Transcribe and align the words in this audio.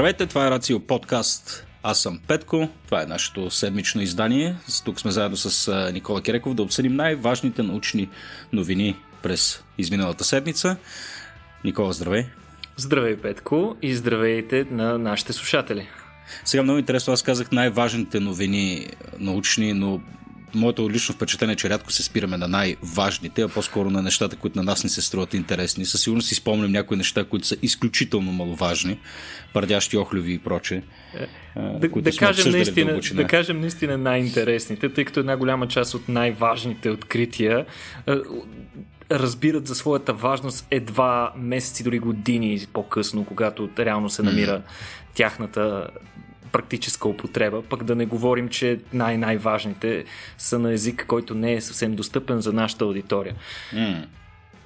Здравейте, 0.00 0.26
това 0.26 0.46
е 0.46 0.50
Рацио 0.50 0.80
подкаст. 0.80 1.66
Аз 1.82 2.00
съм 2.00 2.20
Петко, 2.28 2.68
това 2.84 3.02
е 3.02 3.06
нашето 3.06 3.50
седмично 3.50 4.02
издание. 4.02 4.56
Тук 4.84 5.00
сме 5.00 5.10
заедно 5.10 5.36
с 5.36 5.90
Никола 5.92 6.22
Киреков 6.22 6.54
да 6.54 6.62
обсъдим 6.62 6.96
най-важните 6.96 7.62
научни 7.62 8.08
новини 8.52 8.96
през 9.22 9.64
изминалата 9.78 10.24
седмица. 10.24 10.76
Никола, 11.64 11.92
здравей! 11.92 12.26
Здравей, 12.76 13.16
Петко, 13.16 13.76
и 13.82 13.94
здравейте 13.94 14.66
на 14.70 14.98
нашите 14.98 15.32
слушатели. 15.32 15.88
Сега 16.44 16.62
много 16.62 16.78
интересно, 16.78 17.12
аз 17.12 17.22
казах 17.22 17.52
най-важните 17.52 18.20
новини 18.20 18.86
научни, 19.18 19.72
но 19.72 20.00
моето 20.54 20.90
лично 20.90 21.14
впечатление 21.14 21.52
е, 21.52 21.56
че 21.56 21.70
рядко 21.70 21.92
се 21.92 22.02
спираме 22.02 22.36
на 22.36 22.48
най-важните, 22.48 23.42
а 23.42 23.48
по-скоро 23.48 23.90
на 23.90 24.02
нещата, 24.02 24.36
които 24.36 24.58
на 24.58 24.64
нас 24.64 24.84
не 24.84 24.90
се 24.90 25.02
струват 25.02 25.34
интересни. 25.34 25.84
Със 25.84 26.02
сигурност 26.02 26.28
си 26.28 26.34
спомням 26.34 26.72
някои 26.72 26.96
неща, 26.96 27.24
които 27.24 27.46
са 27.46 27.56
изключително 27.62 28.32
маловажни, 28.32 28.98
пардящи 29.54 29.96
охлюви 29.96 30.32
и 30.32 30.38
проче. 30.38 30.82
Е, 31.14 31.60
да, 31.78 31.88
да, 31.88 32.10
кажем 32.16 32.52
наистина, 32.52 33.00
да 33.14 33.26
кажем 33.26 33.60
наистина 33.60 33.98
най-интересните, 33.98 34.88
тъй 34.88 35.04
като 35.04 35.20
една 35.20 35.36
голяма 35.36 35.68
част 35.68 35.94
от 35.94 36.08
най-важните 36.08 36.90
открития 36.90 37.66
разбират 39.10 39.66
за 39.66 39.74
своята 39.74 40.12
важност 40.12 40.66
едва 40.70 41.32
месеци, 41.36 41.84
дори 41.84 41.98
години 41.98 42.66
по-късно, 42.72 43.24
когато 43.24 43.70
реално 43.78 44.10
се 44.10 44.22
намира 44.22 44.62
тяхната 45.14 45.86
практическа 46.52 47.08
употреба, 47.08 47.62
пък 47.62 47.84
да 47.84 47.94
не 47.94 48.06
говорим, 48.06 48.48
че 48.48 48.78
най-най-важните 48.92 50.04
са 50.38 50.58
на 50.58 50.72
език, 50.72 51.04
който 51.06 51.34
не 51.34 51.54
е 51.54 51.60
съвсем 51.60 51.94
достъпен 51.94 52.40
за 52.40 52.52
нашата 52.52 52.84
аудитория. 52.84 53.34
Mm. 53.74 54.04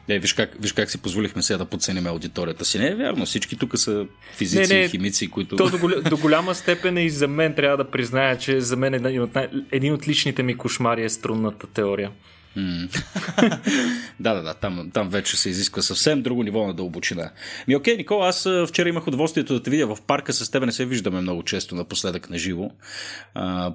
Е, 0.09 0.19
виж 0.19 0.33
как, 0.33 0.51
виж 0.61 0.73
как 0.73 0.91
си 0.91 1.03
позволихме 1.03 1.43
сега 1.43 1.59
да 1.59 1.65
подценим 1.65 2.07
аудиторията 2.07 2.65
си. 2.65 2.79
Не 2.79 2.89
е 2.89 2.95
вярно, 2.95 3.27
всички 3.27 3.57
тук 3.57 3.79
са 3.79 4.07
физици, 4.33 4.75
не, 4.75 4.81
не, 4.81 4.89
химици, 4.89 5.31
които... 5.31 5.57
То 5.57 5.71
до, 5.71 5.79
голям, 5.79 6.03
до 6.03 6.17
голяма 6.17 6.55
степен 6.55 6.99
и 6.99 7.11
за 7.11 7.29
мен 7.29 7.55
трябва 7.55 7.77
да 7.77 7.91
призная, 7.91 8.39
че 8.39 8.61
за 8.61 8.77
мен 8.77 8.95
един 8.95 9.23
от, 9.23 9.37
един 9.73 9.93
от 9.95 10.09
личните 10.09 10.43
ми 10.43 10.57
кошмари 10.57 11.05
е 11.05 11.09
струнната 11.09 11.67
теория. 11.67 12.11
да, 14.21 14.35
да, 14.35 14.43
да, 14.43 14.55
там, 14.55 14.91
там 14.95 15.09
вече 15.09 15.37
се 15.37 15.51
изисква 15.51 15.83
съвсем 15.83 16.23
друго 16.23 16.43
ниво 16.43 16.67
на 16.67 16.75
дълбочина. 16.75 17.31
Ми 17.69 17.77
окей, 17.77 17.97
Никола, 17.97 18.29
аз 18.29 18.49
вчера 18.69 18.89
имах 18.89 19.07
удоволствието 19.07 19.55
да 19.55 19.63
те 19.63 19.71
видя 19.71 19.87
в 19.87 19.99
парка, 20.07 20.33
с 20.33 20.51
тебе 20.51 20.67
не 20.67 20.73
се 20.73 20.87
виждаме 20.87 21.21
много 21.21 21.43
често 21.43 21.75
напоследък 21.75 22.31
на 22.31 22.39
живо, 22.39 22.71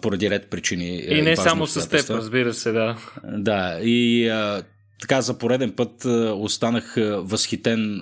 поради 0.02 0.30
ред 0.30 0.50
причини. 0.50 1.03
И 1.07 1.22
не 1.22 1.35
само 1.35 1.67
с 1.67 1.89
теб, 1.89 2.09
разбира 2.09 2.53
се, 2.53 2.72
да. 2.72 2.97
Да, 3.23 3.80
и 3.81 4.27
а, 4.27 4.63
така 5.02 5.22
за 5.22 5.38
пореден 5.38 5.72
път 5.72 6.05
останах 6.36 6.95
възхитен 7.17 8.02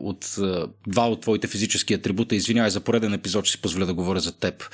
от 0.00 0.36
два 0.86 1.08
от 1.08 1.20
твоите 1.20 1.46
физически 1.46 1.94
атрибута. 1.94 2.34
Извинявай 2.34 2.70
за 2.70 2.80
пореден 2.80 3.14
епизод, 3.14 3.44
че 3.44 3.52
си 3.52 3.62
позволя 3.62 3.86
да 3.86 3.94
говоря 3.94 4.20
за 4.20 4.32
теб. 4.32 4.64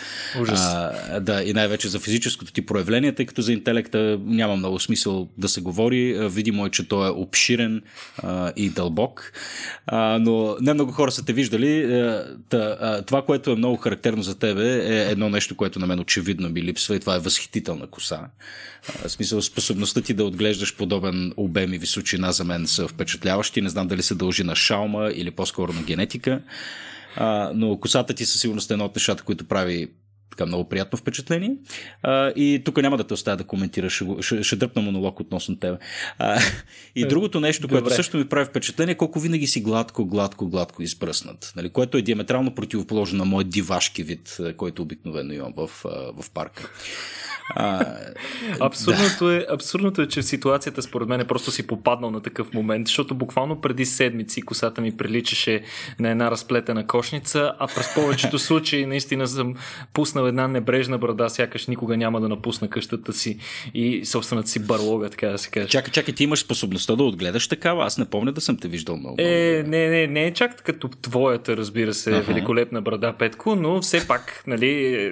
Ужас. 0.40 0.60
А, 0.60 1.20
да, 1.20 1.42
и 1.42 1.52
най-вече 1.52 1.88
за 1.88 1.98
физическото 1.98 2.52
ти 2.52 2.66
проявление, 2.66 3.14
тъй 3.14 3.26
като 3.26 3.42
за 3.42 3.52
интелекта 3.52 4.18
няма 4.24 4.56
много 4.56 4.78
смисъл 4.78 5.28
да 5.38 5.48
се 5.48 5.60
говори. 5.60 6.28
Видимо 6.28 6.66
е, 6.66 6.70
че 6.70 6.88
той 6.88 7.08
е 7.08 7.10
обширен 7.10 7.82
а, 8.22 8.52
и 8.56 8.70
дълбок. 8.70 9.32
А, 9.86 10.18
но 10.18 10.56
не 10.60 10.74
много 10.74 10.92
хора 10.92 11.10
са 11.10 11.24
те 11.24 11.32
виждали. 11.32 12.02
Та, 12.48 13.02
това, 13.02 13.22
което 13.22 13.50
е 13.50 13.56
много 13.56 13.76
характерно 13.76 14.22
за 14.22 14.38
тебе, 14.38 14.96
е 14.96 15.10
едно 15.10 15.30
нещо, 15.30 15.56
което 15.56 15.78
на 15.78 15.86
мен 15.86 16.00
очевидно 16.00 16.48
ми 16.48 16.62
липсва 16.62 16.96
и 16.96 17.00
това 17.00 17.16
е 17.16 17.18
възхитителна 17.18 17.86
коса. 17.86 18.20
В 19.04 19.08
смисъл, 19.08 19.42
способността 19.42 20.00
ти 20.00 20.14
да 20.14 20.24
отглеждаш 20.24 20.76
подобен 20.76 21.32
обем 21.58 21.74
и 21.74 21.78
височина 21.78 22.32
за 22.32 22.44
мен 22.44 22.66
са 22.66 22.88
впечатляващи. 22.88 23.62
Не 23.62 23.68
знам 23.68 23.88
дали 23.88 24.02
се 24.02 24.14
дължи 24.14 24.44
на 24.44 24.56
шалма 24.56 25.10
или 25.14 25.30
по-скоро 25.30 25.72
на 25.72 25.82
генетика. 25.82 26.42
А, 27.16 27.50
но 27.54 27.80
косата 27.80 28.14
ти 28.14 28.26
със 28.26 28.40
сигурност 28.40 28.70
е 28.70 28.74
едно 28.74 28.84
от 28.84 28.96
нещата, 28.96 29.22
които 29.22 29.44
прави 29.44 29.88
така 30.30 30.46
много 30.46 30.68
приятно 30.68 30.98
впечатление. 30.98 31.56
А, 32.02 32.32
и 32.36 32.62
тук 32.64 32.82
няма 32.82 32.96
да 32.96 33.04
те 33.04 33.14
оставя 33.14 33.36
да 33.36 33.44
коментираш, 33.44 33.92
ще, 33.92 34.04
ще, 34.20 34.42
ще 34.42 34.56
дръпна 34.56 34.82
монолог 34.82 35.20
относно 35.20 35.58
тебе. 35.58 35.78
А, 36.18 36.40
и 36.94 37.02
е, 37.02 37.06
другото 37.06 37.40
нещо, 37.40 37.62
Добре. 37.62 37.80
което 37.80 37.94
също 37.94 38.16
ми 38.16 38.28
прави 38.28 38.44
впечатление, 38.44 38.92
е 38.92 38.96
колко 38.96 39.20
винаги 39.20 39.46
си 39.46 39.60
гладко, 39.60 40.06
гладко, 40.06 40.48
гладко 40.48 40.82
избръснат. 40.82 41.52
Нали, 41.56 41.70
което 41.70 41.98
е 41.98 42.02
диаметрално 42.02 42.54
противоположно 42.54 43.18
на 43.18 43.24
моят 43.24 43.50
дивашки 43.50 44.02
вид, 44.02 44.36
който 44.56 44.82
обикновено 44.82 45.32
имам 45.32 45.52
в, 45.56 45.70
в 46.16 46.30
парка. 46.34 46.70
А, 47.56 47.86
абсурдното, 48.60 49.26
да. 49.26 49.36
е, 49.36 49.44
абсурдното 49.50 50.02
е, 50.02 50.08
че 50.08 50.22
ситуацията 50.22 50.82
според 50.82 51.08
мен 51.08 51.20
е 51.20 51.26
просто 51.26 51.50
си 51.50 51.66
попаднал 51.66 52.10
на 52.10 52.20
такъв 52.20 52.54
момент, 52.54 52.86
защото 52.86 53.14
буквално 53.14 53.60
преди 53.60 53.84
седмици 53.84 54.42
косата 54.42 54.80
ми 54.80 54.96
приличаше 54.96 55.62
на 55.98 56.10
една 56.10 56.30
разплетена 56.30 56.86
кошница, 56.86 57.52
а 57.58 57.66
през 57.66 57.94
повечето 57.94 58.38
случаи 58.38 58.86
наистина 58.86 59.26
съм 59.26 59.54
пуснал 59.92 60.26
една 60.26 60.48
небрежна 60.48 60.98
брада, 60.98 61.30
сякаш 61.30 61.66
никога 61.66 61.96
няма 61.96 62.20
да 62.20 62.28
напусна 62.28 62.68
къщата 62.68 63.12
си 63.12 63.38
и 63.74 64.04
собствената 64.04 64.48
си 64.48 64.66
барлога, 64.66 65.10
така 65.10 65.28
да 65.28 65.38
се 65.38 65.50
каже. 65.50 65.68
Чакай, 65.68 65.92
чакай, 65.92 66.14
ти 66.14 66.24
имаш 66.24 66.40
способността 66.40 66.96
да 66.96 67.02
отгледаш 67.04 67.48
такава? 67.48 67.84
Аз 67.84 67.98
не 67.98 68.04
помня 68.04 68.32
да 68.32 68.40
съм 68.40 68.56
те 68.56 68.68
виждал 68.68 68.96
много. 68.96 69.16
Е, 69.18 69.64
не, 69.66 69.88
не, 69.88 70.06
не 70.06 70.24
е 70.24 70.34
чак 70.34 70.62
като 70.62 70.88
твоята, 70.88 71.56
разбира 71.56 71.94
се, 71.94 72.10
ага. 72.10 72.20
великолепна 72.20 72.82
брада, 72.82 73.14
Петко, 73.18 73.56
но 73.56 73.80
все 73.80 74.06
пак, 74.06 74.42
нали, 74.46 75.10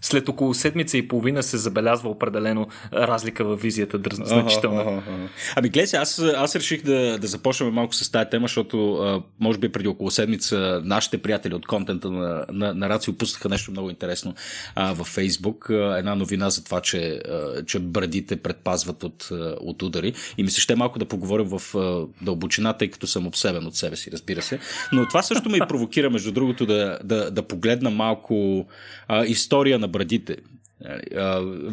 след 0.00 0.28
около 0.28 0.54
седмица 0.54 0.98
и 0.98 1.08
половина 1.08 1.42
се 1.42 1.56
забелязва 1.56 2.10
определено 2.10 2.66
разлика 2.92 3.44
в 3.44 3.56
визията 3.56 4.00
значително. 4.12 4.80
Ага, 4.80 4.90
ага, 4.90 5.02
ага. 5.08 5.28
Ами 5.56 5.68
гледай, 5.68 6.00
аз, 6.00 6.18
аз 6.18 6.56
реших 6.56 6.82
да, 6.82 7.18
да 7.18 7.26
започнем 7.26 7.72
малко 7.72 7.94
с 7.94 8.10
тази 8.10 8.30
тема, 8.30 8.44
защото 8.44 8.94
а, 8.94 9.22
може 9.40 9.58
би 9.58 9.72
преди 9.72 9.88
около 9.88 10.10
седмица 10.10 10.80
нашите 10.84 11.18
приятели 11.18 11.54
от 11.54 11.66
контента 11.66 12.10
на, 12.10 12.44
на, 12.52 12.74
на 12.74 12.88
Рацио 12.88 13.14
пуснаха 13.14 13.48
нещо 13.48 13.70
много 13.70 13.90
интересно 13.90 14.34
а, 14.74 14.92
във 14.92 15.06
Фейсбук. 15.06 15.70
А, 15.70 15.98
една 15.98 16.14
новина 16.14 16.50
за 16.50 16.64
това, 16.64 16.80
че, 16.80 17.20
а, 17.28 17.64
че 17.64 17.78
брадите 17.78 18.36
предпазват 18.36 19.02
от, 19.02 19.28
от 19.60 19.82
удари. 19.82 20.12
И 20.38 20.42
ми 20.42 20.50
се 20.50 20.60
ще 20.60 20.74
малко 20.74 20.98
да 20.98 21.04
поговорим 21.04 21.46
в 21.48 21.74
а, 21.74 22.06
дълбочина, 22.24 22.72
тъй 22.72 22.90
като 22.90 23.06
съм 23.06 23.26
обсебен 23.26 23.66
от 23.66 23.76
себе 23.76 23.96
си, 23.96 24.10
разбира 24.12 24.42
се. 24.42 24.58
Но 24.92 25.08
това 25.08 25.22
също 25.22 25.50
ме 25.50 25.56
и 25.56 25.60
провокира, 25.68 26.10
между 26.10 26.32
другото, 26.32 26.66
да, 26.66 26.98
да, 27.04 27.30
да 27.30 27.42
погледна 27.42 27.90
малко 27.90 28.66
а, 29.08 29.24
история 29.24 29.78
на 29.78 29.88
брадите. 29.90 30.36
Нали, 30.84 31.02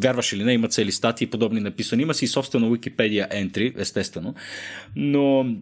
вярваш 0.04 0.34
или 0.34 0.44
не, 0.44 0.54
има 0.54 0.68
цели 0.68 0.92
статии 0.92 1.28
подобни 1.28 1.60
написани. 1.60 2.02
Има 2.02 2.14
си 2.14 2.28
собствено 2.28 2.76
Wikipedia 2.76 3.32
entry, 3.32 3.82
естествено. 3.82 4.36
Но 4.96 5.56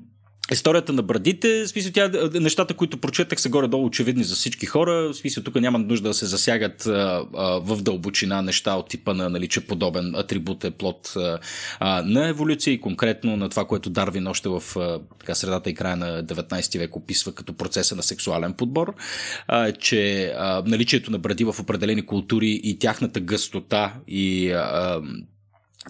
Историята 0.51 0.93
на 0.93 1.03
брадите, 1.03 1.63
в 1.63 1.67
смисъл 1.67 1.91
тя, 1.91 2.11
нещата, 2.33 2.73
които 2.73 2.97
прочетах 2.97 3.41
са 3.41 3.49
горе-долу 3.49 3.85
очевидни 3.85 4.23
за 4.23 4.35
всички 4.35 4.65
хора, 4.65 4.91
в 4.91 5.13
смисъл 5.13 5.43
тук 5.43 5.55
няма 5.55 5.79
нужда 5.79 6.07
да 6.07 6.13
се 6.13 6.25
засягат 6.25 6.85
а, 6.85 7.25
а, 7.35 7.59
в 7.59 7.81
дълбочина 7.81 8.41
неща 8.41 8.73
от 8.73 8.89
типа 8.89 9.13
на 9.13 9.29
нали, 9.29 9.47
че 9.47 9.67
подобен 9.67 10.15
атрибут 10.15 10.63
е 10.63 10.71
плод 10.71 11.13
а, 11.79 12.01
на 12.01 12.27
еволюция 12.27 12.73
и 12.73 12.81
конкретно 12.81 13.37
на 13.37 13.49
това, 13.49 13.65
което 13.65 13.89
Дарвин 13.89 14.27
още 14.27 14.49
в 14.49 14.63
а, 14.75 14.99
така, 15.19 15.35
средата 15.35 15.69
и 15.69 15.73
края 15.73 15.95
на 15.95 16.23
19 16.23 16.79
век 16.79 16.95
описва 16.95 17.31
като 17.31 17.53
процеса 17.53 17.95
на 17.95 18.03
сексуален 18.03 18.53
подбор, 18.53 18.93
а, 19.47 19.71
че 19.71 20.33
а, 20.37 20.63
наличието 20.65 21.11
на 21.11 21.19
бради 21.19 21.43
в 21.43 21.55
определени 21.59 22.05
култури 22.05 22.59
и 22.63 22.79
тяхната 22.79 23.19
гъстота 23.19 23.93
и 24.07 24.51
а, 24.51 25.01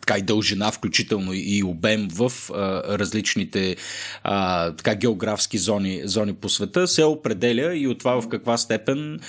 така 0.02 0.18
и 0.18 0.22
дължина, 0.22 0.72
включително 0.72 1.34
и 1.34 1.64
обем 1.64 2.08
в 2.12 2.32
а, 2.54 2.84
различните 2.98 3.76
а, 4.24 4.72
така 4.72 4.96
географски 4.96 5.58
зони, 5.58 6.02
зони 6.04 6.34
по 6.34 6.50
света, 6.50 6.88
се 6.88 7.04
определя 7.04 7.76
и 7.76 7.88
от 7.88 8.00
това 8.00 8.22
в 8.22 8.30
каква 8.30 8.58
степен 8.58 9.20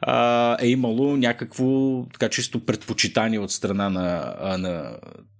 а, 0.00 0.56
е 0.60 0.68
имало 0.68 1.16
някакво 1.16 2.02
така 2.12 2.28
чисто 2.28 2.60
предпочитание 2.60 3.38
от 3.38 3.52
страна 3.52 3.90
на, 3.90 4.34
на 4.58 4.96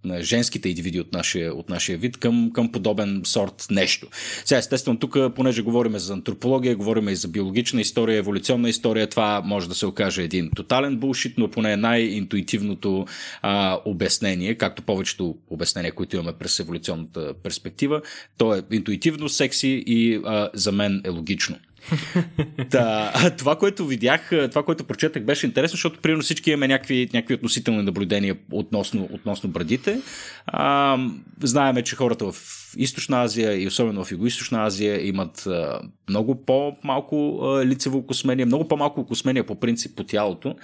на 0.07 0.23
женските 0.23 0.69
индивиди 0.69 1.01
от 1.01 1.13
нашия, 1.13 1.55
от 1.55 1.69
нашия 1.69 1.99
вид 1.99 2.17
към, 2.17 2.51
към 2.55 2.73
подобен 2.73 3.21
сорт 3.25 3.67
нещо. 3.71 4.07
Сега, 4.45 4.59
естествено, 4.59 4.99
тук, 4.99 5.17
понеже 5.35 5.63
говорим 5.63 5.99
за 5.99 6.13
антропология, 6.13 6.77
говорим 6.77 7.09
и 7.09 7.17
за 7.17 7.29
биологична 7.29 7.81
история, 7.81 8.19
еволюционна 8.19 8.69
история, 8.69 9.07
това 9.07 9.43
може 9.45 9.69
да 9.69 9.75
се 9.75 9.87
окаже 9.87 10.23
един 10.23 10.51
тотален 10.57 10.97
булшит, 10.97 11.39
но 11.39 11.49
поне 11.49 11.77
най-интуитивното 11.77 13.07
а, 13.43 13.79
обяснение, 13.85 14.55
както 14.55 14.76
повечето 14.83 15.37
обяснения, 15.51 15.95
които 15.95 16.17
имаме 16.17 16.33
през 16.33 16.61
еволюционната 16.61 17.35
перспектива, 17.35 18.03
то 18.39 18.55
е 18.55 18.63
интуитивно, 18.71 19.29
секси 19.29 19.85
и 19.87 20.21
а, 20.25 20.51
за 20.55 20.73
мен 20.73 21.01
е 21.05 21.09
логично. 21.09 21.57
Та, 22.71 23.13
това, 23.39 23.57
което 23.57 23.87
видях, 23.87 24.31
това, 24.51 24.63
което 24.63 24.85
прочетах, 24.85 25.23
беше 25.23 25.47
интересно, 25.47 25.75
защото 25.75 26.01
примерно 26.01 26.23
всички 26.23 26.51
имаме 26.51 26.69
някакви, 26.69 27.09
някакви 27.15 27.35
относителни 27.35 27.83
наблюдения 27.83 28.37
относно, 28.51 29.09
относно 29.13 29.51
брадите. 29.51 30.01
А, 30.47 30.99
знаеме, 31.43 31.83
че 31.83 31.97
хората 31.97 32.33
в 32.33 32.37
Източна 32.77 33.23
Азия 33.23 33.63
и 33.63 33.67
особено 33.67 34.05
в 34.05 34.11
Юго-Источна 34.11 34.67
Азия 34.67 35.09
имат 35.09 35.47
а, 35.47 35.81
много 36.09 36.45
по-малко 36.45 37.41
а, 37.43 37.67
лицево 37.67 38.07
космение, 38.07 38.45
много 38.45 38.69
по-малко 38.69 39.07
космение 39.07 39.43
по 39.43 39.61
принцип 39.61 39.97
по 39.97 40.05
тялото. 40.05 40.57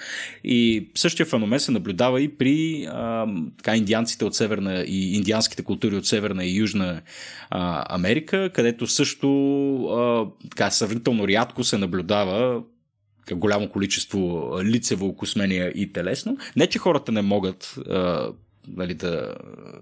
И 0.45 0.89
същия 0.95 1.27
феномен 1.27 1.61
се 1.61 1.73
наблюдава 1.73 2.21
и 2.21 2.29
при 2.29 2.87
а, 2.91 3.27
така, 3.57 3.77
индианците 3.77 4.25
от 4.25 4.35
Северна 4.35 4.85
и 4.89 5.17
индианските 5.17 5.63
култури 5.63 5.97
от 5.97 6.07
Северна 6.07 6.45
и 6.45 6.57
Южна 6.57 7.01
а, 7.51 7.95
Америка, 7.95 8.51
където 8.55 8.87
също 8.87 9.29
а, 9.85 10.27
така, 10.51 10.71
сравнително 10.71 11.12
рядко 11.21 11.65
се 11.65 11.79
наблюдава 11.79 12.63
голямо 13.33 13.69
количество 13.69 14.53
лицево 14.65 15.07
окосмение 15.07 15.73
и 15.75 15.93
телесно. 15.93 16.37
Не, 16.57 16.67
че 16.67 16.79
хората 16.79 17.13
не 17.13 17.23
могат 17.23 17.79
нали, 18.69 18.95
да, 18.95 19.35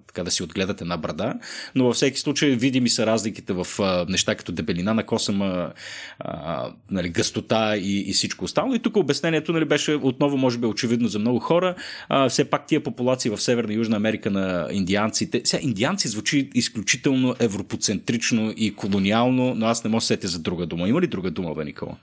така 0.06 0.25
да 0.25 0.31
си 0.31 0.43
отгледате 0.43 0.85
на 0.85 0.97
брада, 0.97 1.35
но 1.75 1.85
във 1.85 1.94
всеки 1.94 2.21
случай 2.21 2.50
видими 2.50 2.88
са 2.88 3.06
разликите 3.06 3.53
в 3.53 3.67
неща 4.09 4.35
като 4.35 4.53
дебелина 4.53 4.94
на 4.94 5.06
косама, 5.06 5.73
а, 6.19 6.69
нали, 6.91 7.09
гъстота 7.09 7.77
и, 7.77 8.11
и 8.11 8.12
всичко 8.12 8.44
останало. 8.44 8.75
И 8.75 8.79
тук 8.79 8.97
обяснението 8.97 9.53
нали, 9.53 9.65
беше 9.65 9.94
отново, 9.94 10.37
може 10.37 10.59
би, 10.59 10.67
очевидно 10.67 11.09
за 11.09 11.19
много 11.19 11.38
хора. 11.38 11.75
А, 12.09 12.29
все 12.29 12.44
пак 12.44 12.67
тия 12.67 12.82
популации 12.82 13.31
в 13.31 13.41
Северна 13.41 13.73
и 13.73 13.77
Южна 13.77 13.97
Америка 13.97 14.31
на 14.31 14.69
индианците. 14.71 15.41
Сега, 15.44 15.62
индианци 15.62 16.09
звучи 16.09 16.50
изключително 16.55 17.35
европоцентрично 17.38 18.55
и 18.56 18.75
колониално, 18.75 19.55
но 19.55 19.67
аз 19.67 19.85
не 19.85 19.91
мога 19.91 20.00
да 20.00 20.06
сетя 20.06 20.29
за 20.29 20.38
друга 20.38 20.67
дума. 20.67 20.88
Има 20.88 21.00
ли 21.00 21.06
друга 21.06 21.31
дума, 21.31 21.55
бе, 21.55 21.65
Никола? 21.65 21.97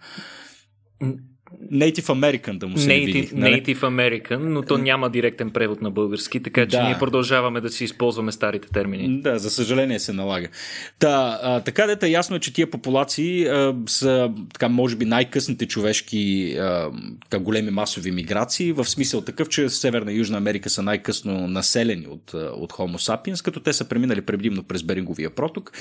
Native 1.72 2.06
American 2.06 2.58
да 2.58 2.68
му 2.68 2.78
се 2.78 2.90
Native, 2.90 3.06
видих, 3.06 3.32
нали? 3.34 3.64
Native 3.64 3.80
American, 3.80 4.38
но 4.38 4.62
то 4.62 4.78
няма 4.78 5.10
директен 5.10 5.50
превод 5.50 5.82
на 5.82 5.92
български, 5.92 6.44
така 6.44 6.68
че 6.68 6.78
да. 6.78 6.84
ние 6.84 6.98
продължаваме 7.00 7.62
да 7.62 7.70
си 7.70 7.84
използваме 7.84 8.32
старите 8.32 8.68
термини. 8.70 9.22
Да, 9.22 9.40
за 9.40 9.50
съжаление 9.50 10.00
се 10.00 10.14
налага. 10.14 10.48
Та, 11.00 11.40
а, 11.44 11.60
така 11.60 11.88
дета 11.88 12.10
ясно 12.10 12.36
е, 12.36 12.40
че 12.40 12.54
тия 12.54 12.72
популации 12.72 13.48
а, 13.48 13.76
са, 13.88 14.32
така, 14.54 14.70
може 14.70 14.96
би, 14.96 15.06
най-късните 15.06 15.66
човешки 15.66 16.56
а, 16.60 16.92
така, 17.30 17.44
големи 17.44 17.72
масови 17.72 18.12
миграции, 18.12 18.72
в 18.72 18.86
смисъл 18.86 19.22
такъв, 19.22 19.50
че 19.50 19.70
Северна 19.70 20.14
и 20.14 20.18
Южна 20.18 20.38
Америка 20.38 20.70
са 20.70 20.84
най-късно 20.84 21.48
населени 21.48 22.08
от, 22.08 22.34
от 22.34 22.74
Homo 22.74 22.98
sapiens, 22.98 23.44
като 23.44 23.60
те 23.60 23.74
са 23.74 23.86
преминали 23.86 24.22
предимно 24.22 24.64
през 24.64 24.84
Беринговия 24.84 25.30
проток, 25.30 25.72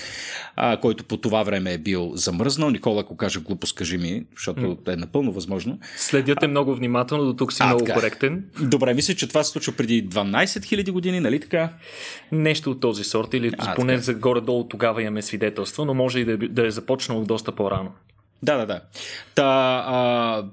а, 0.56 0.76
който 0.76 1.04
по 1.04 1.16
това 1.16 1.42
време 1.42 1.72
е 1.72 1.78
бил 1.78 2.12
замръзнал. 2.14 2.70
Никола, 2.70 3.00
ако 3.00 3.16
кажа 3.16 3.40
глупост, 3.40 3.74
кажи 3.74 3.98
ми, 3.98 4.24
защото 4.36 4.78
е 4.88 4.96
напълно 4.96 5.32
възможно 5.32 5.55
възможно. 5.56 5.78
Следяте 5.96 6.46
много 6.46 6.74
внимателно, 6.74 7.24
до 7.24 7.34
тук 7.34 7.52
си 7.52 7.62
а, 7.62 7.66
много 7.66 7.84
така. 7.84 7.94
коректен. 7.94 8.44
Добре, 8.60 8.94
мисля, 8.94 9.14
че 9.14 9.28
това 9.28 9.44
се 9.44 9.50
случва 9.50 9.72
преди 9.72 10.08
12 10.08 10.44
000 10.44 10.90
години, 10.90 11.20
нали 11.20 11.40
така? 11.40 11.72
Нещо 12.32 12.70
от 12.70 12.80
този 12.80 13.04
сорт, 13.04 13.34
или 13.34 13.52
а, 13.58 13.74
поне 13.74 13.92
така. 13.92 14.02
за 14.02 14.14
горе-долу 14.14 14.68
тогава 14.68 15.02
имаме 15.02 15.22
свидетелство, 15.22 15.84
но 15.84 15.94
може 15.94 16.20
и 16.20 16.24
да, 16.24 16.36
да 16.38 16.66
е 16.66 16.70
започнало 16.70 17.24
доста 17.24 17.52
по-рано. 17.52 17.90
Да, 18.42 18.56
да, 18.56 18.66
да. 18.66 18.80
Та, 19.34 19.44
а, 19.86 20.44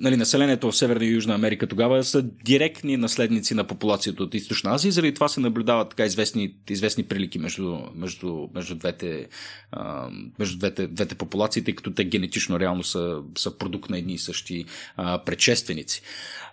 нали, 0.00 0.16
населението 0.16 0.70
в 0.70 0.76
Северна 0.76 1.04
и 1.04 1.14
Южна 1.14 1.34
Америка 1.34 1.66
тогава 1.66 2.04
са 2.04 2.22
директни 2.22 2.96
наследници 2.96 3.54
на 3.54 3.64
популацията 3.64 4.22
от 4.22 4.34
Източна 4.34 4.74
Азия, 4.74 4.92
заради 4.92 5.14
това 5.14 5.28
се 5.28 5.40
наблюдават 5.40 5.88
така 5.88 6.04
известни, 6.04 6.54
известни 6.70 7.04
прилики 7.04 7.38
между, 7.38 7.78
между, 7.94 8.48
между, 8.54 8.74
двете, 8.74 9.26
а, 9.72 10.08
между 10.38 10.58
двете, 10.58 10.86
двете 10.86 11.14
популации, 11.14 11.64
тъй 11.64 11.74
като 11.74 11.94
те 11.94 12.04
генетично 12.04 12.60
реално 12.60 12.82
са, 12.82 13.22
са 13.38 13.58
продукт 13.58 13.90
на 13.90 13.98
едни 13.98 14.12
и 14.12 14.18
същи 14.18 14.64
а, 14.96 15.24
предшественици. 15.24 16.02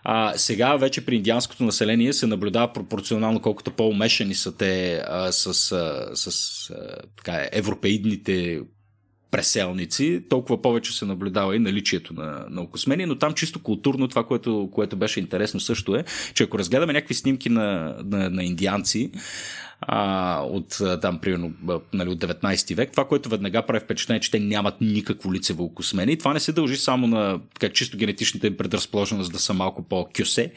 А, 0.03 0.33
сега 0.37 0.75
вече 0.75 1.05
при 1.05 1.15
индианското 1.15 1.63
население 1.63 2.13
се 2.13 2.27
наблюдава 2.27 2.73
пропорционално 2.73 3.41
колкото 3.41 3.71
по-умешани 3.71 4.35
са 4.35 4.57
те 4.57 5.01
а, 5.07 5.31
с, 5.31 5.71
а, 5.71 6.15
с 6.15 6.69
а, 6.69 6.97
така, 7.17 7.47
европеидните 7.51 8.61
преселници, 9.33 10.23
толкова 10.29 10.61
повече 10.61 10.97
се 10.97 11.05
наблюдава 11.05 11.55
и 11.55 11.59
наличието 11.59 12.13
на, 12.13 12.45
на 12.49 12.61
окосмение, 12.61 13.05
но 13.05 13.15
там 13.15 13.33
чисто 13.33 13.59
културно 13.59 14.07
това, 14.07 14.23
което, 14.23 14.69
което 14.71 14.95
беше 14.95 15.19
интересно 15.19 15.59
също 15.59 15.95
е, 15.95 16.03
че 16.33 16.43
ако 16.43 16.59
разгледаме 16.59 16.93
някакви 16.93 17.13
снимки 17.13 17.49
на, 17.49 17.95
на, 18.03 18.29
на 18.29 18.43
индианци, 18.43 19.11
а, 19.87 20.39
от 20.41 20.77
там, 21.01 21.19
примерно, 21.19 21.51
нали, 21.93 22.09
от 22.09 22.19
19 22.19 22.75
век. 22.75 22.91
Това, 22.91 23.07
което 23.07 23.29
веднага 23.29 23.61
прави 23.61 23.79
впечатление, 23.79 24.19
че 24.19 24.31
те 24.31 24.39
нямат 24.39 24.81
никакво 24.81 25.33
лицево 25.33 25.63
окосмение. 25.63 26.13
И 26.13 26.17
това 26.17 26.33
не 26.33 26.39
се 26.39 26.51
дължи 26.51 26.77
само 26.77 27.07
на 27.07 27.39
така, 27.59 27.73
чисто 27.73 27.97
генетичната 27.97 28.47
им 28.47 28.57
предразположеност 28.57 29.31
да 29.31 29.39
са 29.39 29.53
малко 29.53 29.83
по-кюсе, 29.83 30.51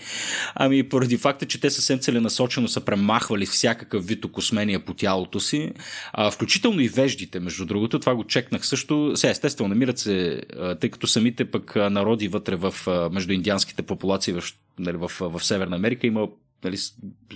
ами 0.54 0.88
поради 0.88 1.16
факта, 1.16 1.46
че 1.46 1.60
те 1.60 1.70
съвсем 1.70 1.98
целенасочено 1.98 2.68
са 2.68 2.80
премахвали 2.80 3.46
всякакъв 3.46 4.06
вид 4.06 4.24
окосмения 4.24 4.80
по 4.80 4.94
тялото 4.94 5.40
си, 5.40 5.72
а, 6.12 6.30
включително 6.30 6.80
и 6.80 6.88
веждите, 6.88 7.40
между 7.40 7.64
другото. 7.64 8.00
Това 8.00 8.14
го 8.14 8.24
чекнах 8.24 8.66
също. 8.66 9.12
Сега, 9.14 9.30
естествено, 9.30 9.68
намират 9.68 9.98
се, 9.98 10.42
тъй 10.80 10.90
като 10.90 11.06
самите 11.06 11.44
пък 11.44 11.76
народи 11.76 12.28
вътре 12.28 12.56
в, 12.56 12.74
между 13.12 13.32
индианските 13.32 13.82
популации 13.82 14.32
в, 14.32 14.42
нали, 14.78 14.96
в, 14.96 15.12
в 15.20 15.44
Северна 15.44 15.76
Америка 15.76 16.06
има 16.06 16.28
нали, 16.64 16.76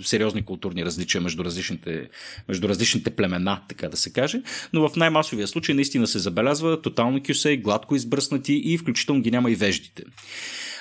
сериозни 0.03 0.45
културни 0.45 0.85
различия 0.85 1.21
между 1.21 1.43
различните, 1.45 2.09
между 2.47 2.69
различните 2.69 3.09
племена, 3.09 3.61
така 3.67 3.89
да 3.89 3.97
се 3.97 4.13
каже. 4.13 4.41
Но 4.73 4.89
в 4.89 4.95
най-масовия 4.95 5.47
случай 5.47 5.75
наистина 5.75 6.07
се 6.07 6.19
забелязва 6.19 6.81
тотално 6.81 7.23
кюсе, 7.23 7.57
гладко 7.57 7.95
избръснати 7.95 8.53
и 8.53 8.77
включително 8.77 9.21
ги 9.21 9.31
няма 9.31 9.51
и 9.51 9.55
веждите. 9.55 10.03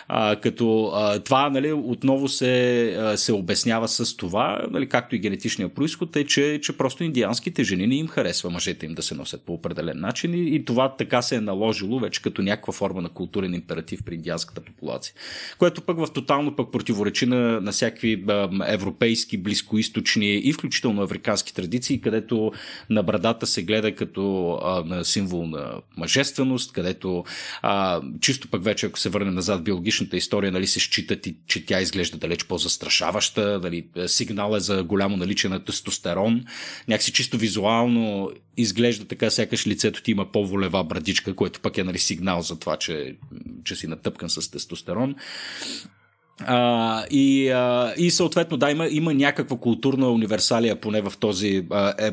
А, 0.09 0.37
като 0.37 0.91
а, 0.95 1.19
това 1.19 1.51
нали, 1.51 1.73
отново 1.73 2.29
се, 2.29 2.85
а, 2.99 3.17
се 3.17 3.33
обяснява 3.33 3.89
с 3.89 4.17
това, 4.17 4.67
нали, 4.71 4.89
както 4.89 5.17
и 5.17 5.19
генетичния 5.19 5.69
происход, 5.69 6.17
е, 6.17 6.25
че, 6.25 6.61
че 6.63 6.77
просто 6.77 7.05
индианските 7.05 7.65
жени 7.65 7.87
не 7.87 7.95
им 7.95 8.09
харесва 8.09 8.51
мъжете 8.51 8.87
им 8.87 8.95
да 8.95 9.03
се 9.03 9.15
носят 9.15 9.43
по 9.43 9.53
определен 9.53 10.01
начин 10.01 10.35
и, 10.35 10.55
и 10.55 10.65
това 10.65 10.97
така 10.97 11.23
се 11.23 11.37
е 11.37 11.41
наложило 11.41 11.99
вече 11.99 12.23
като 12.23 12.43
някаква 12.43 12.73
форма 12.73 13.03
на 13.03 13.09
културен 13.09 13.55
императив 13.55 14.01
при 14.07 14.15
индианската 14.15 14.61
популация. 14.61 15.15
Което 15.59 15.83
пък 15.83 15.99
в 15.99 16.13
тотално 16.13 16.57
пък 16.57 16.73
противоречи 16.73 17.27
на, 17.27 17.61
на 17.61 17.73
всякакви 17.73 18.25
а, 18.29 18.49
европейски, 18.67 19.39
близкоисточни 19.39 20.35
и 20.39 20.53
включително 20.53 21.03
африкански 21.03 21.55
традиции, 21.55 22.01
където 22.01 22.53
на 22.91 23.03
брадата 23.03 23.47
се 23.47 23.63
гледа 23.63 23.95
като 23.95 24.53
а, 24.63 24.85
на 24.85 25.05
символ 25.05 25.47
на 25.47 25.73
мъжественост, 25.97 26.73
където 26.73 27.25
а, 27.63 28.01
чисто 28.21 28.49
пък 28.49 28.65
вече, 28.65 28.87
ако 28.87 28.99
се 28.99 29.09
върнем 29.09 29.35
назад 29.35 29.65
биологично 29.65 30.00
биологичната 30.01 30.17
история 30.17 30.53
нали, 30.53 30.67
се 30.67 30.81
счита, 30.81 31.17
че 31.47 31.67
тя 31.67 31.81
изглежда 31.81 32.19
далеч 32.19 32.45
по-застрашаваща, 32.45 33.61
нали, 33.63 33.87
сигнал 34.07 34.57
е 34.57 34.61
за 34.61 34.83
голямо 34.83 35.17
наличие 35.17 35.51
на 35.51 35.65
тестостерон, 35.65 36.45
някакси 36.89 37.13
чисто 37.13 37.39
визуално 37.39 38.31
изглежда 38.57 39.05
така, 39.05 39.31
сякаш 39.31 39.67
лицето 39.67 40.03
ти 40.03 40.11
има 40.11 40.33
по-волева 40.33 40.85
брадичка, 40.85 41.35
което 41.35 41.61
пък 41.61 41.79
е 41.79 41.85
нали, 41.85 41.99
сигнал 41.99 42.43
за 42.43 42.59
това, 42.59 42.77
че, 42.77 43.17
че 43.65 43.77
си 43.77 43.87
натъпкан 43.87 44.31
с 44.31 44.51
тестостерон. 44.51 45.15
А, 46.47 47.05
и, 47.11 47.49
а, 47.49 47.95
и 47.97 48.11
съответно, 48.11 48.57
да, 48.57 48.71
има, 48.71 48.89
има 48.89 49.15
някаква 49.15 49.59
културна 49.59 50.11
универсалия, 50.11 50.81
поне 50.81 51.01
в 51.01 51.13
този, 51.21 51.67
а, 51.71 51.95
е, 51.99 52.13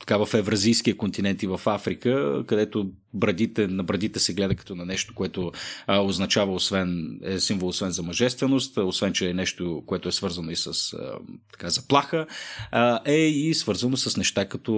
така 0.00 0.16
в 0.16 0.34
евразийския 0.34 0.96
континент 0.96 1.42
и 1.42 1.46
в 1.46 1.60
Африка, 1.66 2.42
където 2.46 2.90
брадите, 3.14 3.66
на 3.66 3.84
брадите 3.84 4.18
се 4.18 4.34
гледа 4.34 4.54
като 4.54 4.74
на 4.74 4.84
нещо, 4.84 5.14
което 5.14 5.52
а, 5.86 6.00
означава 6.00 6.52
освен, 6.52 7.20
е 7.22 7.40
символ 7.40 7.68
освен 7.68 7.90
за 7.90 8.02
мъжественост, 8.02 8.76
освен, 8.76 9.12
че 9.12 9.30
е 9.30 9.34
нещо, 9.34 9.82
което 9.86 10.08
е 10.08 10.12
свързано 10.12 10.50
и 10.50 10.56
с 10.56 10.92
а, 10.92 11.12
така, 11.52 11.70
заплаха, 11.70 12.26
а, 12.70 13.00
е 13.04 13.16
и 13.16 13.54
свързано 13.54 13.96
с 13.96 14.16
неща 14.16 14.48
като 14.48 14.72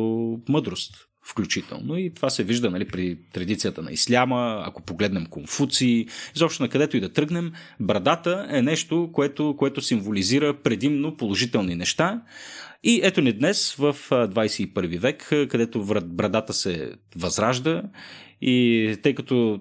мъдрост 0.49 1.10
включително. 1.31 1.99
И 1.99 2.15
това 2.15 2.31
се 2.31 2.45
вижда 2.45 2.71
нали, 2.71 2.85
при 2.85 3.19
традицията 3.33 3.83
на 3.83 3.93
исляма, 3.93 4.63
ако 4.67 4.83
погледнем 4.83 5.27
Конфуци, 5.27 6.07
изобщо 6.37 6.63
на 6.63 6.69
където 6.69 6.97
и 6.97 7.01
да 7.01 7.13
тръгнем, 7.13 7.53
брадата 7.81 8.47
е 8.51 8.63
нещо, 8.63 9.11
което, 9.13 9.55
което 9.59 9.81
символизира 9.81 10.55
предимно 10.55 11.17
положителни 11.17 11.75
неща. 11.75 12.23
И 12.83 13.01
ето 13.03 13.21
ни 13.21 13.33
днес 13.33 13.75
в 13.75 13.97
21 14.11 14.99
век, 14.99 15.29
където 15.51 15.85
брадата 16.05 16.53
се 16.53 16.93
възражда 17.17 17.83
и 18.41 18.97
тъй 19.03 19.15
като 19.15 19.61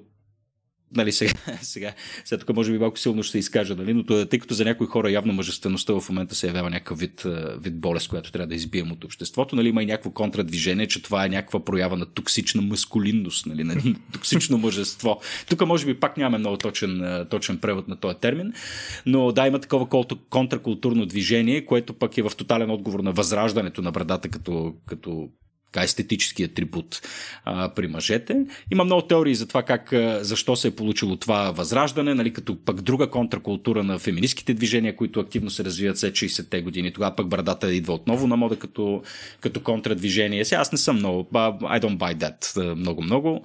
нали, 0.95 1.11
сега, 1.11 1.33
сега, 1.61 1.93
сега 2.25 2.39
тук 2.39 2.55
може 2.55 2.71
би 2.71 2.77
малко 2.77 2.99
силно 2.99 3.23
ще 3.23 3.31
се 3.31 3.39
изкажа, 3.39 3.75
нали, 3.75 3.93
но 3.93 4.25
тъй 4.25 4.39
като 4.39 4.53
за 4.53 4.65
някои 4.65 4.87
хора 4.87 5.11
явно 5.11 5.33
мъжествеността 5.33 5.93
в 5.93 6.09
момента 6.09 6.35
се 6.35 6.47
явява 6.47 6.69
някакъв 6.69 6.99
вид, 6.99 7.23
вид 7.61 7.79
болест, 7.79 8.09
която 8.09 8.31
трябва 8.31 8.47
да 8.47 8.55
избием 8.55 8.91
от 8.91 9.03
обществото, 9.03 9.55
нали, 9.55 9.67
има 9.67 9.83
и 9.83 9.85
някакво 9.85 10.11
контрадвижение, 10.11 10.87
че 10.87 11.03
това 11.03 11.25
е 11.25 11.29
някаква 11.29 11.65
проява 11.65 11.97
на 11.97 12.05
токсична 12.05 12.61
маскулинност, 12.61 13.45
нали, 13.45 13.63
на 13.63 13.75
токсично 14.13 14.57
мъжество. 14.57 15.21
Тук 15.49 15.65
може 15.65 15.85
би 15.85 15.99
пак 15.99 16.17
нямаме 16.17 16.37
много 16.37 16.57
точен, 16.57 17.25
точен 17.29 17.57
превод 17.57 17.87
на 17.87 17.95
този 17.95 18.17
термин, 18.17 18.53
но 19.05 19.31
да, 19.31 19.47
има 19.47 19.59
такова 19.59 19.87
контракултурно 20.29 21.05
движение, 21.05 21.65
което 21.65 21.93
пък 21.93 22.17
е 22.17 22.21
в 22.21 22.31
тотален 22.37 22.69
отговор 22.71 22.99
на 22.99 23.11
възраждането 23.11 23.81
на 23.81 23.91
брадата 23.91 24.29
като, 24.29 24.73
като 24.85 25.29
така 25.71 25.83
естетически 25.83 26.43
атрибут 26.43 27.01
а, 27.45 27.69
при 27.69 27.87
мъжете. 27.87 28.45
Има 28.71 28.83
много 28.83 29.01
теории 29.01 29.35
за 29.35 29.47
това 29.47 29.63
как, 29.63 29.93
защо 30.21 30.55
се 30.55 30.67
е 30.67 30.71
получило 30.71 31.15
това 31.15 31.51
възраждане, 31.51 32.13
нали, 32.13 32.33
като 32.33 32.57
пък 32.65 32.81
друга 32.81 33.09
контракултура 33.09 33.83
на 33.83 33.99
феминистските 33.99 34.53
движения, 34.53 34.95
които 34.95 35.19
активно 35.19 35.49
се 35.49 35.63
развиват 35.63 35.97
след 35.97 36.13
60-те 36.13 36.61
години. 36.61 36.93
Тогава 36.93 37.15
пък 37.15 37.27
брадата 37.27 37.73
идва 37.73 37.93
отново 37.93 38.27
на 38.27 38.37
мода 38.37 38.55
като, 38.55 39.03
като 39.41 39.59
контрадвижение. 39.59 40.45
Сега 40.45 40.61
аз 40.61 40.71
не 40.71 40.77
съм 40.77 40.95
много, 40.95 41.23
I 41.33 41.81
don't 41.81 41.97
buy 41.97 42.15
that 42.15 42.73
много-много. 42.75 43.43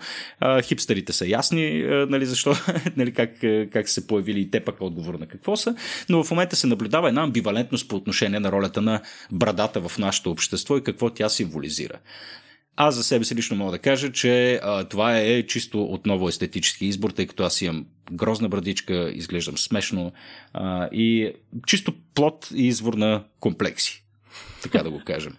Хипстерите 0.63 1.13
са 1.13 1.27
ясни, 1.27 1.83
нали, 2.09 2.27
защо, 2.27 2.55
нали, 2.97 3.13
как, 3.13 3.31
как 3.73 3.89
се 3.89 4.07
появили 4.07 4.41
и 4.41 4.51
те 4.51 4.61
пък 4.61 4.81
отговор 4.81 5.15
на 5.15 5.27
какво 5.27 5.57
са, 5.57 5.77
но 6.09 6.25
в 6.25 6.31
момента 6.31 6.57
се 6.57 6.67
наблюдава 6.67 7.09
една 7.09 7.23
амбивалентност 7.23 7.89
по 7.89 7.97
отношение 7.97 8.41
на 8.41 8.53
ролята 8.53 8.83
на 8.83 9.01
брадата 9.33 9.89
в 9.89 9.99
нашето 9.99 10.31
общество 10.31 10.77
и 10.77 10.83
какво 10.83 11.11
тя 11.11 11.29
символизира. 11.29 11.99
Аз 12.77 12.95
за 12.95 13.05
себе 13.05 13.25
си 13.25 13.35
лично 13.35 13.57
мога 13.57 13.73
да 13.73 13.79
кажа, 13.79 14.13
че 14.13 14.61
а, 14.63 14.85
това 14.85 15.19
е 15.19 15.43
чисто 15.43 15.85
отново 15.85 16.29
естетически 16.29 16.87
избор, 16.87 17.11
тъй 17.11 17.27
като 17.27 17.43
аз 17.43 17.63
имам 17.63 17.87
грозна 18.13 18.49
брадичка, 18.49 19.13
изглеждам 19.15 19.59
смешно 19.59 20.13
а, 20.53 20.89
и 20.93 21.33
чисто 21.67 21.95
плод 22.15 22.49
и 22.55 22.67
извор 22.67 22.95
на 22.95 23.25
комплекси, 23.41 24.05
така 24.63 24.83
да 24.83 24.91
го 24.91 25.03
кажем. 25.05 25.37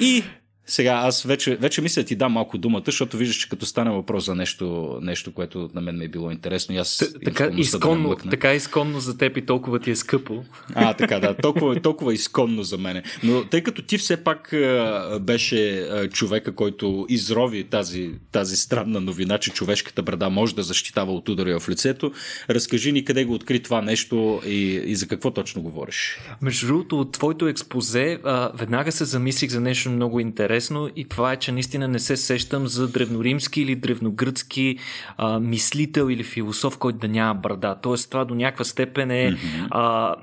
И 0.00 0.24
сега, 0.70 0.92
аз 0.92 1.22
вече, 1.22 1.56
вече 1.56 1.82
мисля 1.82 2.02
ти 2.02 2.16
дам 2.16 2.32
малко 2.32 2.58
думата, 2.58 2.82
защото 2.86 3.16
виждаш, 3.16 3.36
че 3.36 3.48
като 3.48 3.66
стане 3.66 3.90
въпрос 3.90 4.26
за 4.26 4.34
нещо, 4.34 4.98
нещо 5.02 5.32
което 5.32 5.70
на 5.74 5.80
мен 5.80 5.98
ми 5.98 6.04
е 6.04 6.08
било 6.08 6.30
интересно. 6.30 6.76
аз 6.78 6.96
Т- 6.96 7.20
така, 7.24 7.50
изконно, 7.56 8.08
да 8.08 8.30
така 8.30 8.54
изконно 8.54 9.00
за 9.00 9.18
теб 9.18 9.36
и 9.36 9.46
толкова 9.46 9.78
ти 9.78 9.90
е 9.90 9.96
скъпо. 9.96 10.44
А, 10.74 10.94
така, 10.94 11.20
да. 11.20 11.34
Толкова, 11.34 11.80
толкова 11.80 12.14
изконно 12.14 12.62
за 12.62 12.78
мене. 12.78 13.02
Но 13.22 13.44
тъй 13.44 13.62
като 13.62 13.82
ти 13.82 13.98
все 13.98 14.16
пак 14.16 14.52
а, 14.52 15.18
беше 15.20 15.78
а, 15.78 16.08
човека, 16.08 16.54
който 16.54 17.06
изрови 17.08 17.64
тази, 17.64 18.10
тази 18.32 18.56
странна 18.56 19.00
новина, 19.00 19.38
че 19.38 19.50
човешката 19.50 20.02
брада 20.02 20.30
може 20.30 20.54
да 20.54 20.62
защитава 20.62 21.12
от 21.12 21.28
удари 21.28 21.58
в 21.58 21.68
лицето, 21.68 22.12
разкажи 22.50 22.92
ни 22.92 23.04
къде 23.04 23.24
го 23.24 23.34
откри 23.34 23.62
това 23.62 23.82
нещо 23.82 24.42
и, 24.46 24.82
и 24.86 24.96
за 24.96 25.08
какво 25.08 25.30
точно 25.30 25.62
говориш. 25.62 26.18
Между 26.42 26.66
другото, 26.66 27.00
от 27.00 27.12
твоето 27.12 27.48
експозе 27.48 28.18
а, 28.24 28.50
веднага 28.54 28.92
се 28.92 29.04
замислих 29.04 29.50
за 29.50 29.60
нещо 29.60 29.90
много 29.90 30.20
интересно 30.20 30.59
интересно 30.60 30.90
и 30.96 31.04
това 31.04 31.32
е, 31.32 31.36
че 31.36 31.52
наистина 31.52 31.88
не 31.88 31.98
се 31.98 32.16
сещам 32.16 32.66
за 32.66 32.88
древноримски 32.88 33.62
или 33.62 33.74
древногръцки 33.76 34.78
а, 35.16 35.40
мислител 35.40 36.10
или 36.10 36.24
философ, 36.24 36.78
който 36.78 36.98
да 36.98 37.08
няма 37.08 37.34
брада. 37.34 37.76
Тоест 37.82 38.10
това 38.10 38.24
до 38.24 38.34
някаква 38.34 38.64
степен 38.64 39.10
е 39.10 39.36
а, 39.70 40.14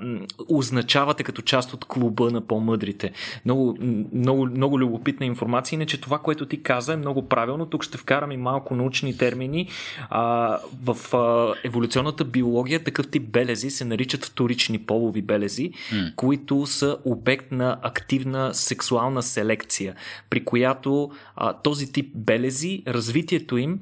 означавате 0.50 1.24
като 1.24 1.41
част 1.41 1.74
от 1.74 1.86
клуба 1.86 2.32
на 2.32 2.41
по-мъдрите. 2.41 3.12
Много, 3.46 3.77
много, 4.13 4.46
много 4.46 4.79
любопитна 4.79 5.25
информация, 5.25 5.77
иначе 5.77 6.01
това, 6.01 6.20
което 6.20 6.46
ти 6.46 6.63
каза 6.63 6.94
е 6.94 6.98
много 6.98 7.29
правилно. 7.29 7.65
Тук 7.65 7.84
ще 7.84 7.98
вкарам 7.98 8.32
и 8.32 8.38
малко 8.38 8.75
научни 8.75 9.17
термини. 9.17 9.67
А, 10.10 10.58
в 10.84 11.15
а, 11.15 11.53
еволюционната 11.63 12.25
биология 12.25 12.84
такъв 12.84 13.08
тип 13.08 13.24
белези 13.24 13.70
се 13.70 13.86
наричат 13.86 14.25
вторични 14.25 14.79
полови 14.79 15.22
белези, 15.22 15.72
mm. 15.72 16.15
които 16.15 16.65
са 16.65 16.98
обект 17.06 17.51
на 17.51 17.77
активна 17.82 18.53
сексуална 18.53 19.24
селекция 19.24 19.96
при 20.29 20.46
която 20.46 21.12
а, 21.36 21.53
този 21.53 21.91
тип 21.91 22.12
белези, 22.15 22.84
развитието 22.88 23.57
им 23.57 23.79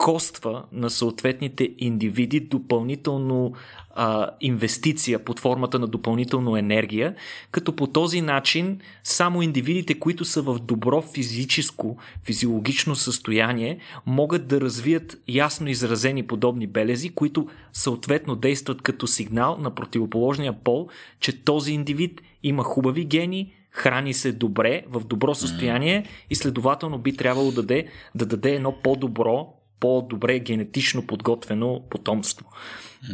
коства 0.00 0.64
на 0.72 0.90
съответните 0.90 1.70
индивиди 1.78 2.40
допълнително 2.40 3.52
а, 3.94 4.30
инвестиция 4.40 5.24
под 5.24 5.40
формата 5.40 5.78
на 5.78 5.86
допълнително 5.86 6.56
енергия, 6.56 7.14
като 7.50 7.76
по 7.76 7.86
този 7.86 8.20
начин 8.20 8.80
само 9.04 9.42
индивидите, 9.42 9.98
които 9.98 10.24
са 10.24 10.42
в 10.42 10.58
добро 10.58 11.02
физическо, 11.02 11.96
физиологично 12.24 12.96
състояние, 12.96 13.78
могат 14.06 14.48
да 14.48 14.60
развият 14.60 15.22
ясно 15.28 15.68
изразени 15.68 16.26
подобни 16.26 16.66
белези, 16.66 17.10
които 17.10 17.48
съответно 17.72 18.36
действат 18.36 18.82
като 18.82 19.06
сигнал 19.06 19.56
на 19.60 19.74
противоположния 19.74 20.52
пол, 20.64 20.88
че 21.20 21.44
този 21.44 21.72
индивид 21.72 22.20
има 22.42 22.62
хубави 22.62 23.04
гени, 23.04 23.52
храни 23.72 24.14
се 24.14 24.32
добре, 24.32 24.84
в 24.88 25.04
добро 25.04 25.34
състояние 25.34 26.06
и 26.30 26.34
следователно 26.34 26.98
би 26.98 27.16
трябвало 27.16 27.50
да 27.50 27.62
даде, 27.62 27.88
да 28.14 28.26
даде 28.26 28.54
едно 28.54 28.72
по-добро, 28.82 29.59
по-добре 29.80 30.38
генетично 30.38 31.06
подготвено 31.06 31.82
потомство. 31.90 32.46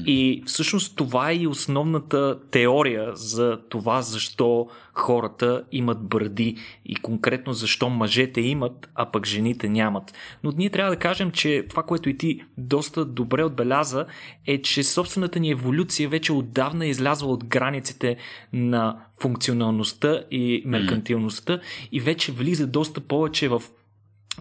И 0.07 0.43
всъщност 0.47 0.97
това 0.97 1.31
е 1.31 1.37
и 1.37 1.47
основната 1.47 2.39
теория 2.51 3.11
за 3.15 3.59
това 3.69 4.03
защо 4.03 4.69
хората 4.95 5.65
имат 5.73 6.03
бради 6.03 6.57
и 6.85 6.97
конкретно 6.97 7.53
защо 7.53 7.89
мъжете 7.89 8.41
имат, 8.41 8.91
а 8.95 9.11
пък 9.11 9.27
жените 9.27 9.69
нямат. 9.69 10.15
Но 10.45 10.53
ние 10.57 10.71
трябва 10.71 10.91
да 10.91 10.99
кажем, 10.99 11.31
че 11.31 11.67
това, 11.69 11.83
което 11.83 12.09
и 12.09 12.19
ти 12.19 12.41
доста 12.59 13.05
добре 13.05 13.45
отбеляза, 13.45 14.07
е, 14.47 14.63
че 14.63 14.83
собствената 14.83 15.41
ни 15.41 15.51
еволюция 15.51 16.09
вече 16.09 16.33
отдавна 16.33 16.87
е 16.87 16.89
излязла 16.89 17.33
от 17.33 17.45
границите 17.45 18.17
на 18.53 18.99
функционалността 19.21 20.23
и 20.31 20.63
меркантилността 20.67 21.61
и 21.93 22.01
вече 22.01 22.33
влиза 22.33 22.67
доста 22.67 23.01
повече 23.01 23.49
в 23.49 23.63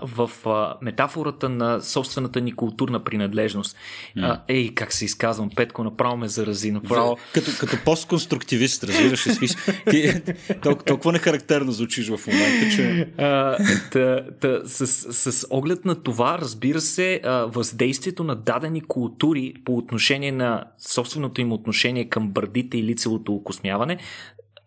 в 0.02 0.32
а, 0.46 0.78
метафората 0.82 1.50
на 1.50 1.82
собствената 1.82 2.42
ни 2.42 2.52
културна 2.52 3.04
принадлежност. 3.04 3.78
Mm. 4.18 4.24
А, 4.24 4.42
ей, 4.48 4.74
как 4.74 4.94
се 4.94 5.06
изказвам, 5.06 5.50
Петко, 5.56 5.84
направо 5.84 6.18
ме 6.18 6.28
зарази. 6.28 6.72
Направо... 6.72 7.18
Като, 7.34 7.52
като 7.60 7.78
постконструктивист, 7.86 8.84
разбираш 8.84 9.28
ли 9.28 9.34
смисъл? 9.34 9.74
Ти, 9.90 10.22
толкова, 10.64 10.86
толкова 10.86 11.12
нехарактерно 11.12 11.72
звучиш 11.72 12.10
в 12.10 12.28
момента, 12.28 12.76
че... 12.76 13.08
А, 13.18 13.58
та, 13.92 14.22
та, 14.42 14.60
с, 14.66 14.88
с 15.14 15.48
оглед 15.50 15.86
на 15.86 16.04
това, 16.04 16.40
разбира 16.40 16.82
се, 16.82 17.22
а, 17.24 17.32
въздействието 17.46 18.24
на 18.24 18.36
дадени 18.36 18.82
култури 18.82 19.54
по 19.66 19.78
отношение 19.78 20.32
на 20.32 20.64
собственото 20.80 21.42
им 21.42 21.52
отношение 21.52 22.10
към 22.10 22.30
бърдите 22.30 22.78
и 22.78 22.84
лицевото 22.84 23.34
окосмяване 23.34 23.98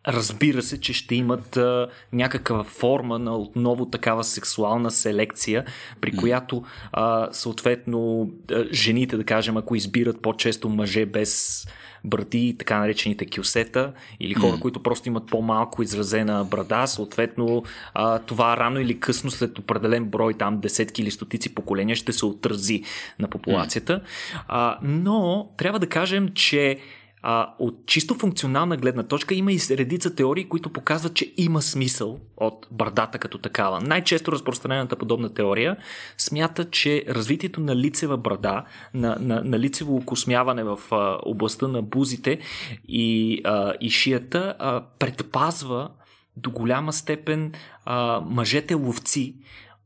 разбира 0.07 0.63
се, 0.63 0.81
че 0.81 0.93
ще 0.93 1.15
имат 1.15 1.57
а, 1.57 1.89
някаква 2.13 2.65
форма 2.65 3.19
на 3.19 3.37
отново 3.37 3.87
такава 3.87 4.25
сексуална 4.25 4.91
селекция, 4.91 5.65
при 6.01 6.17
която 6.17 6.65
а, 6.93 7.29
съответно 7.33 8.31
жените, 8.73 9.17
да 9.17 9.25
кажем, 9.25 9.57
ако 9.57 9.75
избират 9.75 10.23
по-често 10.23 10.69
мъже 10.69 11.07
без 11.07 11.65
бради, 12.05 12.57
така 12.59 12.79
наречените 12.79 13.27
кюсета, 13.37 13.93
или 14.21 14.35
хора, 14.35 14.57
mm. 14.57 14.61
които 14.61 14.83
просто 14.83 15.09
имат 15.09 15.27
по-малко 15.27 15.83
изразена 15.83 16.45
брада, 16.45 16.87
съответно 16.87 17.63
а, 17.95 18.19
това 18.19 18.57
рано 18.57 18.81
или 18.81 19.01
късно 19.01 19.31
след 19.31 19.59
определен 19.59 20.05
брой, 20.05 20.35
там 20.35 20.61
десетки 20.61 21.03
или 21.03 21.11
стотици 21.11 21.55
поколения, 21.55 21.97
ще 21.97 22.13
се 22.13 22.27
отрази 22.27 22.83
на 23.19 23.29
популацията. 23.29 23.93
Mm. 23.93 24.41
А, 24.49 24.79
но 24.83 25.49
трябва 25.57 25.79
да 25.79 25.89
кажем, 25.89 26.29
че 26.35 26.79
а, 27.23 27.55
от 27.59 27.87
чисто 27.87 28.15
функционална 28.15 28.77
гледна 28.77 29.03
точка 29.03 29.35
има 29.35 29.53
и 29.53 29.59
редица 29.71 30.15
теории, 30.15 30.49
които 30.49 30.73
показват, 30.73 31.15
че 31.15 31.33
има 31.37 31.63
смисъл 31.63 32.21
от 32.37 32.67
брадата 32.71 33.19
като 33.19 33.39
такава. 33.39 33.81
Най-често 33.81 34.33
разпространената 34.33 34.97
подобна 34.97 35.35
теория 35.35 35.77
смята, 36.19 36.71
че 36.71 37.05
развитието 37.09 37.61
на 37.61 37.77
лицева 37.77 38.17
брада, 38.17 38.65
на, 38.95 39.17
на, 39.21 39.43
на 39.45 39.59
лицево 39.59 39.97
окосмяване 39.97 40.65
в 40.65 40.79
а, 40.91 41.19
областта 41.23 41.69
на 41.69 41.83
бузите 41.83 42.39
и, 42.89 43.41
а, 43.45 43.73
и 43.81 43.91
шията 43.91 44.55
а, 44.59 44.83
предпазва 44.99 45.91
до 46.37 46.51
голяма 46.51 46.93
степен 46.93 47.53
а, 47.85 48.21
мъжете 48.21 48.75
ловци 48.75 49.35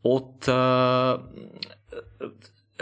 от 0.05 0.49
а, 0.49 1.19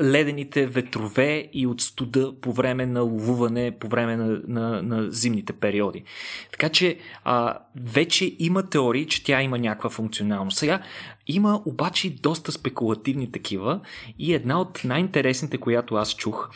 ледените 0.02 0.66
ветрове 0.66 1.48
и 1.52 1.66
от 1.66 1.80
студа 1.80 2.40
по 2.40 2.52
време 2.52 2.86
на 2.86 3.00
ловуване, 3.00 3.70
по 3.80 3.88
време 3.88 4.16
на, 4.16 4.40
на, 4.48 4.82
на 4.82 5.10
зимните 5.10 5.52
периоди. 5.52 6.04
Така 6.52 6.68
че 6.68 6.98
а, 7.24 7.58
вече 7.76 8.36
има 8.38 8.70
теории, 8.70 9.06
че 9.06 9.24
тя 9.24 9.42
има 9.42 9.58
някаква 9.58 9.90
функционалност. 9.90 10.58
Сега 10.58 10.82
има 11.26 11.62
обаче 11.64 12.10
доста 12.10 12.52
спекулативни 12.52 13.32
такива 13.32 13.80
и 14.18 14.34
една 14.34 14.60
от 14.60 14.80
най-интересните, 14.84 15.58
която 15.58 15.94
аз 15.94 16.16
чух, 16.16 16.50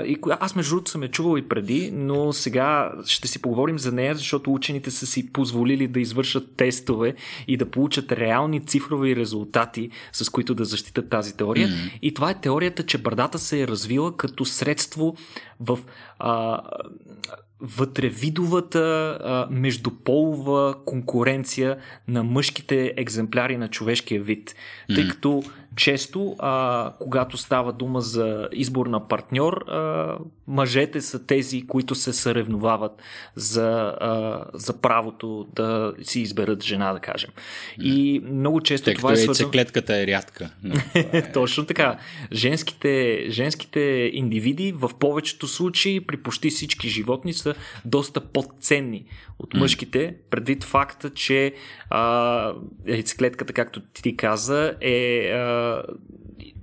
и 0.00 0.18
аз 0.40 0.56
между 0.56 0.74
другото 0.74 0.90
съм 0.90 1.02
я 1.02 1.10
чувал 1.10 1.38
и 1.38 1.48
преди, 1.48 1.90
но 1.92 2.32
сега 2.32 2.92
ще 3.06 3.28
си 3.28 3.42
поговорим 3.42 3.78
за 3.78 3.92
нея, 3.92 4.14
защото 4.14 4.52
учените 4.52 4.90
са 4.90 5.06
си 5.06 5.32
позволили 5.32 5.88
да 5.88 6.00
извършат 6.00 6.56
тестове 6.56 7.14
и 7.48 7.56
да 7.56 7.70
получат 7.70 8.12
реални 8.12 8.66
цифрови 8.66 9.16
резултати, 9.16 9.90
с 10.12 10.28
които 10.28 10.54
да 10.54 10.64
защитат 10.64 11.10
тази 11.10 11.36
теория. 11.36 11.68
Mm-hmm. 11.68 11.98
И 12.02 12.14
това 12.14 12.30
е 12.30 12.40
теорията, 12.40 12.82
че 12.82 12.98
брадата 12.98 13.38
се 13.38 13.60
е 13.60 13.68
развила 13.68 14.16
като 14.16 14.44
средство 14.44 15.16
в 15.60 15.78
а, 16.18 16.60
вътревидовата 17.60 19.18
а, 19.20 19.46
междуполова 19.50 20.74
конкуренция 20.84 21.76
на 22.08 22.22
мъжките 22.24 22.94
екземпляри 22.96 23.56
на 23.56 23.68
човешкия 23.68 24.22
вид. 24.22 24.50
Mm-hmm. 24.50 24.94
Тъй 24.94 25.08
като 25.08 25.42
често, 25.76 26.36
а, 26.38 26.92
когато 26.98 27.36
става 27.36 27.72
дума 27.72 28.00
за 28.00 28.48
избор 28.52 28.86
на 28.86 29.08
партньор, 29.08 29.52
а, 29.52 30.18
мъжете 30.46 31.00
са 31.00 31.26
тези, 31.26 31.66
които 31.66 31.94
се 31.94 32.12
съревновават 32.12 33.02
за, 33.34 33.96
а, 34.00 34.44
за 34.54 34.80
правото 34.80 35.46
да 35.54 35.94
си 36.02 36.20
изберат 36.20 36.62
жена, 36.62 36.92
да 36.92 37.00
кажем. 37.00 37.30
И 37.82 38.22
много 38.24 38.60
често 38.60 38.84
Тъй 38.84 38.94
това 38.94 39.12
е 39.12 39.16
свързано... 39.16 39.50
клетката 39.50 39.96
е 39.96 40.06
рядка. 40.06 40.50
Е... 40.94 41.32
Точно 41.32 41.66
така. 41.66 41.98
Женските, 42.32 43.24
женските 43.28 43.80
индивиди 44.12 44.72
в 44.72 44.90
повечето 44.98 45.48
случаи 45.48 46.00
при 46.00 46.16
почти 46.16 46.50
всички 46.50 46.88
животни 46.88 47.32
са 47.32 47.54
доста 47.84 48.20
по-ценни 48.20 49.04
от 49.38 49.54
мъжките, 49.54 50.14
предвид 50.30 50.64
факта, 50.64 51.10
че 51.10 51.54
а, 51.90 52.52
яйцеклетката, 52.88 53.52
както 53.52 53.80
ти 53.80 54.16
каза, 54.16 54.74
е 54.80 55.28
а, 55.28 55.61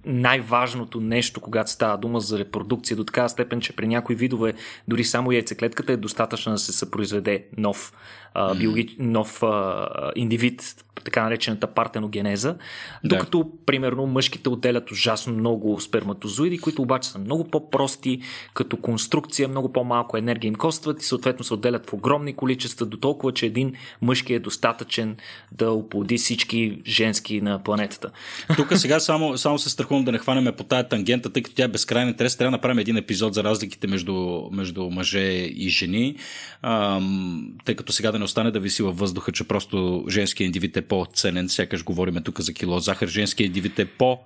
най-важното 0.06 1.02
нещо, 1.02 1.42
когато 1.42 1.72
става 1.72 1.98
дума 1.98 2.20
за 2.20 2.40
репродукция, 2.40 2.98
до 2.98 3.04
такава 3.04 3.30
степен, 3.30 3.62
че 3.62 3.76
при 3.76 3.88
някои 3.88 4.16
видове 4.16 4.54
дори 4.88 5.04
само 5.04 5.32
яйцеклетката 5.32 5.94
е 5.94 5.98
достатъчно 5.98 6.52
да 6.52 6.58
се 6.58 6.72
съпроизведе 6.72 7.46
нов, 7.58 7.94
а, 8.34 8.56
биологич... 8.56 8.96
нов 9.00 9.44
а, 9.44 9.88
индивид, 10.16 10.86
така 11.04 11.24
наречената 11.24 11.68
партеногенеза, 11.68 12.56
да. 13.04 13.16
докато, 13.16 13.52
примерно, 13.66 14.06
мъжките 14.06 14.50
отделят 14.50 14.92
ужасно 14.92 15.34
много 15.34 15.80
сперматозоиди, 15.80 16.58
които 16.58 16.82
обаче 16.82 17.10
са 17.10 17.20
много 17.20 17.44
по-прости 17.44 18.22
като 18.54 18.78
конструкция, 18.78 19.48
много 19.48 19.74
по-малко 19.74 20.18
енергия 20.18 20.50
им 20.50 20.56
костват 20.56 21.02
и 21.02 21.06
съответно 21.06 21.46
се 21.46 21.54
отделят 21.54 21.90
в 21.90 21.94
огромни 21.94 22.34
количества, 22.34 22.86
до 22.86 22.98
толкова, 22.98 23.34
че 23.34 23.46
един 23.46 23.74
мъжки 24.02 24.34
е 24.34 24.40
достатъчен 24.40 25.18
да 25.52 25.72
оплоди 25.72 26.18
всички 26.18 26.82
женски 26.88 27.42
на 27.42 27.64
планетата. 27.64 28.12
Тук 28.56 28.78
сега 28.78 29.00
само, 29.00 29.38
само 29.38 29.60
се 29.60 29.70
страхувам 29.70 30.06
да 30.06 30.12
не 30.12 30.18
хванеме 30.18 30.52
по 30.52 30.64
тая 30.64 30.88
тангента, 30.88 31.30
тъй 31.30 31.44
като 31.44 31.56
тя 31.56 31.64
е 31.64 31.68
безкрайен 31.68 32.08
интерес. 32.08 32.38
Трябва 32.38 32.52
да 32.52 32.58
направим 32.58 32.80
един 32.80 32.98
епизод 32.98 33.34
за 33.34 33.44
разликите 33.44 33.88
между, 33.88 34.42
между 34.52 34.90
мъже 34.90 35.20
и 35.56 35.70
жени, 35.70 36.16
ам, 36.62 37.54
тъй 37.66 37.76
като 37.76 37.94
сега 37.94 38.12
да 38.12 38.19
не 38.20 38.26
остане 38.26 38.52
да 38.52 38.60
виси 38.60 38.84
във 38.84 38.98
въздуха, 38.98 39.32
че 39.32 39.48
просто 39.48 40.06
женският 40.10 40.46
индивид 40.46 40.78
е 40.78 40.82
по-ценен. 40.82 41.50
Сякаш 41.50 41.84
говориме 41.84 42.22
тук 42.22 42.42
за 42.42 42.54
кило 42.54 42.80
захар. 42.80 43.08
Женският 43.08 43.48
индивид 43.48 43.80
е 43.80 43.86
по- 43.86 44.20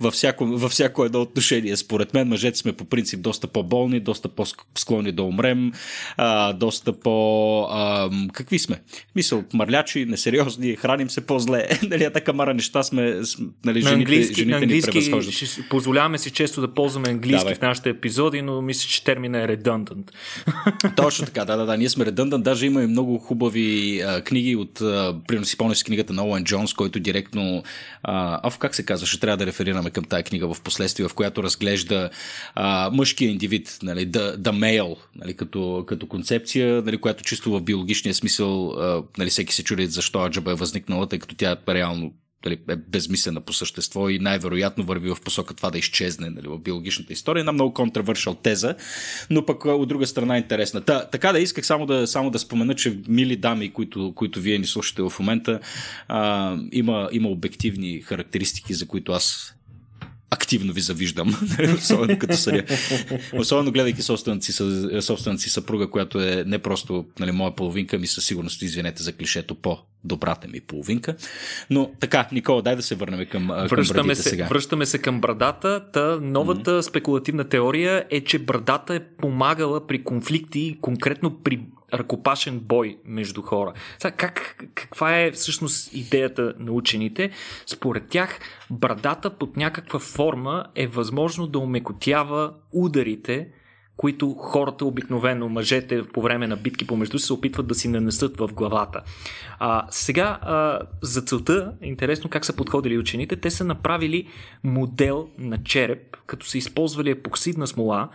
във 0.00 0.14
всяко, 0.14 0.46
във 0.46 0.72
всяко 0.72 1.04
едно 1.04 1.20
отношение. 1.20 1.76
Според 1.76 2.14
мен 2.14 2.28
мъжете 2.28 2.58
сме 2.58 2.72
по 2.72 2.84
принцип 2.84 3.20
доста 3.20 3.46
по-болни, 3.46 4.00
доста 4.00 4.28
по-склонни 4.28 5.12
да 5.12 5.22
умрем, 5.22 5.72
а, 6.16 6.52
доста 6.52 6.92
по... 6.92 7.62
А, 7.70 8.10
какви 8.32 8.58
сме? 8.58 8.80
Мисъл, 9.16 9.44
мърлячи, 9.52 10.04
несериозни, 10.04 10.76
храним 10.76 11.10
се 11.10 11.26
по-зле. 11.26 11.68
нали, 11.82 12.10
така 12.12 12.32
мара 12.32 12.54
неща 12.54 12.82
сме, 12.82 13.02
нали, 13.64 13.82
на 13.82 13.88
жените, 13.88 13.92
английски, 13.92 14.34
жените 14.34 14.50
на 14.50 14.62
английски, 14.62 14.98
ни. 14.98 15.64
Позволяваме 15.70 16.18
си 16.18 16.30
често 16.30 16.60
да 16.60 16.74
ползваме 16.74 17.08
английски 17.08 17.38
Давай. 17.38 17.54
в 17.54 17.60
нашите 17.60 17.88
епизоди, 17.88 18.42
но 18.42 18.62
мисля, 18.62 18.88
че 18.88 19.04
термина 19.04 19.42
е 19.42 19.48
redundant. 19.48 20.10
Точно 20.96 21.26
така, 21.26 21.44
да, 21.44 21.56
да, 21.56 21.66
да. 21.66 21.76
Ние 21.76 21.88
сме 21.88 22.04
redundant. 22.04 22.42
Даже 22.42 22.66
има 22.66 22.82
и 22.82 22.86
много 22.86 23.18
хубави 23.18 24.00
а, 24.00 24.20
книги 24.20 24.56
от, 24.56 24.74
примерно 25.26 25.44
си 25.44 25.56
помня 25.56 25.74
книгата 25.86 26.12
на 26.12 26.26
Оуен 26.26 26.44
Джонс, 26.44 26.74
който 26.74 27.00
директно, 27.00 27.62
а, 28.02 28.40
а 28.42 28.50
как 28.58 28.74
се 28.74 28.84
казваше, 28.84 29.20
трябва 29.20 29.36
да 29.36 29.46
реферираме 29.46 29.85
върнем 29.86 29.92
към 29.92 30.04
тази 30.04 30.24
книга 30.24 30.54
в 30.54 30.60
последствие, 30.60 31.08
в 31.08 31.14
която 31.14 31.42
разглежда 31.42 32.10
а, 32.54 32.90
мъжкия 32.90 33.30
индивид, 33.30 33.78
нали, 33.82 34.06
the, 34.06 34.36
the 34.36 34.52
male, 34.52 34.96
нали, 35.14 35.34
като, 35.34 35.84
като 35.86 36.06
концепция, 36.06 36.82
нали, 36.82 36.98
която 36.98 37.24
чисто 37.24 37.50
в 37.50 37.60
биологичния 37.60 38.14
смисъл, 38.14 38.70
а, 38.70 39.02
нали, 39.18 39.30
всеки 39.30 39.54
се 39.54 39.64
чуди 39.64 39.86
защо 39.86 40.24
Аджаба 40.24 40.50
е 40.50 40.54
възникнала, 40.54 41.06
тъй 41.06 41.18
като 41.18 41.34
тя 41.34 41.56
реално 41.68 42.12
нали, 42.46 42.58
е 42.68 42.76
безмислена 42.76 43.40
по 43.40 43.52
същество 43.52 44.08
и 44.08 44.18
най-вероятно 44.18 44.84
върви 44.84 45.10
в 45.10 45.20
посока 45.24 45.54
това 45.54 45.70
да 45.70 45.78
изчезне 45.78 46.30
нали, 46.30 46.48
в 46.48 46.58
биологичната 46.58 47.12
история. 47.12 47.40
Една 47.40 47.52
много 47.52 47.74
контравършал 47.74 48.34
теза, 48.34 48.74
но 49.30 49.46
пък 49.46 49.64
от 49.64 49.88
друга 49.88 50.06
страна 50.06 50.34
е 50.34 50.38
интересна. 50.38 50.80
Та, 50.80 51.04
така 51.04 51.32
да 51.32 51.38
исках 51.38 51.66
само 51.66 51.86
да, 51.86 52.06
само 52.06 52.30
да 52.30 52.38
спомена, 52.38 52.74
че 52.74 52.98
мили 53.08 53.36
дами, 53.36 53.72
които, 53.72 54.12
които 54.14 54.40
вие 54.40 54.58
ни 54.58 54.66
слушате 54.66 55.02
в 55.02 55.12
момента, 55.18 55.60
а, 56.08 56.56
има, 56.72 57.08
има 57.12 57.28
обективни 57.28 58.00
характеристики, 58.00 58.74
за 58.74 58.86
които 58.86 59.12
аз 59.12 59.55
активно 60.30 60.72
ви 60.72 60.80
завиждам, 60.80 61.48
особено 61.78 62.18
като 62.18 62.36
съдя. 62.36 62.64
Особено 63.38 63.72
гледайки 63.72 64.02
собствената 64.02 64.44
си, 64.44 64.52
собствената 65.02 65.42
си 65.42 65.50
съпруга, 65.50 65.90
която 65.90 66.20
е 66.20 66.44
не 66.46 66.58
просто 66.58 67.04
нали, 67.18 67.32
моя 67.32 67.56
половинка, 67.56 67.98
ми 67.98 68.06
със 68.06 68.24
сигурност, 68.26 68.62
извинете 68.62 69.02
за 69.02 69.12
клишето, 69.12 69.54
по 69.54 69.78
добрата 70.04 70.48
ми 70.48 70.60
половинка. 70.60 71.14
Но 71.70 71.90
така, 72.00 72.28
Никола, 72.32 72.62
дай 72.62 72.76
да 72.76 72.82
се 72.82 72.94
върнем 72.94 73.26
към, 73.26 73.46
връщаме 73.46 74.08
към 74.08 74.14
се, 74.14 74.22
сега. 74.22 74.46
Връщаме 74.46 74.86
се 74.86 74.98
към 74.98 75.20
брадата. 75.20 75.84
Та 75.92 76.18
новата 76.20 76.70
mm-hmm. 76.70 76.88
спекулативна 76.88 77.44
теория 77.44 78.04
е, 78.10 78.20
че 78.20 78.38
брадата 78.38 78.94
е 78.94 79.00
помагала 79.00 79.86
при 79.86 80.04
конфликти, 80.04 80.78
конкретно 80.80 81.42
при 81.42 81.60
ръкопашен 81.94 82.58
бой 82.58 82.98
между 83.04 83.42
хора. 83.42 83.72
Сега, 83.98 84.16
как, 84.16 84.64
каква 84.74 85.18
е 85.20 85.30
всъщност 85.30 85.94
идеята 85.94 86.54
на 86.58 86.72
учените? 86.72 87.30
Според 87.66 88.08
тях, 88.08 88.40
брадата 88.70 89.30
под 89.30 89.56
някаква 89.56 89.98
форма 89.98 90.64
е 90.74 90.86
възможно 90.86 91.46
да 91.46 91.58
умекотява 91.58 92.52
ударите, 92.72 93.48
които 93.96 94.34
хората 94.34 94.84
обикновено, 94.84 95.48
мъжете 95.48 96.02
по 96.02 96.22
време 96.22 96.46
на 96.46 96.56
битки 96.56 96.86
помежду 96.86 97.18
се 97.18 97.32
опитват 97.32 97.66
да 97.66 97.74
си 97.74 97.88
нанесат 97.88 98.38
в 98.38 98.48
главата. 98.54 99.02
А, 99.58 99.86
сега, 99.90 100.38
а, 100.42 100.80
за 101.02 101.22
целта, 101.22 101.72
интересно 101.82 102.30
как 102.30 102.44
са 102.44 102.56
подходили 102.56 102.98
учените, 102.98 103.36
те 103.36 103.50
са 103.50 103.64
направили 103.64 104.28
модел 104.64 105.28
на 105.38 105.62
череп, 105.62 106.16
като 106.26 106.46
са 106.46 106.58
използвали 106.58 107.10
епоксидна 107.10 107.66
смола, 107.66 108.08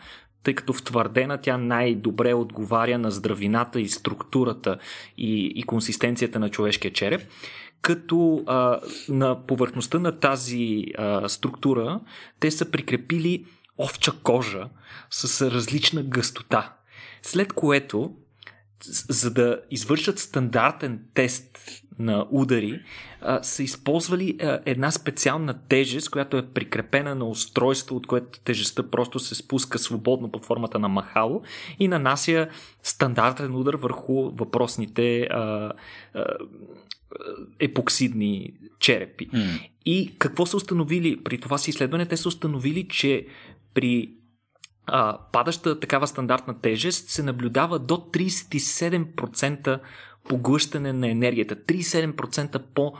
тъй 0.44 0.56
като 0.56 0.74
втвърдена 0.74 1.38
тя 1.38 1.58
най-добре 1.58 2.34
отговаря 2.34 2.98
на 2.98 3.12
здравината 3.12 3.82
и 3.82 3.90
структурата 3.90 4.78
и, 5.18 5.46
и 5.56 5.64
консистенцията 5.64 6.40
на 6.40 6.50
човешкия 6.50 6.94
череп 6.94 7.22
като 7.82 8.44
а, 8.48 8.80
на 9.10 9.48
повърхността 9.48 10.00
на 10.00 10.20
тази 10.20 10.86
а, 10.98 11.30
структура 11.30 12.00
те 12.40 12.52
са 12.52 12.72
прикрепили 12.72 13.46
овча 13.78 14.12
кожа 14.24 14.70
с 15.10 15.52
различна 15.52 16.04
гъстота. 16.04 16.74
След 17.22 17.54
което, 17.54 18.16
за 19.10 19.34
да 19.34 19.62
извършат 19.72 20.20
стандартен 20.20 21.00
тест 21.14 21.60
на 22.02 22.28
удари, 22.32 22.82
са 23.42 23.64
използвали 23.64 24.38
една 24.66 24.92
специална 24.92 25.60
тежест, 25.70 26.10
която 26.10 26.38
е 26.38 26.48
прикрепена 26.48 27.16
на 27.16 27.26
устройство, 27.26 27.96
от 27.96 28.08
което 28.08 28.40
тежестта 28.40 28.84
просто 28.84 29.20
се 29.20 29.36
спуска 29.36 29.80
свободно 29.80 30.32
под 30.32 30.46
формата 30.46 30.80
на 30.80 30.90
махало 30.90 31.42
и 31.80 31.88
нанася 31.88 32.48
стандартен 32.84 33.56
удар 33.56 33.74
върху 33.74 34.32
въпросните 34.32 35.22
а, 35.22 35.72
а, 36.14 36.26
епоксидни 37.60 38.54
черепи. 38.80 39.30
Mm. 39.30 39.70
И 39.86 40.16
какво 40.20 40.46
са 40.46 40.58
установили 40.58 41.24
при 41.24 41.38
това 41.38 41.58
си 41.58 41.70
изследване? 41.70 42.06
Те 42.06 42.18
са 42.18 42.28
установили, 42.28 42.88
че 42.88 43.28
при 43.74 44.14
а, 44.86 45.18
падаща 45.32 45.80
такава 45.80 46.08
стандартна 46.08 46.62
тежест 46.62 47.10
се 47.10 47.24
наблюдава 47.24 47.80
до 47.80 47.96
37% 47.96 49.80
поглъщане 50.28 50.94
на 50.94 51.10
енергията. 51.10 51.56
37% 51.56 52.62
по 52.74 52.94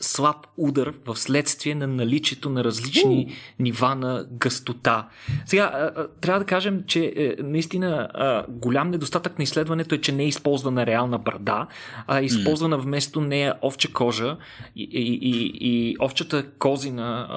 слаб 0.00 0.36
удар 0.56 0.92
в 1.06 1.16
следствие 1.16 1.74
на 1.74 1.86
наличието 1.86 2.50
на 2.50 2.64
различни 2.64 3.26
uh. 3.26 3.34
нива 3.58 3.94
на 3.94 4.26
гъстота. 4.30 5.08
Сега, 5.46 5.90
трябва 6.20 6.40
да 6.40 6.46
кажем, 6.46 6.84
че 6.86 7.12
е, 7.16 7.42
наистина 7.42 8.08
голям 8.48 8.90
недостатък 8.90 9.38
на 9.38 9.42
изследването 9.42 9.94
е, 9.94 9.98
че 9.98 10.12
не 10.12 10.22
е 10.22 10.28
използвана 10.28 10.86
реална 10.86 11.18
брада, 11.18 11.66
а 12.06 12.20
е 12.20 12.24
използвана 12.24 12.78
вместо 12.78 13.20
нея 13.20 13.54
овча 13.62 13.92
кожа 13.92 14.36
и, 14.76 14.82
и, 14.82 15.18
и, 15.22 15.52
и 15.60 15.96
овчата 16.00 16.46
козина 16.58 17.28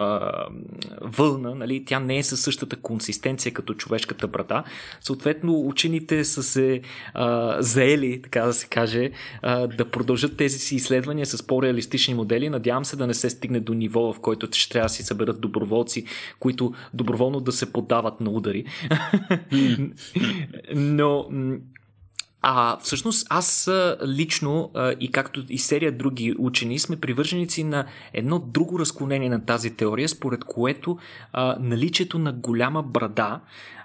вълна, 1.02 1.56
нали, 1.56 1.86
тя 1.86 2.00
не 2.00 2.18
е 2.18 2.24
със 2.24 2.42
същата 2.42 2.76
консистенция 2.76 3.54
като 3.54 3.74
човешката 3.74 4.28
брада. 4.28 4.64
Съответно, 5.02 5.60
учените 5.60 6.24
са 6.24 6.44
се 6.44 6.82
а, 7.14 7.62
заели, 7.62 8.22
така 8.22 8.42
да 8.42 8.54
се 8.54 8.68
каже, 8.68 9.12
а, 9.42 9.68
да 9.68 9.86
продължат 9.86 10.38
тези 10.38 10.60
си 10.60 10.76
изследвания 10.76 11.26
с 11.26 11.48
по-реалистични 11.48 12.14
модели, 12.14 12.50
Надявам 12.54 12.86
се 12.86 12.96
да 12.96 13.08
не 13.08 13.14
се 13.14 13.30
стигне 13.30 13.60
до 13.60 13.74
ниво, 13.74 14.14
в 14.14 14.20
който 14.20 14.48
ще 14.52 14.72
трябва 14.72 14.86
да 14.86 14.94
си 14.94 15.04
съберат 15.04 15.42
доброволци, 15.42 16.06
които 16.40 16.74
доброволно 16.94 17.40
да 17.40 17.52
се 17.52 17.74
подават 17.74 18.22
на 18.22 18.30
удари. 18.30 18.66
Но 20.76 21.28
а 22.46 22.78
всъщност 22.78 23.28
аз 23.30 23.72
лично 24.08 24.72
и 25.00 25.12
както 25.12 25.44
и 25.50 25.58
серия 25.58 25.92
други 25.92 26.36
учени 26.40 26.80
сме 26.80 26.96
привърженици 26.96 27.64
на 27.64 27.86
едно 28.14 28.40
друго 28.40 28.80
разклонение 28.80 29.30
на 29.30 29.46
тази 29.46 29.76
теория, 29.76 30.10
според 30.10 30.44
което 30.44 30.98
а, 31.34 31.58
наличието 31.60 32.20
на 32.20 32.34
голяма 32.34 32.84
брада 32.84 33.40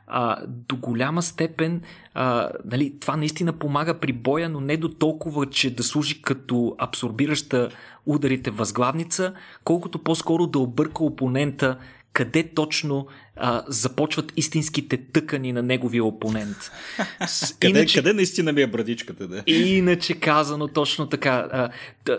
а, 0.07 0.37
до 0.46 0.76
голяма 0.76 1.22
степен 1.22 1.83
а, 2.14 2.50
нали, 2.64 2.94
това 3.00 3.16
наистина 3.16 3.52
помага 3.52 3.94
при 3.94 4.12
боя, 4.12 4.48
но 4.48 4.61
не 4.61 4.76
до 4.76 4.88
толкова, 4.88 5.46
че 5.46 5.74
да 5.74 5.83
служи 5.83 6.22
като 6.22 6.74
абсорбираща 6.78 7.68
ударите 8.09 8.51
възглавница, 8.51 9.35
колкото 9.64 9.99
по-скоро 9.99 10.47
да 10.47 10.59
обърка 10.59 11.05
опонента 11.05 11.79
къде 12.12 12.51
точно 12.55 13.07
а, 13.37 13.64
започват 13.68 14.33
истинските 14.37 14.97
тъкани 14.97 15.53
на 15.53 15.62
неговия 15.62 16.05
опонент. 16.05 16.57
къде, 17.61 17.79
иначе, 17.79 17.99
къде 17.99 18.12
наистина 18.12 18.53
ми 18.53 18.62
е 18.62 18.66
брадичката? 18.66 19.29
Да? 19.29 19.42
Иначе 19.53 20.14
казано 20.14 20.68
точно 20.68 21.09
така. 21.09 21.49
А, 21.53 21.71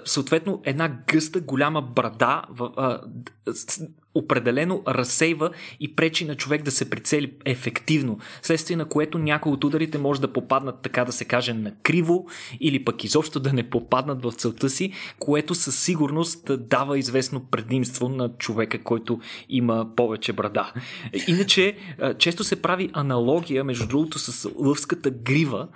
съответно, 0.06 0.62
една 0.66 0.98
гъста, 1.08 1.42
голяма 1.42 1.82
брада, 1.82 2.42
в, 2.50 2.72
а, 2.78 3.02
определено 4.16 4.84
разсейва 4.88 5.50
и 5.80 5.96
пречи 5.96 6.26
на 6.26 6.36
човек 6.36 6.64
да 6.64 6.72
се 6.72 6.90
прицели 6.90 7.34
ефективно, 7.46 8.20
следствие 8.42 8.78
на 8.78 8.86
което 8.86 9.18
някои 9.18 9.52
от 9.52 9.64
ударите 9.64 9.98
може 9.98 10.22
да 10.22 10.34
попаднат, 10.34 10.82
така 10.82 11.06
да 11.06 11.12
се 11.12 11.26
каже, 11.26 11.54
на 11.54 11.72
криво 11.84 12.28
или 12.60 12.86
пък 12.86 13.04
изобщо 13.04 13.40
да 13.40 13.54
не 13.54 13.70
попаднат 13.70 14.24
в 14.24 14.32
целта 14.32 14.70
си, 14.70 14.92
което 15.20 15.56
със 15.56 15.80
сигурност 15.80 16.52
дава 16.70 17.00
известно 17.00 17.46
предимство 17.52 18.10
на 18.10 18.30
човека, 18.38 18.84
който 18.84 19.20
има 19.50 19.88
повече 19.96 20.34
брада. 20.34 20.74
Иначе, 21.28 21.78
често 22.18 22.44
се 22.44 22.62
прави 22.62 22.90
аналогия, 22.94 23.64
между 23.64 23.88
другото, 23.88 24.20
с 24.20 24.50
лъвската 24.56 25.12
грива, 25.12 25.68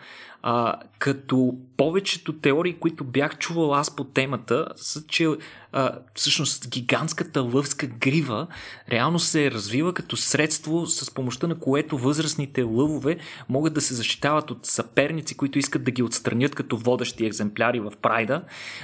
а, 0.45 0.75
като 0.99 1.55
повечето 1.77 2.33
теории, 2.33 2.73
които 2.73 3.03
бях 3.03 3.37
чувал 3.37 3.75
аз 3.75 3.95
по 3.95 4.03
темата, 4.03 4.67
са, 4.75 5.07
че 5.07 5.27
а, 5.71 5.91
всъщност 6.15 6.69
гигантската 6.69 7.41
лъвска 7.41 7.87
грива 7.87 8.47
реално 8.91 9.19
се 9.19 9.51
развива 9.51 9.93
като 9.93 10.17
средство, 10.17 10.85
с 10.85 11.13
помощта 11.13 11.47
на 11.47 11.55
което 11.59 11.97
възрастните 11.97 12.63
лъвове 12.63 13.17
могат 13.49 13.73
да 13.73 13.81
се 13.81 13.93
защитават 13.93 14.51
от 14.51 14.65
съперници, 14.65 15.37
които 15.37 15.59
искат 15.59 15.83
да 15.83 15.91
ги 15.91 16.03
отстранят 16.03 16.55
като 16.55 16.77
водещи 16.77 17.25
екземпляри 17.25 17.79
в 17.79 17.91
прайда, 18.01 18.43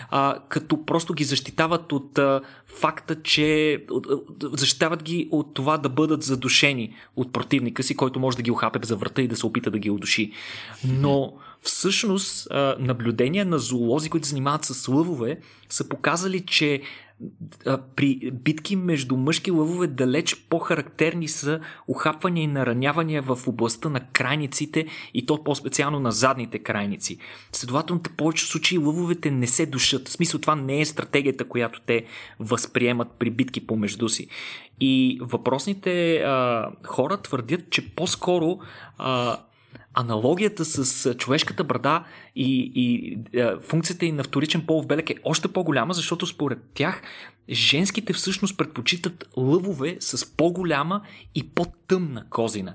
а, 0.09 0.39
като 0.49 0.85
просто 0.85 1.13
ги 1.13 1.23
защитават 1.23 1.91
от 1.91 2.17
а, 2.17 2.41
факта, 2.79 3.21
че 3.21 3.83
защитават 4.43 5.03
ги 5.03 5.29
от 5.31 5.53
това 5.53 5.77
да 5.77 5.89
бъдат 5.89 6.23
задушени 6.23 6.95
от 7.15 7.33
противника 7.33 7.83
си, 7.83 7.95
който 7.95 8.19
може 8.19 8.37
да 8.37 8.43
ги 8.43 8.51
охапе 8.51 8.79
за 8.83 8.95
врата 8.95 9.21
и 9.21 9.27
да 9.27 9.35
се 9.35 9.45
опита 9.45 9.71
да 9.71 9.79
ги 9.79 9.89
удуши. 9.89 10.31
Но 10.83 11.33
Всъщност, 11.61 12.47
наблюдения 12.79 13.45
на 13.45 13.59
зоолози, 13.59 14.09
които 14.09 14.27
занимават 14.27 14.65
с 14.65 14.87
лъвове, 14.87 15.39
са 15.69 15.89
показали, 15.89 16.45
че 16.45 16.81
при 17.95 18.31
битки 18.33 18.75
между 18.75 19.17
мъжки 19.17 19.51
лъвове 19.51 19.87
далеч 19.87 20.35
по-характерни 20.49 21.27
са 21.27 21.59
ухапвания 21.87 22.43
и 22.43 22.47
наранявания 22.47 23.21
в 23.21 23.39
областта 23.47 23.89
на 23.89 23.99
крайниците 23.99 24.85
и 25.13 25.25
то 25.25 25.43
по-специално 25.43 25.99
на 25.99 26.11
задните 26.11 26.59
крайници. 26.59 27.17
Следователно, 27.51 28.01
в 28.07 28.15
повечето 28.17 28.51
случаи 28.51 28.77
лъвовете 28.77 29.31
не 29.31 29.47
се 29.47 29.65
душат. 29.65 30.07
В 30.07 30.11
смисъл 30.11 30.39
това 30.39 30.55
не 30.55 30.81
е 30.81 30.85
стратегията, 30.85 31.47
която 31.47 31.81
те 31.85 32.05
възприемат 32.39 33.07
при 33.19 33.29
битки 33.29 33.67
помежду 33.67 34.09
си. 34.09 34.27
И 34.79 35.19
въпросните 35.21 36.17
а, 36.17 36.69
хора 36.85 37.17
твърдят, 37.17 37.69
че 37.69 37.89
по-скоро 37.89 38.59
а, 38.97 39.37
аналогията 39.99 40.65
с 40.65 41.13
човешката 41.13 41.63
брада 41.63 42.03
и, 42.35 42.71
и 42.75 43.17
е, 43.39 43.49
функцията 43.61 44.05
и 44.05 44.11
на 44.11 44.23
вторичен 44.23 44.65
полов 44.65 44.87
белек 44.87 45.09
е 45.09 45.15
още 45.23 45.47
по-голяма, 45.47 45.93
защото 45.93 46.25
според 46.25 46.59
тях 46.73 47.01
женските 47.49 48.13
всъщност 48.13 48.57
предпочитат 48.57 49.29
лъвове 49.37 49.97
с 49.99 50.35
по-голяма 50.35 51.01
и 51.35 51.49
по-тъмна 51.49 52.25
козина. 52.29 52.73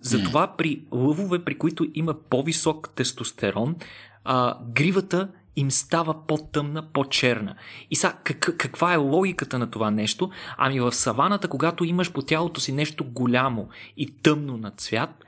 Затова 0.00 0.56
при 0.56 0.82
лъвове, 0.92 1.44
при 1.44 1.58
които 1.58 1.86
има 1.94 2.14
по-висок 2.30 2.90
тестостерон, 2.94 3.76
а, 4.24 4.58
гривата 4.68 5.28
им 5.56 5.70
става 5.70 6.26
по-тъмна, 6.26 6.92
по-черна. 6.92 7.54
И 7.90 7.96
сега, 7.96 8.18
как, 8.24 8.54
каква 8.58 8.92
е 8.94 8.96
логиката 8.96 9.58
на 9.58 9.70
това 9.70 9.90
нещо? 9.90 10.30
Ами 10.58 10.80
в 10.80 10.92
саваната, 10.92 11.48
когато 11.48 11.84
имаш 11.84 12.12
по 12.12 12.22
тялото 12.22 12.60
си 12.60 12.72
нещо 12.72 13.04
голямо 13.04 13.68
и 13.96 14.14
тъмно 14.22 14.56
на 14.56 14.70
цвят, 14.70 15.25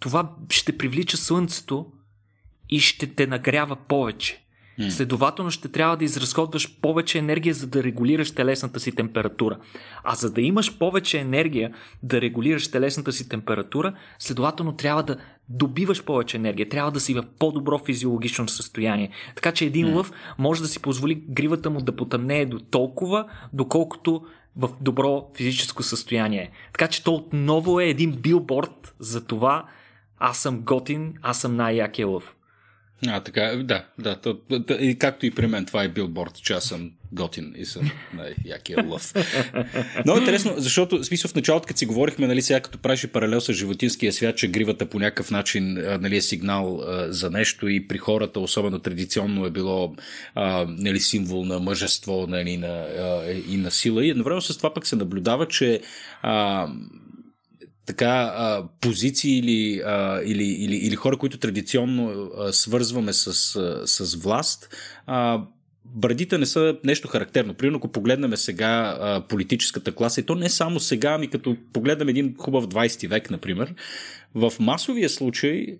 това 0.00 0.30
ще 0.50 0.78
привлича 0.78 1.16
слънцето 1.16 1.86
и 2.70 2.80
ще 2.80 3.06
те 3.06 3.26
нагрява 3.26 3.76
повече. 3.76 4.44
Mm. 4.80 4.88
Следователно 4.88 5.50
ще 5.50 5.68
трябва 5.68 5.96
да 5.96 6.04
изразходваш 6.04 6.80
повече 6.80 7.18
енергия, 7.18 7.54
за 7.54 7.66
да 7.66 7.82
регулираш 7.82 8.30
телесната 8.30 8.80
си 8.80 8.92
температура. 8.92 9.58
А 10.04 10.14
за 10.14 10.32
да 10.32 10.40
имаш 10.40 10.78
повече 10.78 11.18
енергия 11.18 11.74
да 12.02 12.20
регулираш 12.20 12.70
телесната 12.70 13.12
си 13.12 13.28
температура, 13.28 13.94
следователно 14.18 14.72
трябва 14.72 15.02
да 15.02 15.16
добиваш 15.48 16.04
повече 16.04 16.36
енергия, 16.36 16.68
трябва 16.68 16.92
да 16.92 17.00
си 17.00 17.14
в 17.14 17.24
по-добро 17.38 17.78
физиологично 17.78 18.48
състояние. 18.48 19.10
Така 19.34 19.52
че 19.52 19.64
един 19.64 19.86
mm. 19.86 19.94
лъв 19.94 20.12
може 20.38 20.62
да 20.62 20.68
си 20.68 20.82
позволи 20.82 21.14
гривата 21.28 21.70
му 21.70 21.80
да 21.80 21.96
потъмнее 21.96 22.46
до 22.46 22.58
толкова, 22.58 23.28
доколкото 23.52 24.22
в 24.56 24.70
добро 24.80 25.30
физическо 25.36 25.82
състояние. 25.82 26.50
Така 26.72 26.88
че 26.88 27.04
то 27.04 27.14
отново 27.14 27.80
е 27.80 27.86
един 27.86 28.12
билборд 28.12 28.94
за 28.98 29.26
това, 29.26 29.64
аз 30.20 30.38
съм 30.38 30.60
готин, 30.60 31.14
аз 31.22 31.40
съм 31.40 31.56
най-якия 31.56 32.06
лъв. 32.06 32.34
А, 33.08 33.20
така, 33.20 33.42
да, 33.42 33.84
да. 33.98 34.16
То, 34.16 34.34
то, 34.34 34.74
и 34.80 34.98
както 34.98 35.26
и 35.26 35.30
при 35.30 35.46
мен, 35.46 35.66
това 35.66 35.82
е 35.82 35.88
билборд, 35.88 36.34
че 36.42 36.52
аз 36.52 36.64
съм 36.64 36.90
готин 37.12 37.54
и 37.56 37.64
съм 37.64 37.90
най-якия 38.14 38.84
лъв. 38.88 39.12
Много 40.04 40.18
интересно, 40.20 40.54
защото, 40.56 41.04
смисъл, 41.04 41.30
в 41.30 41.34
началото, 41.34 41.66
като 41.66 41.78
си 41.78 41.86
говорихме, 41.86 42.26
нали, 42.26 42.42
сега 42.42 42.60
като 42.60 42.78
правиш 42.78 43.08
паралел 43.08 43.40
с 43.40 43.52
животинския 43.52 44.12
свят, 44.12 44.36
че 44.36 44.50
гривата 44.50 44.86
по 44.86 44.98
някакъв 44.98 45.30
начин 45.30 45.72
нали, 46.00 46.16
е 46.16 46.20
сигнал 46.20 46.80
а, 46.80 47.12
за 47.12 47.30
нещо 47.30 47.68
и 47.68 47.88
при 47.88 47.98
хората, 47.98 48.40
особено 48.40 48.78
традиционно, 48.78 49.46
е 49.46 49.50
било 49.50 49.94
а, 50.34 50.66
нали, 50.68 51.00
символ 51.00 51.44
на 51.44 51.60
мъжество 51.60 52.26
нали, 52.28 52.56
на, 52.56 52.86
а, 52.98 53.32
и 53.48 53.56
на 53.56 53.70
сила. 53.70 54.04
И 54.04 54.10
едновременно 54.10 54.42
с 54.42 54.56
това 54.56 54.74
пък 54.74 54.86
се 54.86 54.96
наблюдава, 54.96 55.48
че 55.48 55.80
а, 56.22 56.68
така 57.90 58.32
а, 58.36 58.64
позиции 58.80 59.38
или, 59.38 59.82
а, 59.86 60.22
или, 60.24 60.44
или, 60.44 60.76
или 60.76 60.94
хора, 60.96 61.16
които 61.16 61.38
традиционно 61.38 62.30
а, 62.38 62.52
свързваме 62.52 63.12
с, 63.12 63.26
а, 63.56 63.86
с 63.86 64.14
власт, 64.14 64.76
а, 65.06 65.42
брадите 65.84 66.38
не 66.38 66.46
са 66.46 66.76
нещо 66.84 67.08
характерно. 67.08 67.54
Примерно, 67.54 67.76
ако 67.76 67.88
погледнем 67.88 68.36
сега 68.36 68.96
а, 69.00 69.20
политическата 69.28 69.92
класа, 69.94 70.20
и 70.20 70.24
то 70.24 70.34
не 70.34 70.48
само 70.48 70.80
сега, 70.80 71.10
ами 71.12 71.28
като 71.30 71.56
погледнем 71.72 72.08
един 72.08 72.34
хубав 72.38 72.66
20 72.66 73.08
век, 73.08 73.30
например, 73.30 73.74
в 74.34 74.52
масовия 74.60 75.08
случай 75.08 75.78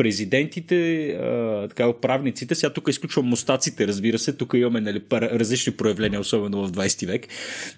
президентите, 0.00 1.18
така, 1.68 1.88
управниците, 1.88 2.54
сега 2.54 2.72
тук 2.72 2.88
изключвам 2.88 3.26
мустаците, 3.26 3.86
разбира 3.86 4.18
се, 4.18 4.32
тук 4.32 4.52
имаме 4.54 4.80
нали, 4.80 5.02
различни 5.12 5.72
проявления, 5.72 6.20
особено 6.20 6.66
в 6.66 6.72
20 6.72 7.06
век, 7.06 7.26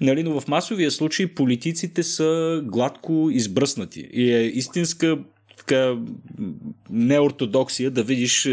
нали, 0.00 0.22
но 0.22 0.40
в 0.40 0.48
масовия 0.48 0.90
случай 0.90 1.26
политиците 1.26 2.02
са 2.02 2.60
гладко 2.64 3.28
избръснати. 3.32 4.08
И 4.12 4.32
е 4.32 4.42
истинска 4.42 5.18
така, 5.58 5.96
неортодоксия 6.90 7.90
да 7.90 8.02
видиш 8.02 8.48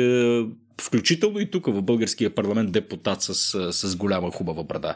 включително 0.81 1.39
и 1.39 1.51
тук 1.51 1.65
в 1.65 1.81
българския 1.81 2.35
парламент 2.35 2.71
депутат 2.71 3.21
с, 3.21 3.33
с 3.71 3.95
голяма 3.95 4.31
хубава 4.31 4.63
брада. 4.63 4.95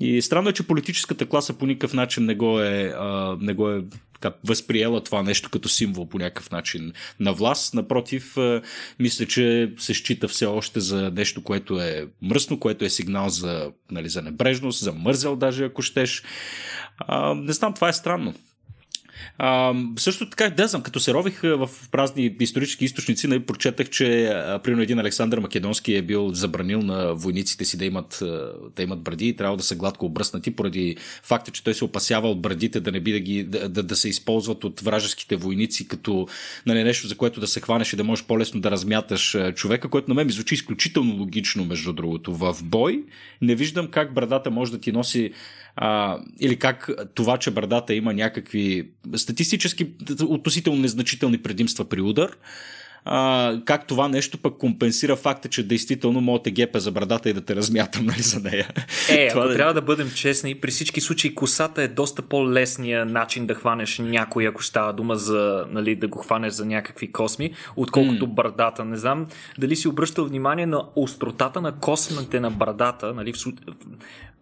И 0.00 0.22
странно 0.22 0.48
е, 0.48 0.52
че 0.52 0.66
политическата 0.66 1.26
класа 1.26 1.52
по 1.52 1.66
никакъв 1.66 1.94
начин 1.94 2.24
не 2.24 2.34
го 2.34 2.60
е, 2.60 2.94
а, 2.98 3.36
не 3.40 3.54
го 3.54 3.70
е 3.70 3.82
така, 4.20 4.36
възприела 4.44 5.02
това 5.02 5.22
нещо 5.22 5.50
като 5.50 5.68
символ 5.68 6.08
по 6.08 6.18
някакъв 6.18 6.50
начин 6.50 6.92
на 7.20 7.32
власт. 7.32 7.74
Напротив, 7.74 8.36
а, 8.36 8.62
мисля, 8.98 9.26
че 9.26 9.72
се 9.78 9.94
счита 9.94 10.28
все 10.28 10.46
още 10.46 10.80
за 10.80 11.10
нещо, 11.10 11.42
което 11.42 11.80
е 11.80 12.06
мръсно, 12.22 12.60
което 12.60 12.84
е 12.84 12.90
сигнал 12.90 13.28
за, 13.28 13.70
нали, 13.90 14.08
за 14.08 14.22
небрежност, 14.22 14.80
за 14.80 14.92
мързел 14.92 15.36
даже, 15.36 15.64
ако 15.64 15.82
щеш. 15.82 16.22
А, 16.98 17.34
не 17.34 17.52
знам, 17.52 17.74
това 17.74 17.88
е 17.88 17.92
странно. 17.92 18.34
А, 19.38 19.74
също 19.98 20.30
така, 20.30 20.50
да 20.50 20.66
знам, 20.66 20.82
като 20.82 21.00
се 21.00 21.14
рових 21.14 21.40
в 21.42 21.70
празни 21.90 22.36
исторически 22.40 22.84
източници, 22.84 23.26
нали, 23.26 23.40
прочетах, 23.40 23.88
че 23.90 24.32
примерно 24.64 24.82
един 24.82 24.98
Александър 24.98 25.38
Македонски 25.38 25.94
е 25.94 26.02
бил 26.02 26.34
забранил 26.34 26.82
на 26.82 27.14
войниците 27.14 27.64
си 27.64 27.78
да 27.78 27.84
имат, 27.84 28.22
да 28.76 28.82
имат 28.82 29.00
бради 29.00 29.28
и 29.28 29.36
трябва 29.36 29.56
да 29.56 29.62
са 29.62 29.76
гладко 29.76 30.06
обръснати 30.06 30.50
поради 30.50 30.96
факта, 31.22 31.50
че 31.50 31.64
той 31.64 31.74
се 31.74 31.84
опасява 31.84 32.30
от 32.30 32.40
брадите 32.40 32.80
да 32.80 32.92
не 32.92 33.00
би 33.00 33.12
да, 33.12 33.20
ги, 33.20 33.44
да, 33.44 33.68
да, 33.68 33.82
да 33.82 33.96
се 33.96 34.08
използват 34.08 34.64
от 34.64 34.80
вражеските 34.80 35.36
войници 35.36 35.88
като 35.88 36.28
нали, 36.66 36.84
нещо, 36.84 37.08
за 37.08 37.16
което 37.16 37.40
да 37.40 37.46
се 37.46 37.60
хванеш 37.60 37.92
и 37.92 37.96
да 37.96 38.04
можеш 38.04 38.24
по-лесно 38.24 38.60
да 38.60 38.70
размяташ 38.70 39.36
човека, 39.54 39.88
което 39.88 40.10
на 40.10 40.14
мен 40.14 40.26
ми 40.26 40.32
звучи 40.32 40.54
изключително 40.54 41.14
логично, 41.14 41.64
между 41.64 41.92
другото. 41.92 42.34
В 42.34 42.56
бой 42.62 43.04
не 43.42 43.54
виждам 43.54 43.88
как 43.88 44.14
брадата 44.14 44.50
може 44.50 44.72
да 44.72 44.80
ти 44.80 44.92
носи 44.92 45.32
а, 45.76 46.18
или 46.40 46.56
как 46.56 46.90
това, 47.14 47.38
че 47.38 47.50
брадата 47.50 47.94
има 47.94 48.14
някакви 48.14 48.90
статистически 49.16 49.90
относително 50.22 50.80
незначителни 50.80 51.38
предимства 51.38 51.84
при 51.84 52.00
удар, 52.00 52.36
а, 53.04 53.56
как 53.64 53.86
това 53.86 54.08
нещо 54.08 54.38
пък 54.38 54.56
компенсира 54.58 55.16
факта, 55.16 55.48
че 55.48 55.62
действително 55.62 56.20
мога 56.20 56.42
те 56.42 56.50
гепе 56.50 56.80
за 56.80 56.90
брадата 56.90 57.30
и 57.30 57.32
да 57.32 57.40
те 57.40 57.56
размятам 57.56 58.06
нали, 58.06 58.22
за 58.22 58.40
нея. 58.40 58.68
Е, 59.10 59.28
това 59.30 59.42
ако 59.42 59.48
да... 59.48 59.56
трябва 59.56 59.74
да 59.74 59.82
бъдем 59.82 60.10
честни, 60.10 60.54
при 60.54 60.70
всички 60.70 61.00
случаи 61.00 61.34
косата 61.34 61.82
е 61.82 61.88
доста 61.88 62.22
по-лесния 62.22 63.04
начин 63.04 63.46
да 63.46 63.54
хванеш 63.54 63.98
някой, 63.98 64.46
ако 64.46 64.64
става 64.64 64.92
дума 64.92 65.16
за 65.16 65.66
нали, 65.70 65.96
да 65.96 66.08
го 66.08 66.18
хванеш 66.18 66.52
за 66.52 66.66
някакви 66.66 67.12
косми, 67.12 67.54
отколкото 67.76 68.26
mm. 68.26 68.30
брадата. 68.30 68.84
Не 68.84 68.96
знам 68.96 69.26
дали 69.58 69.76
си 69.76 69.88
обръщал 69.88 70.24
внимание 70.24 70.66
на 70.66 70.84
остротата 70.96 71.60
на 71.60 71.72
космите 71.72 72.40
на 72.40 72.50
брадата, 72.50 73.14
нали, 73.14 73.32
в, 73.32 73.36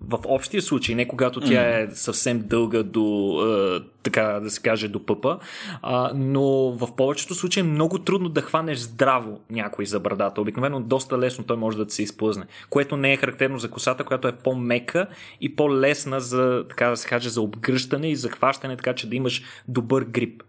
в 0.00 0.18
общия 0.24 0.62
случай, 0.62 0.94
не 0.94 1.08
когато 1.08 1.40
тя 1.40 1.80
е 1.80 1.88
съвсем 1.90 2.42
дълга 2.46 2.82
до, 2.82 3.38
е, 3.76 3.80
така 4.02 4.22
да 4.22 4.50
се 4.50 4.62
каже, 4.62 4.88
до 4.88 5.06
пъпа, 5.06 5.38
а, 5.82 6.12
но 6.14 6.42
в 6.70 6.96
повечето 6.96 7.34
случаи 7.34 7.60
е 7.60 7.64
много 7.64 7.98
трудно 7.98 8.28
да 8.28 8.42
хванеш 8.48 8.78
здраво 8.78 9.40
някой 9.50 9.86
за 9.86 10.00
брадата. 10.00 10.40
Обикновено 10.40 10.80
доста 10.80 11.18
лесно 11.18 11.44
той 11.44 11.56
може 11.56 11.84
да 11.84 11.90
се 11.90 12.02
изплъзне, 12.02 12.46
което 12.70 12.96
не 12.96 13.12
е 13.12 13.16
характерно 13.16 13.58
за 13.58 13.70
косата, 13.70 14.04
която 14.04 14.28
е 14.28 14.32
по-мека 14.32 15.06
и 15.40 15.56
по-лесна 15.56 16.20
за, 16.20 16.64
така 16.68 16.88
да 16.88 16.96
се 16.96 17.08
каже, 17.08 17.28
за 17.28 17.40
обгръщане 17.40 18.10
и 18.10 18.16
захващане, 18.16 18.76
така 18.76 18.94
че 18.94 19.08
да 19.08 19.16
имаш 19.16 19.42
добър 19.68 20.04
грип. 20.04 20.42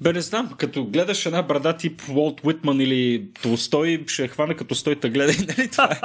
Бе, 0.00 0.12
не 0.12 0.20
знам, 0.20 0.50
като 0.58 0.84
гледаш 0.84 1.26
една 1.26 1.42
брада 1.42 1.76
тип 1.76 2.00
Волт 2.00 2.40
Уитман 2.44 2.80
или 2.80 3.24
Толстой, 3.42 4.04
ще 4.06 4.28
хвана 4.28 4.54
като 4.54 4.74
стой 4.74 4.96
та 4.96 5.08
гледай, 5.08 5.36
нали? 5.48 5.68
Това, 5.68 5.84
е, 5.84 6.00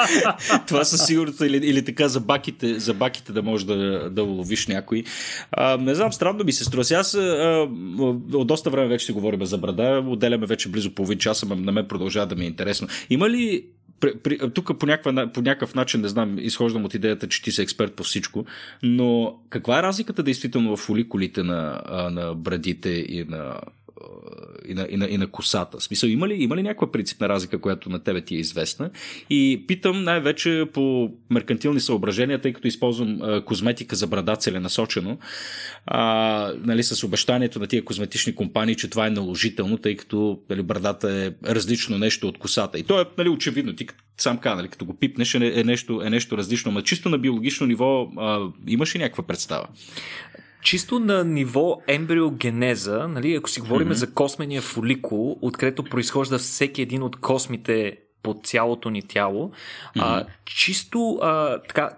това 0.67 0.83
със 0.83 1.05
сигурност 1.05 1.41
или, 1.41 1.57
или 1.57 1.85
така 1.85 2.07
за 2.07 2.19
баките, 2.19 2.79
за 2.79 2.93
баките 2.93 3.31
да 3.31 3.43
можеш 3.43 3.65
да, 3.65 4.09
да 4.09 4.23
ловиш 4.23 4.67
някой. 4.67 5.03
А, 5.51 5.77
не 5.77 5.95
знам, 5.95 6.13
странно 6.13 6.43
ми 6.43 6.51
се 6.51 6.63
струва. 6.63 6.83
Аз 6.95 7.13
а, 7.15 7.67
от 8.33 8.47
доста 8.47 8.69
време 8.69 8.87
вече 8.87 9.05
си 9.05 9.11
говорим 9.11 9.45
за 9.45 9.57
брада, 9.57 10.03
отделяме 10.07 10.45
вече 10.45 10.69
близо 10.69 10.95
половин 10.95 11.17
час, 11.17 11.43
а 11.43 11.55
на 11.55 11.71
мен 11.71 11.87
продължава 11.87 12.27
да 12.27 12.35
ми 12.35 12.43
е 12.43 12.47
интересно. 12.47 12.87
Има 13.09 13.29
ли 13.29 13.65
при, 13.99 14.17
при, 14.17 14.53
тук 14.53 14.79
по, 14.79 14.85
някаква, 14.85 15.31
по 15.33 15.41
някакъв 15.41 15.75
начин, 15.75 16.01
не 16.01 16.07
знам, 16.07 16.39
изхождам 16.39 16.85
от 16.85 16.93
идеята, 16.93 17.27
че 17.27 17.41
ти 17.41 17.51
си 17.51 17.61
експерт 17.61 17.93
по 17.93 18.03
всичко, 18.03 18.45
но 18.83 19.39
каква 19.49 19.79
е 19.79 19.83
разликата 19.83 20.23
действително 20.23 20.75
в 20.75 20.79
фоликулите 20.79 21.43
на, 21.43 21.81
на 22.11 22.35
брадите 22.35 22.89
и 22.89 23.25
на 23.29 23.59
и 24.67 24.73
на, 24.73 24.87
и 24.89 24.97
на, 24.97 25.05
и 25.05 25.17
на 25.17 25.27
косата. 25.27 25.77
В 25.77 25.83
смисъл, 25.83 26.07
има 26.07 26.27
ли, 26.27 26.43
има 26.43 26.55
ли 26.55 26.63
някаква 26.63 26.91
принципна 26.91 27.29
разлика, 27.29 27.61
която 27.61 27.89
на 27.89 27.99
тебе 27.99 28.21
ти 28.21 28.35
е 28.35 28.39
известна? 28.39 28.89
И 29.29 29.63
питам 29.67 30.03
най-вече 30.03 30.65
по 30.73 31.11
меркантилни 31.29 31.79
съображения, 31.79 32.41
тъй 32.41 32.53
като 32.53 32.67
използвам 32.67 33.19
а, 33.21 33.45
козметика 33.45 33.95
за 33.95 34.07
брада 34.07 34.35
целенасочено, 34.35 35.17
а, 35.85 36.51
нали, 36.63 36.83
с 36.83 37.03
обещанието 37.03 37.59
на 37.59 37.67
тия 37.67 37.85
козметични 37.85 38.35
компании, 38.35 38.75
че 38.75 38.89
това 38.89 39.07
е 39.07 39.09
наложително, 39.09 39.77
тъй 39.77 39.95
като 39.95 40.39
нали, 40.49 40.63
брадата 40.63 41.11
е 41.11 41.53
различно 41.53 41.97
нещо 41.97 42.27
от 42.27 42.37
косата. 42.37 42.79
И 42.79 42.83
то 42.83 43.01
е 43.01 43.05
нали, 43.17 43.29
очевидно. 43.29 43.75
Ти 43.75 43.87
сам 44.17 44.37
каза, 44.37 44.55
нали, 44.55 44.67
като 44.67 44.85
го 44.85 44.93
пипнеш 44.93 45.35
е, 45.35 45.59
е, 45.59 45.63
нещо, 45.63 46.01
е 46.01 46.09
нещо 46.09 46.37
различно. 46.37 46.71
Но 46.71 46.81
чисто 46.81 47.09
на 47.09 47.17
биологично 47.17 47.67
ниво 47.67 48.11
а, 48.17 48.39
имаш 48.67 48.95
ли 48.95 48.99
някаква 48.99 49.23
представа? 49.23 49.67
Чисто 50.65 50.99
на 50.99 51.23
ниво 51.23 51.81
ембриогенеза, 51.87 53.07
нали, 53.07 53.35
ако 53.35 53.49
си 53.49 53.61
говорим 53.61 53.89
mm-hmm. 53.89 53.91
за 53.91 54.13
космения 54.13 54.61
фоликул, 54.61 55.37
откъдето 55.41 55.83
произхожда 55.83 56.37
всеки 56.37 56.81
един 56.81 57.03
от 57.03 57.15
космите 57.15 57.97
по 58.23 58.35
цялото 58.43 58.89
ни 58.89 59.01
тяло, 59.01 59.49
mm-hmm. 59.49 60.01
а, 60.01 60.25
чисто 60.45 61.19
а, 61.21 61.61
така 61.61 61.89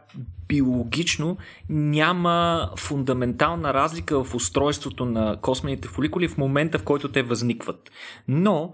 биологично 0.48 1.38
няма 1.70 2.70
фундаментална 2.78 3.74
разлика 3.74 4.24
в 4.24 4.36
устройството 4.36 5.06
на 5.06 5.38
космените 5.42 5.88
фоликули 5.88 6.28
в 6.28 6.38
момента, 6.38 6.80
в 6.80 6.84
който 6.84 7.12
те 7.12 7.24
възникват. 7.24 7.92
Но 8.28 8.74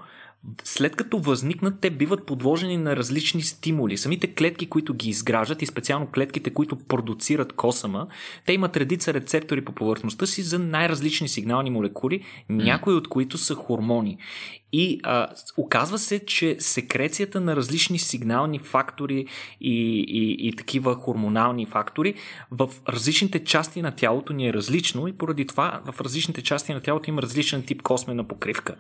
след 0.63 0.95
като 0.95 1.19
възникнат, 1.19 1.79
те 1.81 1.89
биват 1.89 2.25
подложени 2.25 2.77
на 2.77 2.95
различни 2.95 3.41
стимули. 3.41 3.97
Самите 3.97 4.33
клетки, 4.33 4.69
които 4.69 4.93
ги 4.93 5.09
изграждат 5.09 5.61
и 5.61 5.65
специално 5.65 6.07
клетките, 6.07 6.49
които 6.49 6.75
продуцират 6.75 7.53
косама, 7.53 8.07
те 8.45 8.53
имат 8.53 8.77
редица 8.77 9.13
рецептори 9.13 9.65
по 9.65 9.71
повърхността 9.71 10.25
си 10.25 10.41
за 10.41 10.59
най-различни 10.59 11.29
сигнални 11.29 11.69
молекули, 11.69 12.23
някои 12.49 12.93
от 12.93 13.07
които 13.07 13.37
са 13.37 13.55
хормони. 13.55 14.17
И 14.75 14.99
а, 15.03 15.27
оказва 15.57 15.99
се, 15.99 16.25
че 16.25 16.55
секрецията 16.59 17.41
на 17.41 17.55
различни 17.55 17.99
сигнални 17.99 18.59
фактори 18.59 19.25
и, 19.61 20.05
и, 20.07 20.47
и 20.47 20.55
такива 20.55 20.95
хормонални 20.95 21.65
фактори 21.65 22.13
в 22.51 22.69
различните 22.89 23.43
части 23.43 23.81
на 23.81 23.91
тялото 23.91 24.33
ни 24.33 24.47
е 24.47 24.53
различно 24.53 25.07
и 25.07 25.13
поради 25.13 25.47
това 25.47 25.81
в 25.85 26.01
различните 26.01 26.41
части 26.41 26.73
на 26.73 26.81
тялото 26.81 27.09
има 27.09 27.21
различен 27.21 27.63
тип 27.63 27.81
космена 27.81 28.27
покривка. 28.27 28.75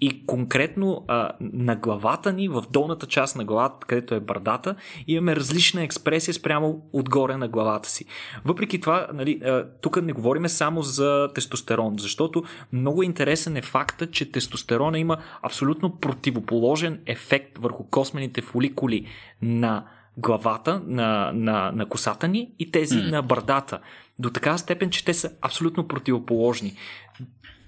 И 0.00 0.26
конкретно 0.26 1.03
а, 1.08 1.30
на 1.40 1.76
главата 1.76 2.32
ни, 2.32 2.48
в 2.48 2.64
долната 2.70 3.06
част 3.06 3.36
на 3.36 3.44
главата, 3.44 3.86
където 3.86 4.14
е 4.14 4.20
бърдата, 4.20 4.74
имаме 5.06 5.36
различна 5.36 5.82
експресия 5.82 6.34
спрямо 6.34 6.82
отгоре 6.92 7.36
на 7.36 7.48
главата 7.48 7.88
си. 7.88 8.04
Въпреки 8.44 8.80
това, 8.80 9.06
нали, 9.14 9.40
тук 9.80 10.02
не 10.02 10.12
говориме 10.12 10.48
само 10.48 10.82
за 10.82 11.28
тестостерон, 11.34 11.94
защото 11.98 12.44
много 12.72 13.02
интересен 13.02 13.56
е 13.56 13.62
факта, 13.62 14.10
че 14.10 14.32
тестостерона 14.32 14.98
има 14.98 15.16
абсолютно 15.42 15.96
противоположен 15.96 17.00
ефект 17.06 17.58
върху 17.58 17.84
космените 17.84 18.42
фоликули 18.42 19.06
на 19.42 19.84
главата, 20.16 20.82
на, 20.86 21.32
на, 21.34 21.72
на 21.72 21.86
косата 21.86 22.28
ни 22.28 22.52
и 22.58 22.70
тези 22.70 22.94
mm. 22.94 23.10
на 23.10 23.22
бърдата. 23.22 23.78
До 24.18 24.30
такава 24.30 24.58
степен, 24.58 24.90
че 24.90 25.04
те 25.04 25.14
са 25.14 25.30
абсолютно 25.42 25.88
противоположни. 25.88 26.76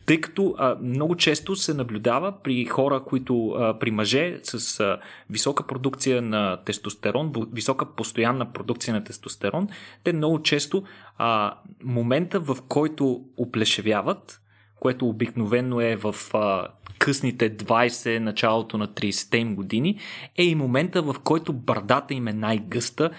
Тъй 0.06 0.20
като 0.20 0.54
а, 0.58 0.76
много 0.82 1.16
често 1.16 1.56
се 1.56 1.74
наблюдава 1.74 2.34
при 2.42 2.64
хора, 2.64 3.02
които 3.04 3.48
а, 3.48 3.78
при 3.78 3.90
мъже 3.90 4.40
с 4.42 4.80
а, 4.80 4.98
висока 5.30 5.66
продукция 5.66 6.22
на 6.22 6.56
тестостерон, 6.56 7.32
висока 7.52 7.86
постоянна 7.86 8.52
продукция 8.52 8.94
на 8.94 9.04
тестостерон, 9.04 9.68
те 10.04 10.12
много 10.12 10.42
често 10.42 10.84
а, 11.18 11.54
момента 11.84 12.40
в 12.40 12.56
който 12.68 13.24
оплешевяват, 13.36 14.40
което 14.80 15.08
обикновено 15.08 15.80
е 15.80 15.96
в 15.96 16.14
а, 16.34 16.68
късните 16.98 17.56
20, 17.56 18.18
началото 18.18 18.78
на 18.78 18.88
30-те 18.88 19.38
им 19.38 19.54
години, 19.54 19.98
е 20.36 20.44
и 20.44 20.54
момента 20.54 21.02
в 21.02 21.16
който 21.24 21.52
бърдата 21.52 22.14
им 22.14 22.28
е 22.28 22.32
най-гъста, 22.32 23.10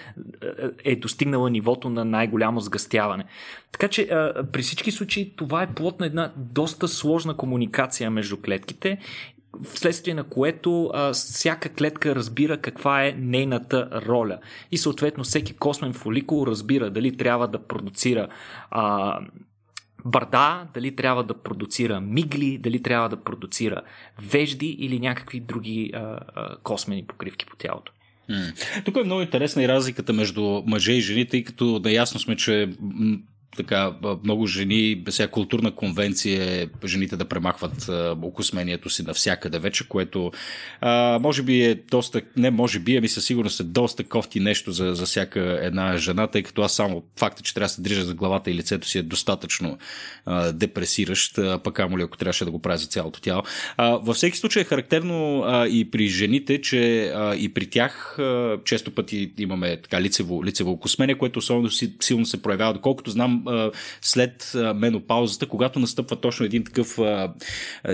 е 0.83 0.95
достигнала 0.95 1.49
нивото 1.49 1.89
на 1.89 2.05
най-голямо 2.05 2.59
сгъстяване. 2.59 3.25
Така 3.71 3.87
че 3.87 4.01
а, 4.01 4.43
при 4.51 4.61
всички 4.61 4.91
случаи 4.91 5.33
това 5.35 5.63
е 5.63 5.73
плод 5.73 5.99
на 5.99 6.05
една 6.05 6.31
доста 6.35 6.87
сложна 6.87 7.37
комуникация 7.37 8.11
между 8.11 8.37
клетките 8.37 8.97
вследствие 9.63 10.13
на 10.13 10.23
което 10.23 10.91
а, 10.93 11.13
всяка 11.13 11.69
клетка 11.69 12.15
разбира 12.15 12.57
каква 12.57 13.05
е 13.05 13.15
нейната 13.17 13.89
роля. 14.07 14.39
И 14.71 14.77
съответно 14.77 15.23
всеки 15.23 15.53
космен 15.53 15.93
фоликул 15.93 16.45
разбира 16.47 16.89
дали 16.89 17.17
трябва 17.17 17.47
да 17.47 17.59
продуцира 17.59 18.27
а, 18.71 19.19
бърда, 20.05 20.67
дали 20.73 20.95
трябва 20.95 21.23
да 21.23 21.33
продуцира 21.33 22.01
мигли, 22.01 22.57
дали 22.57 22.83
трябва 22.83 23.09
да 23.09 23.23
продуцира 23.23 23.81
вежди 24.21 24.67
или 24.67 24.99
някакви 24.99 25.39
други 25.39 25.91
а, 25.93 25.99
а, 26.35 26.57
космени 26.63 27.03
покривки 27.03 27.45
по 27.45 27.55
тялото. 27.55 27.91
Тук 28.85 28.95
е 28.97 29.03
много 29.03 29.21
интересна 29.21 29.63
и 29.63 29.67
разликата 29.67 30.13
между 30.13 30.63
мъже 30.65 30.93
и 30.93 31.01
жени, 31.01 31.27
тъй 31.27 31.43
като 31.43 31.81
наясно 31.83 32.19
сме, 32.19 32.35
че 32.35 32.69
така, 33.57 33.93
много 34.23 34.47
жени, 34.47 35.03
всяка 35.09 35.31
културна 35.31 35.71
конвенция 35.71 36.61
е 36.61 36.67
жените 36.85 37.15
да 37.17 37.25
премахват 37.25 37.89
окосмението 38.21 38.89
си 38.89 39.03
навсякъде 39.03 39.59
вече, 39.59 39.87
което 39.87 40.31
а, 40.81 41.19
може 41.21 41.43
би 41.43 41.63
е 41.63 41.75
доста, 41.75 42.21
не 42.37 42.51
може 42.51 42.79
би, 42.79 42.97
ами 42.97 43.07
със 43.07 43.25
сигурност 43.25 43.59
е 43.59 43.63
доста 43.63 44.03
кофти 44.03 44.39
нещо 44.39 44.71
за, 44.71 44.95
за 44.95 45.05
всяка 45.05 45.59
една 45.61 45.97
жена, 45.97 46.27
тъй 46.27 46.43
като 46.43 46.61
аз 46.61 46.73
само 46.73 47.03
факта, 47.19 47.43
че 47.43 47.53
трябва 47.53 47.65
да 47.65 47.69
се 47.69 47.81
дрижа 47.81 48.05
за 48.05 48.13
главата 48.13 48.51
и 48.51 48.55
лицето 48.55 48.87
си 48.87 48.97
е 48.97 49.03
достатъчно 49.03 49.77
а, 50.25 50.51
депресиращ, 50.51 51.39
пък 51.63 51.79
амо 51.79 51.97
ли 51.97 52.01
ако 52.01 52.17
трябваше 52.17 52.45
да 52.45 52.51
го 52.51 52.61
прави 52.61 52.77
за 52.77 52.87
цялото 52.87 53.21
тяло. 53.21 53.43
А, 53.77 53.89
във 53.89 54.15
всеки 54.15 54.37
случай 54.37 54.61
е 54.61 54.65
характерно 54.65 55.43
а, 55.45 55.67
и 55.67 55.91
при 55.91 56.07
жените, 56.07 56.61
че 56.61 57.11
а, 57.15 57.35
и 57.35 57.53
при 57.53 57.69
тях 57.69 58.19
а, 58.19 58.57
често 58.65 58.91
пъти 58.91 59.31
имаме 59.37 59.77
така 59.81 60.01
лицево, 60.01 60.45
лицево 60.45 60.71
окосмение, 60.71 61.15
което 61.15 61.39
особено 61.39 61.69
си, 61.69 61.93
силно 62.01 62.25
се 62.25 62.41
проявява, 62.41 62.73
доколкото 62.73 63.11
знам 63.11 63.36
след 64.01 64.51
менопаузата, 64.75 65.45
когато 65.45 65.79
настъпва 65.79 66.15
точно 66.15 66.45
един 66.45 66.63
такъв 66.63 66.99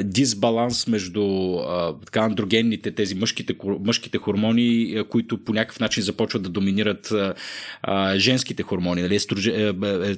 дисбаланс 0.03 0.87
между 0.87 1.57
така 2.05 2.19
андрогенните, 2.19 2.91
тези 2.91 3.15
мъжките, 3.15 3.55
мъжките 3.85 4.17
хормони, 4.17 5.03
които 5.09 5.43
по 5.43 5.53
някакъв 5.53 5.79
начин 5.79 6.03
започват 6.03 6.43
да 6.43 6.49
доминират 6.49 7.13
женските 8.15 8.63
хормони, 8.63 9.01
нали, 9.01 9.15
е, 9.15 9.19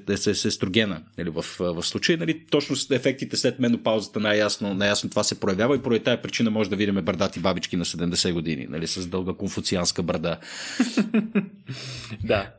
е, 0.10 0.14
е, 0.14 0.18
с 0.18 0.46
естрогена 0.46 1.02
нали, 1.18 1.30
в, 1.30 1.46
в 1.60 1.84
случая. 1.84 2.18
Нали, 2.18 2.46
точно 2.52 2.76
ефектите 2.92 3.38
след 3.38 3.60
менопаузата 3.60 4.20
най-ясно, 4.20 4.74
най-ясно 4.74 5.10
това 5.10 5.24
се 5.24 5.40
проявява 5.40 5.76
и 5.76 5.82
поради 5.82 6.04
тази 6.04 6.22
причина 6.22 6.52
може 6.52 6.70
да 6.70 6.76
видим 6.76 6.96
бърдати 6.96 7.40
бабички 7.40 7.78
на 7.78 7.86
70 7.86 8.34
години, 8.34 8.68
нали, 8.70 8.88
с 8.88 9.08
дълга 9.08 9.34
конфуцианска 9.34 10.04
брада. 10.04 10.38
да. 12.24 12.52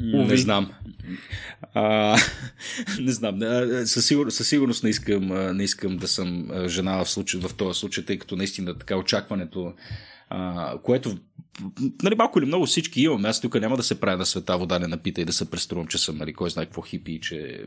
Не 0.00 0.36
знам. 0.36 0.72
А, 1.74 2.16
не 3.00 3.12
знам. 3.12 3.40
Със, 3.84 4.06
сигур, 4.06 4.30
със 4.30 4.48
сигурност 4.48 4.84
не 4.84 4.90
искам, 4.90 5.56
не 5.56 5.64
искам 5.64 5.96
да 5.96 6.08
съм 6.08 6.50
жена 6.66 7.04
в, 7.04 7.10
случай, 7.10 7.40
в 7.40 7.54
този 7.54 7.78
случай, 7.80 8.04
тъй 8.04 8.18
като 8.18 8.36
наистина 8.36 8.78
така 8.78 8.96
очакването, 8.96 9.74
а, 10.30 10.74
което 10.82 11.18
нали, 12.02 12.14
малко 12.14 12.38
или 12.38 12.46
много 12.46 12.66
всички 12.66 13.02
имаме. 13.02 13.28
Аз 13.28 13.40
тук 13.40 13.60
няма 13.60 13.76
да 13.76 13.82
се 13.82 14.00
правя 14.00 14.16
на 14.16 14.26
света 14.26 14.58
вода 14.58 14.78
не 14.78 14.86
напита 14.86 15.20
и 15.20 15.24
да 15.24 15.32
се 15.32 15.50
преструвам, 15.50 15.86
че 15.86 15.98
съм 15.98 16.16
нали, 16.16 16.32
кой 16.32 16.50
знае 16.50 16.64
какво 16.64 16.82
хипи 16.82 17.12
и 17.12 17.20
че 17.20 17.66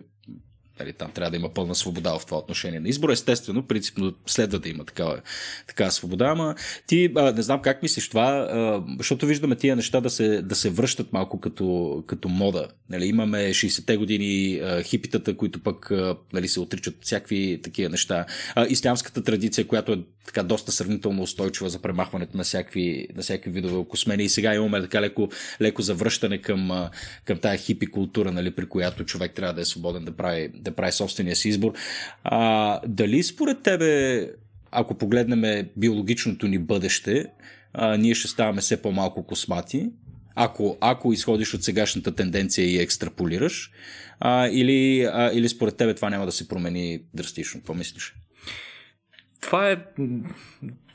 Нали, 0.80 0.94
там 0.94 1.12
трябва 1.12 1.32
да 1.32 1.38
има 1.38 1.50
пълна 1.50 1.76
свобода 1.76 2.20
в 2.20 2.26
това 2.26 2.38
отношение 2.38 2.80
на 2.80 2.90
избора. 2.90 3.12
Естествено, 3.12 3.68
принципно 3.68 4.14
следва 4.26 4.60
да 4.60 4.70
има 4.70 4.86
такава, 4.86 5.22
такава 5.68 5.92
свобода, 5.92 6.26
ама 6.26 6.56
ти 6.88 7.12
а, 7.16 7.32
не 7.32 7.42
знам 7.42 7.62
как 7.62 7.84
мислиш 7.84 8.10
това, 8.10 8.28
а, 8.28 8.84
защото 8.98 9.26
виждаме 9.26 9.56
тия 9.56 9.76
неща 9.76 10.02
да 10.02 10.10
се, 10.10 10.42
да 10.42 10.56
се 10.56 10.70
връщат 10.70 11.14
малко 11.14 11.40
като, 11.40 12.04
като 12.08 12.30
мода. 12.30 12.68
Нали, 12.90 13.06
имаме 13.06 13.38
60-те 13.38 13.98
години 13.98 14.60
а, 14.64 14.84
хипитата, 14.84 15.38
които 15.38 15.64
пък 15.64 15.92
а, 15.92 16.16
нали, 16.34 16.48
се 16.48 16.60
отричат 16.60 16.96
от 16.96 17.06
всякакви 17.06 17.60
такива 17.64 17.90
неща. 17.90 18.26
А, 18.56 18.68
ислямската 18.70 19.24
традиция, 19.24 19.68
която 19.68 19.92
е 19.92 20.00
така 20.26 20.44
доста 20.44 20.72
сравнително 20.72 21.22
устойчива 21.22 21.70
за 21.70 21.80
премахването 21.80 22.38
на 22.38 22.44
всякакви, 22.44 23.08
на 23.16 23.22
всякакви 23.22 23.52
видове 23.52 23.76
окосмени. 23.76 24.24
И 24.24 24.30
сега 24.30 24.56
имаме 24.56 24.82
така 24.82 25.02
леко, 25.02 25.30
леко 25.62 25.82
завръщане 25.82 26.38
към, 26.38 26.90
към 27.26 27.38
тая 27.38 27.58
хипи 27.58 27.88
култура, 27.88 28.32
нали, 28.32 28.52
при 28.52 28.66
която 28.66 29.06
човек 29.06 29.34
трябва 29.34 29.54
да 29.54 29.62
е 29.62 29.66
свободен 29.66 30.06
да 30.06 30.12
прави, 30.12 30.50
да 30.62 30.76
прави 30.76 30.92
собствения 30.92 31.36
си 31.36 31.50
избор. 31.50 31.74
А, 32.24 32.80
дали 32.88 33.24
според 33.24 33.62
тебе, 33.64 34.28
ако 34.72 34.98
погледнем 34.98 35.68
биологичното 35.78 36.48
ни 36.48 36.60
бъдеще, 36.60 37.26
а, 37.74 37.98
ние 37.98 38.16
ще 38.16 38.28
ставаме 38.28 38.62
все 38.62 38.82
по-малко 38.82 39.24
космати, 39.24 39.90
ако, 40.36 40.78
ако 40.82 41.14
изходиш 41.14 41.54
от 41.54 41.64
сегашната 41.64 42.16
тенденция 42.16 42.66
и 42.66 42.80
екстраполираш, 42.80 43.72
а, 44.20 44.48
или, 44.48 45.10
а, 45.14 45.32
или 45.34 45.50
според 45.50 45.78
тебе 45.78 45.94
това 45.94 46.10
няма 46.10 46.26
да 46.26 46.32
се 46.32 46.48
промени 46.48 47.00
драстично? 47.14 47.60
Какво 47.60 47.74
мислиш? 47.74 48.16
Това 49.42 49.72
е 49.72 49.78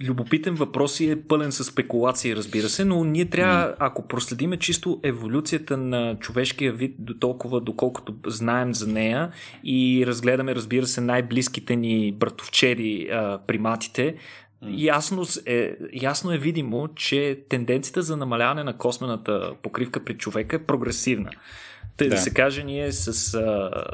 любопитен 0.03 0.55
въпрос 0.55 1.01
и 1.01 1.11
е 1.11 1.23
пълен 1.23 1.53
с 1.53 1.65
спекулации, 1.65 2.37
разбира 2.37 2.69
се, 2.69 2.85
но 2.85 3.05
ние 3.05 3.25
трябва, 3.25 3.75
ако 3.79 4.09
проследиме 4.09 4.57
чисто 4.57 5.01
еволюцията 5.03 5.77
на 5.77 6.19
човешкия 6.19 6.73
вид 6.73 6.95
до 6.99 7.15
толкова, 7.15 7.61
доколкото 7.61 8.15
знаем 8.27 8.75
за 8.75 8.87
нея 8.87 9.31
и 9.65 10.05
разгледаме, 10.07 10.55
разбира 10.55 10.87
се, 10.87 11.01
най-близките 11.01 11.77
ни 11.77 12.13
братовчери, 12.13 13.09
приматите, 13.47 14.17
Ясно 14.63 15.25
е, 15.47 15.77
ясно 15.93 16.33
е 16.33 16.39
видимо, 16.39 16.89
че 16.89 17.41
тенденцията 17.49 18.03
за 18.03 18.17
намаляване 18.17 18.65
на 18.65 18.79
космената 18.79 19.53
покривка 19.63 20.05
при 20.05 20.19
човека 20.19 20.57
е 20.57 20.65
прогресивна. 20.65 21.31
Тъй 21.97 22.09
да. 22.09 22.15
да 22.15 22.21
се 22.21 22.31
каже, 22.31 22.65
ние 22.65 22.93
с, 22.93 23.13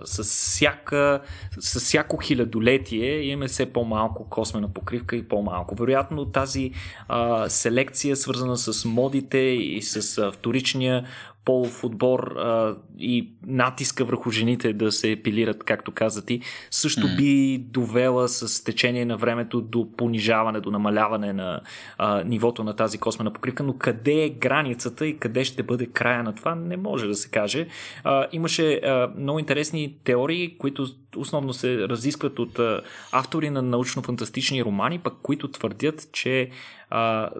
с, 0.05 0.22
всяка, 0.22 1.20
с 1.61 1.81
всяко 1.81 2.16
хилядолетие 2.16 3.22
имаме 3.22 3.48
все 3.48 3.72
по-малко 3.72 4.29
космена 4.29 4.68
покривка 4.68 5.16
и 5.16 5.29
по-малко. 5.29 5.75
Вероятно 5.75 6.25
тази 6.25 6.72
а, 7.09 7.48
селекция, 7.48 8.16
свързана 8.16 8.57
с 8.57 8.85
модите 8.85 9.38
и 9.38 9.83
с 9.83 10.18
а, 10.18 10.33
вторичния 10.33 11.07
полов 11.44 11.85
отбор 11.85 12.20
а, 12.20 12.76
и 12.98 13.33
натиска 13.46 14.05
върху 14.05 14.31
жените 14.31 14.72
да 14.72 14.92
се 14.92 15.11
епилират, 15.11 15.64
както 15.64 15.92
каза 15.92 16.26
ти, 16.26 16.40
също 16.70 17.00
mm. 17.00 17.16
би 17.16 17.59
довела 17.59 18.28
с 18.28 18.64
течение 18.64 19.05
на 19.05 19.16
времето 19.16 19.61
до 19.61 19.88
понижаване, 19.96 20.61
до 20.61 20.70
намаляване 20.70 21.33
на 21.33 21.61
а, 21.98 22.24
нивото 22.24 22.64
на 22.64 22.76
тази 22.76 22.98
космена 22.98 23.33
покривка, 23.33 23.62
но 23.62 23.78
къде 23.78 24.24
е 24.24 24.28
границата 24.28 25.07
и 25.07 25.18
къде 25.18 25.44
ще 25.44 25.62
бъде 25.62 25.87
края 25.87 26.22
на 26.22 26.35
това, 26.35 26.55
не 26.55 26.76
може 26.76 27.07
да 27.07 27.14
се 27.14 27.31
каже. 27.31 27.66
А, 28.05 28.26
имаше 28.33 28.74
а, 28.74 29.11
много 29.18 29.38
интересни 29.38 29.96
теории, 30.05 30.59
които 30.59 30.87
основно 31.16 31.52
се 31.52 31.88
разискват 31.88 32.38
от 32.38 32.59
а, 32.59 32.81
автори 33.12 33.50
на 33.50 33.62
научно-фантастични 33.62 34.64
романи, 34.64 34.98
пък 34.98 35.14
които 35.22 35.48
твърдят, 35.48 36.09
че 36.12 36.50
а, 36.90 37.31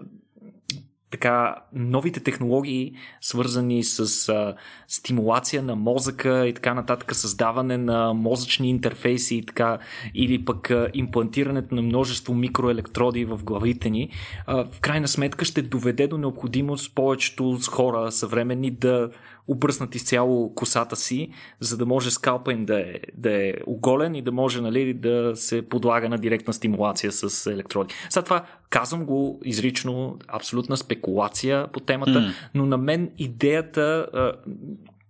така 1.13 1.55
новите 1.73 2.19
технологии, 2.19 2.93
свързани 3.21 3.83
с 3.83 4.29
а, 4.29 4.55
стимулация 4.87 5.63
на 5.63 5.75
мозъка 5.75 6.47
и 6.47 6.53
така 6.53 6.73
нататък, 6.73 7.15
създаване 7.15 7.77
на 7.77 8.13
мозъчни 8.13 8.69
интерфейси 8.69 9.35
и 9.35 9.45
така, 9.45 9.79
или 10.15 10.45
пък 10.45 10.71
а, 10.71 10.89
имплантирането 10.93 11.75
на 11.75 11.81
множество 11.81 12.33
микроелектроди 12.33 13.25
в 13.25 13.39
главите 13.43 13.89
ни, 13.89 14.09
а, 14.47 14.65
в 14.65 14.79
крайна 14.79 15.07
сметка 15.07 15.45
ще 15.45 15.61
доведе 15.61 16.07
до 16.07 16.17
необходимост 16.17 16.95
повечето 16.95 17.57
хора 17.71 18.11
съвременни 18.11 18.71
да 18.71 19.09
обръснат 19.47 19.95
изцяло 19.95 20.55
косата 20.55 20.95
си, 20.95 21.29
за 21.59 21.77
да 21.77 21.85
може 21.85 22.11
скалпа 22.11 22.53
им 22.53 22.65
да 22.65 22.79
е, 22.79 22.95
да 23.13 23.47
е 23.47 23.53
оголен 23.67 24.15
и 24.15 24.21
да 24.21 24.31
може 24.31 24.61
нали, 24.61 24.93
да 24.93 25.31
се 25.35 25.69
подлага 25.69 26.09
на 26.09 26.17
директна 26.17 26.53
стимулация 26.53 27.11
с 27.11 27.51
електроди. 27.51 27.93
Сега 28.09 28.23
това 28.23 28.45
казвам 28.69 29.05
го 29.05 29.41
изрично, 29.45 30.17
абсолютна 30.27 30.77
спекулация 30.77 31.67
по 31.67 31.79
темата, 31.79 32.11
mm. 32.11 32.33
но 32.53 32.65
на 32.65 32.77
мен 32.77 33.11
идеята 33.17 34.07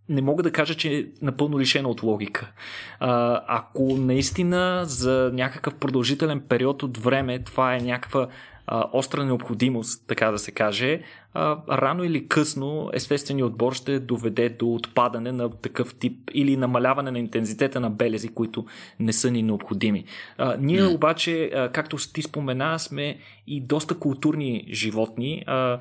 не 0.09 0.21
мога 0.21 0.43
да 0.43 0.51
кажа, 0.51 0.75
че 0.75 0.97
е 0.97 1.05
напълно 1.21 1.59
лишена 1.59 1.89
от 1.89 2.03
логика. 2.03 2.51
А, 2.99 3.41
ако 3.47 3.97
наистина 3.97 4.81
за 4.85 5.31
някакъв 5.33 5.75
продължителен 5.75 6.41
период 6.49 6.83
от 6.83 6.97
време 6.97 7.39
това 7.39 7.75
е 7.75 7.79
някаква 7.79 8.27
а, 8.67 8.89
остра 8.93 9.25
необходимост, 9.25 10.07
така 10.07 10.31
да 10.31 10.39
се 10.39 10.51
каже, 10.51 11.01
а, 11.33 11.57
рано 11.69 12.03
или 12.03 12.27
късно 12.27 12.89
естественият 12.93 13.49
отбор 13.49 13.73
ще 13.73 13.99
доведе 13.99 14.49
до 14.49 14.73
отпадане 14.73 15.31
на 15.31 15.49
такъв 15.49 15.95
тип 15.95 16.31
или 16.33 16.57
намаляване 16.57 17.11
на 17.11 17.19
интензитета 17.19 17.79
на 17.79 17.89
белези, 17.89 18.27
които 18.27 18.65
не 18.99 19.13
са 19.13 19.31
ни 19.31 19.43
необходими. 19.43 20.05
А, 20.37 20.57
ние 20.59 20.81
mm. 20.81 20.95
обаче, 20.95 21.51
а, 21.55 21.69
както 21.69 21.97
ти 22.13 22.21
спомена, 22.21 22.79
сме 22.79 23.17
и 23.47 23.61
доста 23.61 23.99
културни 23.99 24.67
животни. 24.71 25.43
А, 25.47 25.79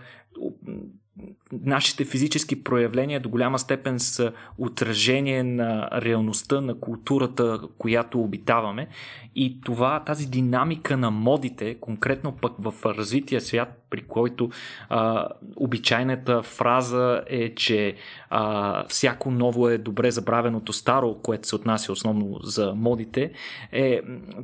нашите 1.53 2.05
физически 2.05 2.65
проявления 2.65 3.21
до 3.21 3.29
голяма 3.29 3.59
степен 3.59 4.01
са 4.01 4.33
отражение 4.59 5.43
на 5.43 5.89
реалността, 5.93 6.61
на 6.61 6.81
културата, 6.81 7.61
която 7.79 8.21
обитаваме. 8.21 8.89
И 9.35 9.61
това, 9.65 10.01
тази 10.01 10.27
динамика 10.27 10.97
на 10.97 11.11
модите, 11.11 11.75
конкретно 11.75 12.33
пък 12.33 12.53
в 12.59 12.75
развития 12.85 13.41
свят, 13.41 13.83
при 13.91 14.03
който 14.03 14.51
а, 14.89 15.29
обичайната 15.57 16.43
фраза 16.43 17.23
е, 17.27 17.55
че 17.55 17.97
а, 18.35 18.85
всяко 18.89 19.31
ново 19.31 19.69
е 19.69 19.79
добре 19.79 20.11
забравеното 20.11 20.73
старо, 20.73 21.15
което 21.15 21.49
се 21.49 21.57
отнася 21.57 21.93
основно 21.93 22.39
за 22.43 22.75
модите, 22.77 23.33
е, 23.73 24.01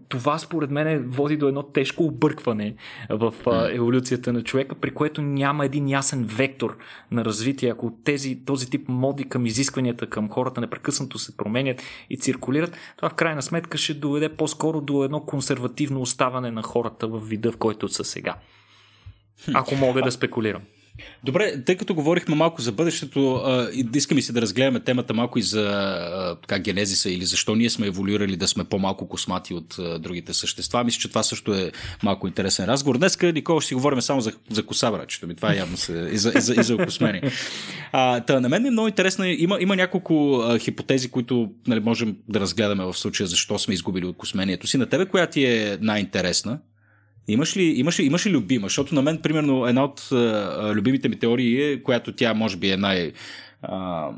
това 0.09 0.39
според 0.39 0.71
мен 0.71 1.09
води 1.09 1.37
до 1.37 1.49
едно 1.49 1.63
тежко 1.63 2.05
объркване 2.05 2.75
в 3.11 3.35
а, 3.47 3.71
еволюцията 3.73 4.33
на 4.33 4.43
човека, 4.43 4.75
при 4.75 4.91
което 4.91 5.23
няма 5.23 5.65
един 5.65 5.89
ясен 5.89 6.25
вектор 6.25 6.77
на 7.11 7.25
развитие. 7.25 7.71
Ако 7.71 7.93
тези, 8.05 8.45
този 8.45 8.71
тип 8.71 8.89
моди 8.89 9.29
към 9.29 9.47
изискванията 9.47 10.07
към 10.07 10.29
хората 10.29 10.61
непрекъснато 10.61 11.19
се 11.19 11.37
променят 11.37 11.83
и 12.11 12.17
циркулират, 12.17 12.77
това 12.97 13.09
в 13.09 13.15
крайна 13.15 13.43
сметка 13.43 13.79
ще 13.79 13.95
доведе 13.95 14.29
по-скоро 14.29 14.81
до 14.81 15.05
едно 15.05 15.21
консервативно 15.21 16.01
оставане 16.01 16.51
на 16.51 16.63
хората 16.63 17.09
в 17.09 17.19
вида, 17.19 17.53
в 17.53 17.57
който 17.57 17.89
са 17.89 18.05
сега. 18.05 18.35
Ако 19.55 19.75
мога 19.75 20.03
да 20.03 20.13
спекулирам. 20.13 20.63
Добре, 21.25 21.65
тъй 21.65 21.77
като 21.77 21.95
говорихме 21.95 22.35
малко 22.35 22.63
за 22.63 22.73
бъдещето, 22.73 23.35
а, 23.35 23.71
иска 23.95 24.15
ми 24.15 24.23
се 24.23 24.33
да 24.33 24.41
разгледаме 24.41 24.81
темата 24.81 25.15
малко 25.15 25.39
и 25.39 25.43
за 25.43 25.63
а, 26.49 26.59
генезиса 26.59 27.11
или 27.11 27.25
защо 27.25 27.55
ние 27.55 27.71
сме 27.71 27.87
еволюирали 27.87 28.37
да 28.37 28.49
сме 28.49 28.65
по-малко 28.65 29.09
космати 29.09 29.55
от 29.55 29.77
другите 29.99 30.35
същества. 30.35 30.85
Мисля, 30.85 31.01
че 31.01 31.09
това 31.09 31.23
също 31.23 31.55
е 31.55 31.73
малко 32.03 32.27
интересен 32.27 32.65
разговор. 32.67 32.99
Днес, 32.99 33.19
Никола, 33.23 33.61
ще 33.61 33.69
си 33.69 33.75
говорим 33.75 34.01
само 34.01 34.21
за, 34.21 34.33
за 34.51 34.63
коса, 34.67 35.07
ми. 35.27 35.35
Това 35.35 35.53
е 35.53 35.57
явно 35.57 35.77
се, 35.77 36.09
и, 36.13 36.19
за, 36.19 36.33
и, 36.37 36.41
за, 36.41 36.55
и 36.55 36.63
за 36.63 36.75
окосмени. 36.75 37.21
А, 37.93 38.21
та, 38.21 38.41
на 38.41 38.49
мен 38.49 38.67
е 38.67 38.71
много 38.71 38.89
интересно. 38.89 39.25
Има, 39.25 39.59
има 39.61 39.77
няколко 39.77 40.37
а, 40.37 40.59
хипотези, 40.59 41.09
които 41.09 41.51
нали, 41.67 41.81
можем 41.81 42.17
да 42.29 42.41
разгледаме 42.41 42.85
в 42.85 42.95
случая 42.95 43.27
защо 43.27 43.59
сме 43.59 43.75
изгубили 43.75 44.07
от 44.07 44.17
космението 44.17 44.67
си. 44.67 44.79
На 44.79 44.87
тебе 44.87 45.07
коя 45.07 45.27
ти 45.27 45.45
е 45.45 45.79
най-интересна? 45.81 46.59
Имаш 47.29 47.57
ли, 47.57 47.63
имаш, 47.63 48.01
ли, 48.01 48.05
имаш 48.05 48.27
ли 48.27 48.31
любима? 48.31 48.67
Защото 48.67 48.95
на 48.95 49.03
мен, 49.03 49.19
примерно, 49.19 49.67
една 49.67 49.85
от 49.85 50.09
а, 50.13 50.73
любимите 50.75 51.09
ми 51.09 51.19
теории 51.19 51.73
е, 51.73 51.83
която 51.83 52.13
тя 52.13 52.35
може 52.35 52.57
би 52.57 52.71
е 52.71 52.77
най... 52.77 53.13
А, 53.63 54.09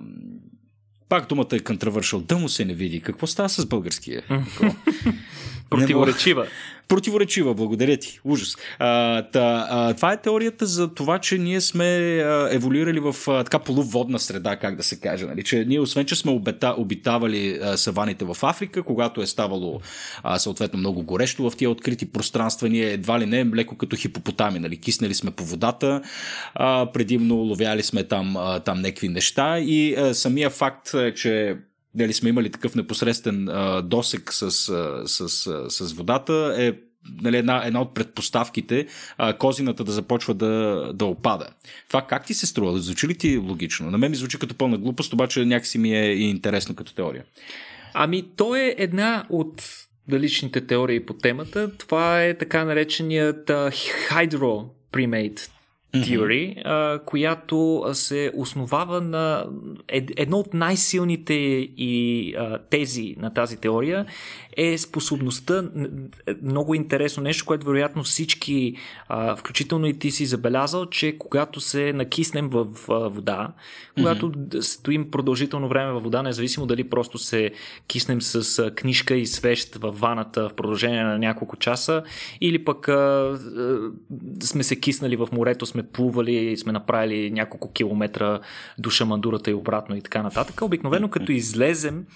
пак 1.09 1.29
думата 1.29 1.49
е 1.53 1.59
controversial, 1.59 2.23
да 2.23 2.39
му 2.39 2.49
се 2.49 2.65
не 2.65 2.75
види. 2.75 3.01
Какво 3.01 3.27
става 3.27 3.49
с 3.49 3.67
българския? 3.67 4.23
Противоречива. 5.71 6.47
Противоречива, 6.91 7.55
благодаря 7.55 7.97
ти. 7.97 8.21
Ужас. 8.25 8.57
А, 8.79 9.23
та, 9.23 9.67
а, 9.71 9.95
това 9.95 10.13
е 10.13 10.21
теорията 10.21 10.67
за 10.67 10.95
това, 10.95 11.19
че 11.19 11.39
ние 11.39 11.61
сме 11.61 12.17
еволюирали 12.51 13.01
в 13.01 13.15
а, 13.29 13.45
така 13.45 13.59
полуводна 13.59 14.19
среда, 14.19 14.57
как 14.57 14.77
да 14.77 14.83
се 14.83 15.01
каже. 15.01 15.27
Нали? 15.27 15.45
Че 15.45 15.65
ние, 15.65 15.81
освен 15.81 16.07
че 16.07 16.17
сме 16.17 16.31
обета, 16.31 16.75
обитавали 16.79 17.59
а, 17.63 17.77
саваните 17.77 18.25
в 18.25 18.37
Африка, 18.43 18.83
когато 18.83 19.23
е 19.23 19.27
ставало 19.27 19.81
а, 20.23 20.39
съответно 20.39 20.79
много 20.79 21.03
горещо 21.03 21.51
в 21.51 21.57
тия 21.57 21.71
открити 21.71 22.13
пространства, 22.13 22.69
ние 22.69 22.93
едва 22.93 23.21
ли 23.21 23.27
не 23.27 23.47
леко 23.47 23.77
като 23.77 23.97
хипопотами. 23.97 24.59
Нали? 24.59 24.77
Киснали 24.77 25.15
сме 25.15 25.31
по 25.31 25.45
водата, 25.45 26.03
а, 26.55 26.93
предимно 26.93 27.35
ловяли 27.35 27.83
сме 27.83 28.05
там, 28.05 28.37
а, 28.37 28.61
там 28.61 28.81
някакви 28.81 29.09
неща 29.09 29.59
и 29.59 29.95
а, 29.95 30.15
самия 30.15 30.51
факт, 30.51 30.95
че 31.17 31.57
дали 31.95 32.13
сме 32.13 32.29
имали 32.29 32.51
такъв 32.51 32.75
непосредствен 32.75 33.49
а, 33.49 33.83
досек 33.83 34.33
с, 34.33 34.43
а, 34.43 35.03
с, 35.07 35.29
с, 35.29 35.67
с 35.69 35.93
водата, 35.93 36.55
е 36.59 36.73
нали, 37.23 37.37
една, 37.37 37.67
една 37.67 37.81
от 37.81 37.95
предпоставките 37.95 38.87
а, 39.19 39.39
козината 39.39 39.85
да 39.85 39.93
започва 39.93 40.35
да, 40.35 40.85
да 40.95 41.05
опада. 41.05 41.47
Това 41.89 42.03
как 42.03 42.27
ти 42.27 42.35
се 42.35 42.47
струва? 42.47 42.79
Звучи 42.79 43.09
ли 43.09 43.15
ти 43.15 43.37
логично? 43.37 43.91
На 43.91 43.99
мен 43.99 44.11
ми 44.11 44.17
звучи 44.17 44.39
като 44.39 44.55
пълна 44.55 44.79
глупост, 44.79 45.13
обаче 45.13 45.45
някакси 45.45 45.79
ми 45.79 45.97
е 45.97 46.13
и 46.13 46.23
интересно 46.23 46.75
като 46.75 46.95
теория. 46.95 47.25
Ами, 47.95 48.25
то 48.37 48.57
е 48.57 48.75
една 48.79 49.25
от 49.29 49.63
наличните 50.09 50.67
теории 50.67 51.07
по 51.07 51.15
темата. 51.15 51.77
Това 51.77 52.25
е 52.25 52.39
така 52.39 52.65
нареченият 52.65 53.49
uh, 53.49 53.73
Hydro 54.11 54.67
Primate 54.93 55.51
Theory, 55.95 56.65
mm-hmm. 56.65 57.05
която 57.05 57.85
се 57.93 58.33
основава 58.37 59.01
на 59.01 59.47
едно 60.17 60.39
от 60.39 60.55
най-силните 60.55 61.35
и 61.35 62.35
тези 62.71 63.17
на 63.19 63.35
тази 63.35 63.57
теория 63.57 64.07
е 64.57 64.79
способността, 64.79 65.65
много 66.43 66.75
интересно 66.75 67.23
нещо, 67.23 67.45
което 67.45 67.67
вероятно 67.67 68.03
всички, 68.03 68.77
включително 69.37 69.87
и 69.87 69.99
ти 69.99 70.11
си 70.11 70.27
забелязал, 70.27 70.87
че 70.87 71.19
когато 71.19 71.61
се 71.61 71.93
накиснем 71.93 72.49
в 72.49 72.67
вода, 73.11 73.49
когато 73.97 74.33
mm-hmm. 74.33 74.61
стоим 74.61 75.11
продължително 75.11 75.69
време 75.69 75.93
във 75.93 76.03
вода, 76.03 76.23
независимо 76.23 76.67
дали 76.67 76.85
просто 76.85 77.19
се 77.19 77.51
киснем 77.87 78.23
с 78.23 78.71
книжка 78.71 79.15
и 79.15 79.27
свещ 79.27 79.75
в 79.75 79.91
ваната 79.91 80.49
в 80.49 80.55
продължение 80.55 81.03
на 81.03 81.19
няколко 81.19 81.57
часа, 81.57 82.03
или 82.41 82.65
пък 82.65 82.89
сме 84.43 84.63
се 84.63 84.81
киснали 84.81 85.17
в 85.17 85.29
морето, 85.33 85.67
сме 85.67 85.80
плували, 85.83 86.57
сме 86.57 86.73
направили 86.73 87.31
няколко 87.31 87.73
километра 87.73 88.41
до 88.79 88.91
Шамандурата 88.91 89.51
и 89.51 89.55
обратно 89.55 89.97
и 89.97 90.03
така 90.03 90.23
нататък. 90.23 90.63
Обикновено 90.63 91.09
като 91.11 91.33
излезем 91.33 92.07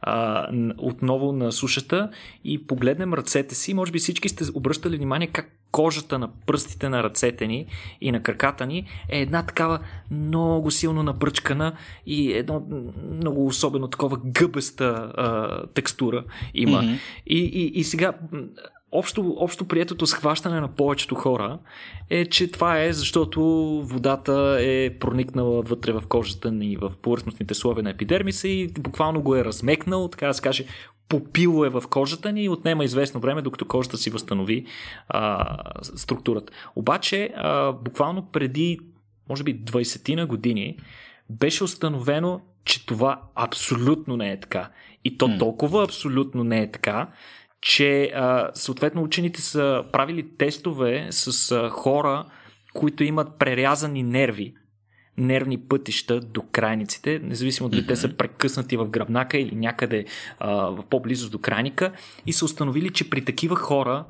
а, 0.00 0.48
отново 0.78 1.32
на 1.32 1.52
сушата 1.52 2.10
и 2.44 2.66
погледнем 2.66 3.14
ръцете 3.14 3.54
си, 3.54 3.74
може 3.74 3.92
би 3.92 3.98
всички 3.98 4.28
сте 4.28 4.44
обръщали 4.54 4.96
внимание 4.96 5.26
как 5.26 5.50
кожата 5.74 6.18
на 6.18 6.28
пръстите 6.46 6.88
на 6.88 7.02
ръцете 7.02 7.46
ни 7.46 7.66
и 8.00 8.12
на 8.12 8.22
краката 8.22 8.66
ни 8.66 8.86
е 9.08 9.20
една 9.20 9.42
такава 9.42 9.78
много 10.10 10.70
силно 10.70 11.02
набръчкана 11.02 11.72
и 12.06 12.32
едно 12.32 12.62
много 13.10 13.46
особено 13.46 13.88
такова 13.88 14.20
гъбеста 14.24 14.84
а, 14.84 15.66
текстура 15.66 16.24
има. 16.54 16.82
Mm-hmm. 16.82 16.98
И, 17.26 17.38
и, 17.38 17.80
и 17.80 17.84
сега 17.84 18.12
общо, 18.94 19.34
общо 19.38 19.64
приетото 19.64 20.06
схващане 20.06 20.60
на 20.60 20.68
повечето 20.68 21.14
хора 21.14 21.58
е, 22.10 22.26
че 22.26 22.50
това 22.50 22.82
е 22.82 22.92
защото 22.92 23.42
водата 23.84 24.56
е 24.60 24.98
проникнала 24.98 25.62
вътре 25.62 25.92
в 25.92 26.02
кожата 26.08 26.52
ни, 26.52 26.76
в 26.76 26.92
повърхностните 27.02 27.54
слоеве 27.54 27.82
на 27.82 27.90
епидермиса 27.90 28.48
и 28.48 28.68
буквално 28.68 29.22
го 29.22 29.36
е 29.36 29.44
размекнал, 29.44 30.08
така 30.08 30.26
да 30.26 30.34
се 30.34 30.42
каже, 30.42 30.64
попило 31.08 31.64
е 31.64 31.68
в 31.68 31.82
кожата 31.90 32.32
ни 32.32 32.44
и 32.44 32.48
отнема 32.48 32.84
известно 32.84 33.20
време, 33.20 33.42
докато 33.42 33.64
кожата 33.64 33.96
си 33.96 34.10
възстанови 34.10 34.66
а, 35.08 35.56
структурата. 35.82 36.52
Обаче, 36.76 37.30
а, 37.36 37.72
буквално 37.72 38.28
преди, 38.32 38.78
може 39.28 39.42
би, 39.42 39.60
20 39.60 40.14
на 40.14 40.26
години, 40.26 40.78
беше 41.30 41.64
установено, 41.64 42.40
че 42.64 42.86
това 42.86 43.20
абсолютно 43.34 44.16
не 44.16 44.32
е 44.32 44.40
така. 44.40 44.70
И 45.04 45.18
то 45.18 45.38
толкова 45.38 45.84
абсолютно 45.84 46.44
не 46.44 46.62
е 46.62 46.70
така, 46.70 47.08
че 47.64 48.10
а, 48.14 48.50
съответно 48.54 49.02
учените 49.02 49.40
са 49.42 49.84
правили 49.92 50.36
тестове 50.38 51.08
с 51.10 51.52
а, 51.52 51.70
хора, 51.70 52.24
които 52.74 53.04
имат 53.04 53.38
прерязани 53.38 54.02
нерви, 54.02 54.54
нервни 55.18 55.60
пътища 55.60 56.20
до 56.20 56.42
крайниците, 56.42 57.20
независимо 57.22 57.68
дали 57.68 57.82
mm-hmm. 57.82 57.88
те 57.88 57.96
са 57.96 58.16
прекъснати 58.16 58.76
в 58.76 58.88
гръбнака 58.88 59.38
или 59.38 59.54
някъде 59.54 60.04
а, 60.38 60.54
в 60.54 60.84
по-близост 60.90 61.32
до 61.32 61.38
крайника 61.38 61.92
и 62.26 62.32
са 62.32 62.44
установили, 62.44 62.90
че 62.90 63.10
при 63.10 63.24
такива 63.24 63.56
хора 63.56 64.04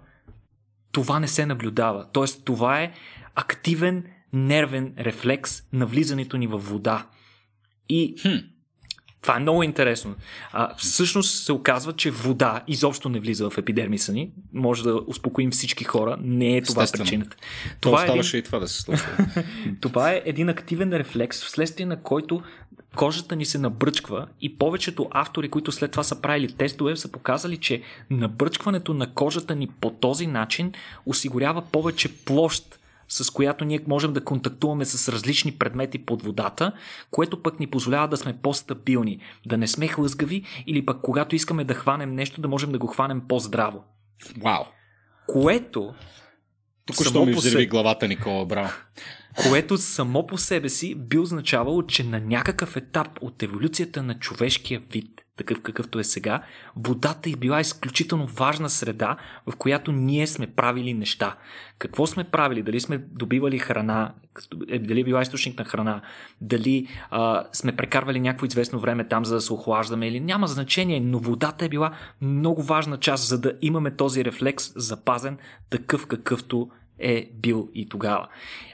това 0.92 1.20
не 1.20 1.28
се 1.28 1.46
наблюдава. 1.46 2.07
Тоест 2.12 2.44
това 2.44 2.80
е 2.80 2.92
активен 3.34 4.05
нервен 4.32 4.94
рефлекс 4.98 5.62
на 5.72 5.86
влизането 5.86 6.36
ни 6.36 6.46
в 6.46 6.59
вода. 6.59 7.07
И 7.88 8.16
hmm. 8.16 8.53
Това 9.25 9.37
е 9.37 9.41
много 9.41 9.62
интересно. 9.62 10.14
А, 10.53 10.75
всъщност 10.77 11.45
се 11.45 11.53
оказва, 11.53 11.93
че 11.93 12.11
вода 12.11 12.62
изобщо 12.68 13.09
не 13.09 13.20
влиза 13.20 13.51
в 13.51 13.59
епидермиса 13.59 14.12
ни. 14.12 14.31
Може 14.53 14.83
да 14.83 15.01
успокоим 15.07 15.51
всички 15.51 15.85
хора. 15.85 16.16
Не 16.20 16.57
е 16.57 16.62
това 16.62 16.83
Естествено. 16.83 17.05
причината. 17.05 17.37
Това, 17.81 18.05
това 18.05 18.14
е 18.14 18.18
един... 18.18 18.39
и 18.41 18.43
това 18.43 18.59
да 18.59 18.68
се 18.68 18.81
случва. 18.83 19.07
това 19.81 20.11
е 20.12 20.22
един 20.25 20.49
активен 20.49 20.93
рефлекс, 20.93 21.45
вследствие 21.45 21.87
на 21.87 22.03
който 22.03 22.43
кожата 22.97 23.37
ни 23.37 23.45
се 23.45 23.59
набръчква 23.59 24.27
и 24.41 24.59
повечето 24.59 25.09
автори, 25.11 25.49
които 25.49 25.72
след 25.72 25.91
това 25.91 26.03
са 26.03 26.20
правили 26.20 26.53
тестове, 26.53 26.97
са 26.97 27.12
показали, 27.12 27.57
че 27.57 27.83
набръчкването 28.11 28.95
на 28.95 29.14
кожата 29.14 29.55
ни 29.55 29.66
по 29.66 29.91
този 29.91 30.27
начин 30.27 30.72
осигурява 31.07 31.62
повече 31.62 32.16
площ 32.16 32.79
с 33.09 33.30
която 33.30 33.64
ние 33.64 33.80
можем 33.86 34.12
да 34.12 34.24
контактуваме 34.24 34.84
с 34.84 35.12
различни 35.12 35.52
предмети 35.52 36.07
под 36.07 36.22
водата, 36.22 36.72
което 37.11 37.42
пък 37.42 37.61
ни 37.61 37.66
позволява 37.66 38.09
да 38.09 38.16
сме 38.16 38.38
по-стабилни, 38.42 39.18
да 39.46 39.57
не 39.57 39.66
сме 39.66 39.88
хлъзгави 39.88 40.44
или 40.66 40.86
пък 40.86 41.00
когато 41.02 41.36
искаме 41.36 41.64
да 41.64 41.74
хванем 41.74 42.12
нещо, 42.12 42.40
да 42.40 42.48
можем 42.48 42.72
да 42.72 42.78
го 42.78 42.86
хванем 42.86 43.22
по-здраво. 43.28 43.84
Вау! 44.42 44.64
Което 45.26 45.94
тук 46.86 46.96
що 47.07 47.24
ми 47.24 47.32
взриви 47.32 47.66
главата, 47.66 48.09
Никола, 48.09 48.46
браво. 48.46 48.72
Което 49.43 49.76
само 49.76 50.26
по 50.26 50.39
себе 50.39 50.68
си 50.68 50.95
би 50.95 51.18
означавало, 51.18 51.82
че 51.82 52.05
на 52.05 52.20
някакъв 52.20 52.76
етап 52.76 53.09
от 53.20 53.43
еволюцията 53.43 54.03
на 54.03 54.18
човешкия 54.18 54.82
вид 54.93 55.24
такъв 55.37 55.62
какъвто 55.62 55.99
е 55.99 56.05
сега, 56.05 56.43
водата 56.76 57.30
е 57.30 57.37
била 57.37 57.61
изключително 57.61 58.26
важна 58.26 58.70
среда, 58.70 59.16
в 59.47 59.57
която 59.57 59.93
ние 59.93 60.26
сме 60.26 60.47
правили 60.47 60.95
неща. 60.95 61.37
Какво 61.78 62.07
сме 62.07 62.24
правили? 62.24 62.62
Дали 62.62 62.80
сме 62.80 62.99
добивали 62.99 63.59
храна, 63.59 64.14
е, 64.68 64.78
дали 64.78 65.01
е 65.01 65.05
била 65.05 65.22
източник 65.22 65.59
на 65.59 65.64
храна, 65.64 66.03
дали 66.41 66.89
а, 67.11 67.45
сме 67.53 67.76
прекарвали 67.76 68.20
някакво 68.20 68.47
известно 68.47 68.80
време 68.80 69.09
там, 69.09 69.24
за 69.24 69.35
да 69.35 69.41
се 69.41 69.53
охлаждаме 69.53 70.09
или 70.09 70.20
няма 70.20 70.47
значение, 70.47 71.01
но 71.01 71.18
водата 71.18 71.64
е 71.64 71.68
била 71.68 71.93
много 72.20 72.62
важна 72.62 72.97
част, 72.97 73.28
за 73.28 73.41
да 73.41 73.53
имаме 73.62 73.97
този 73.97 74.24
рефлекс 74.24 74.72
запазен 74.76 75.39
такъв 75.70 76.07
какъвто 76.07 76.70
е 76.99 77.30
бил 77.34 77.68
и 77.74 77.88
тогава. 77.88 78.28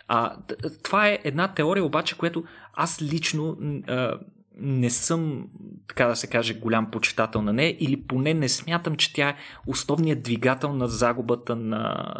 А, 0.08 0.36
това 0.82 1.08
е 1.08 1.18
една 1.24 1.48
теория 1.48 1.84
обаче, 1.84 2.18
която 2.18 2.44
аз 2.74 3.02
лично 3.02 3.56
а, 3.88 4.18
не 4.60 4.90
съм, 4.90 5.46
така 5.88 6.06
да 6.06 6.16
се 6.16 6.26
каже, 6.26 6.54
голям 6.54 6.90
почитател 6.90 7.42
на 7.42 7.52
нея 7.52 7.76
или 7.80 8.02
поне 8.02 8.34
не 8.34 8.48
смятам, 8.48 8.96
че 8.96 9.12
тя 9.12 9.28
е 9.28 9.36
основният 9.66 10.22
двигател 10.22 10.72
на 10.72 10.88
загубата 10.88 11.56
на 11.56 12.12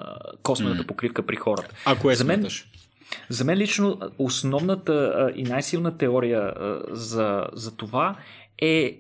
космената 0.43 0.87
покривка 0.87 1.27
при 1.27 1.37
хората. 1.37 1.75
Ако 1.87 2.11
е 2.11 2.15
за 2.15 2.25
мен, 2.25 2.47
за 3.29 3.45
мен 3.45 3.59
лично 3.59 3.99
основната 4.19 5.33
и 5.37 5.43
най-силна 5.43 5.99
теория 5.99 6.55
за, 6.91 7.47
за 7.53 7.77
това 7.77 8.17
е 8.63 8.99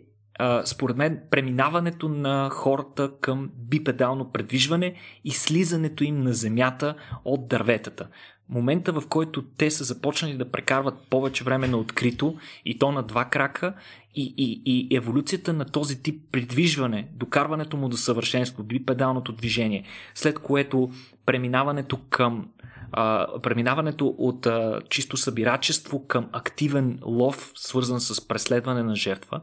според 0.65 0.97
мен 0.97 1.21
преминаването 1.31 2.09
на 2.09 2.51
хората 2.51 3.11
към 3.21 3.51
бипедално 3.57 4.33
предвижване 4.33 4.95
и 5.25 5.31
слизането 5.31 6.05
им 6.05 6.19
на 6.19 6.33
земята 6.33 6.95
от 7.25 7.49
дърветата. 7.49 8.09
Момента, 8.49 8.93
в 8.93 9.03
който 9.09 9.43
те 9.43 9.71
са 9.71 9.85
започнали 9.85 10.37
да 10.37 10.51
прекарват 10.51 10.95
повече 11.11 11.45
време 11.45 11.69
на 11.69 11.77
открито 11.77 12.37
и 12.65 12.79
то 12.79 12.93
на 12.93 13.03
два 13.03 13.25
крака 13.25 13.75
и, 14.15 14.35
и, 14.37 14.63
и 14.67 14.97
еволюцията 14.97 15.53
на 15.53 15.65
този 15.65 16.03
тип 16.03 16.23
придвижване, 16.33 17.09
докарването 17.13 17.77
му 17.77 17.89
до 17.89 17.97
съвършенство, 17.97 18.63
бипедалното 18.63 19.33
движение, 19.33 19.85
след 20.15 20.39
което 20.39 20.91
преминаването 21.27 21.99
към 22.11 22.49
а, 22.93 23.27
преминаването 23.43 24.15
от 24.19 24.47
а, 24.47 24.81
чисто 24.89 25.17
събирачество 25.17 26.07
към 26.07 26.29
активен 26.33 26.99
лов, 27.03 27.53
свързан 27.55 28.01
с 28.01 28.29
преследване 28.29 28.83
на 28.83 28.97
жертва 28.97 29.41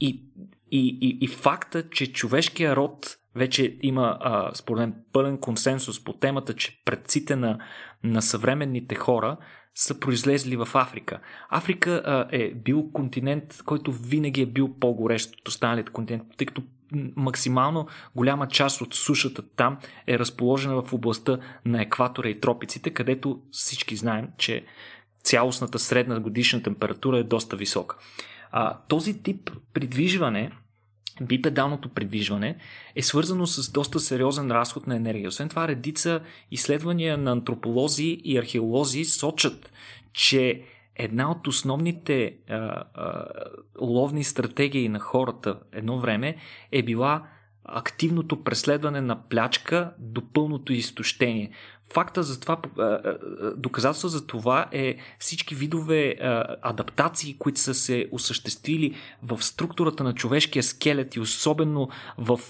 и, 0.00 0.24
и, 0.70 0.98
и, 1.00 1.18
и 1.20 1.26
факта, 1.26 1.90
че 1.90 2.12
човешкия 2.12 2.76
род 2.76 3.16
вече 3.34 3.76
има, 3.82 4.18
а, 4.20 4.54
според 4.54 4.80
мен, 4.80 4.94
пълен 5.12 5.38
консенсус 5.38 6.04
по 6.04 6.12
темата, 6.12 6.54
че 6.54 6.82
предците 6.84 7.36
на, 7.36 7.58
на 8.04 8.22
съвременните 8.22 8.94
хора 8.94 9.36
са 9.74 10.00
произлезли 10.00 10.56
в 10.56 10.68
Африка. 10.74 11.20
Африка 11.48 12.02
а, 12.04 12.26
е 12.30 12.54
бил 12.54 12.90
континент, 12.92 13.62
който 13.64 13.92
винаги 13.92 14.42
е 14.42 14.46
бил 14.46 14.74
по-горещ 14.80 15.34
от 15.40 15.48
останалите 15.48 15.92
континенти, 15.92 16.36
тъй 16.36 16.46
като 16.46 16.62
максимално 17.16 17.86
голяма 18.16 18.48
част 18.48 18.80
от 18.80 18.94
сушата 18.94 19.42
там 19.56 19.78
е 20.06 20.18
разположена 20.18 20.82
в 20.82 20.92
областта 20.92 21.38
на 21.64 21.82
екватора 21.82 22.28
и 22.28 22.40
тропиците, 22.40 22.90
където 22.90 23.40
всички 23.50 23.96
знаем, 23.96 24.28
че 24.38 24.64
цялостната 25.22 25.78
средна 25.78 26.20
годишна 26.20 26.62
температура 26.62 27.18
е 27.18 27.22
доста 27.22 27.56
висока. 27.56 27.96
А, 28.50 28.78
този 28.88 29.22
тип 29.22 29.50
придвижване 29.74 30.50
бипедалното 31.20 31.88
придвижване 31.88 32.56
е 32.94 33.02
свързано 33.02 33.46
с 33.46 33.72
доста 33.72 34.00
сериозен 34.00 34.50
разход 34.50 34.86
на 34.86 34.96
енергия. 34.96 35.28
Освен 35.28 35.48
това, 35.48 35.68
редица 35.68 36.20
изследвания 36.50 37.18
на 37.18 37.32
антрополози 37.32 38.20
и 38.24 38.38
археолози 38.38 39.04
сочат, 39.04 39.72
че 40.12 40.62
една 40.94 41.30
от 41.30 41.46
основните 41.46 42.36
а, 42.48 42.54
а, 42.54 43.24
ловни 43.80 44.24
стратегии 44.24 44.88
на 44.88 44.98
хората 45.00 45.60
едно 45.72 46.00
време 46.00 46.36
е 46.72 46.82
била 46.82 47.28
активното 47.64 48.44
преследване 48.44 49.00
на 49.00 49.28
плячка 49.28 49.92
до 49.98 50.32
пълното 50.32 50.72
изтощение. 50.72 51.50
Факта 51.92 52.22
за 52.22 52.40
това, 52.40 52.58
доказателство 53.56 54.08
за 54.08 54.26
това 54.26 54.66
е 54.72 54.96
всички 55.18 55.54
видове 55.54 56.16
адаптации, 56.62 57.36
които 57.38 57.60
са 57.60 57.74
се 57.74 58.08
осъществили 58.12 58.94
в 59.22 59.44
структурата 59.44 60.04
на 60.04 60.14
човешкия 60.14 60.62
скелет 60.62 61.16
и 61.16 61.20
особено 61.20 61.88
в 62.18 62.40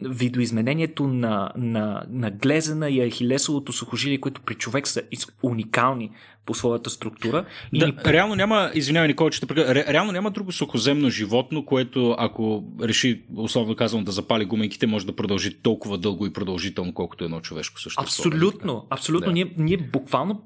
видоизменението 0.00 1.06
на, 1.06 1.52
на, 1.56 2.04
на 2.08 2.30
глезена 2.30 2.90
и 2.90 3.10
ахилесовото 3.10 3.72
сухожилие, 3.72 4.20
които 4.20 4.40
при 4.40 4.54
човек 4.54 4.88
са 4.88 5.02
уникални 5.42 6.10
по 6.50 6.54
своята 6.54 6.90
структура. 6.90 7.44
И 7.72 7.78
да, 7.78 7.86
ни... 7.86 7.94
Реално 8.06 8.34
няма, 8.34 8.70
извинявай 8.74 9.08
Никола, 9.08 9.30
че 9.30 9.40
те 9.40 9.54
ре, 9.54 9.84
реално 9.88 10.12
няма 10.12 10.30
друго 10.30 10.52
сухоземно 10.52 11.10
животно, 11.10 11.64
което 11.64 12.14
ако 12.18 12.64
реши, 12.82 13.22
условно 13.36 13.76
казвам, 13.76 14.04
да 14.04 14.12
запали 14.12 14.44
гуменките, 14.44 14.86
може 14.86 15.06
да 15.06 15.16
продължи 15.16 15.54
толкова 15.54 15.98
дълго 15.98 16.26
и 16.26 16.32
продължително, 16.32 16.94
колкото 16.94 17.24
едно 17.24 17.40
човешко 17.40 17.80
същество. 17.80 18.02
Абсолютно, 18.02 18.86
абсолютно. 18.90 19.26
Да. 19.26 19.32
Ние, 19.32 19.54
ние 19.56 19.76
буквално 19.76 20.42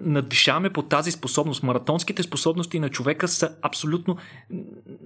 надвишаваме 0.00 0.70
по 0.70 0.82
тази 0.82 1.10
способност. 1.10 1.62
Маратонските 1.62 2.22
способности 2.22 2.78
на 2.78 2.88
човека 2.88 3.28
са 3.28 3.50
абсолютно 3.62 4.16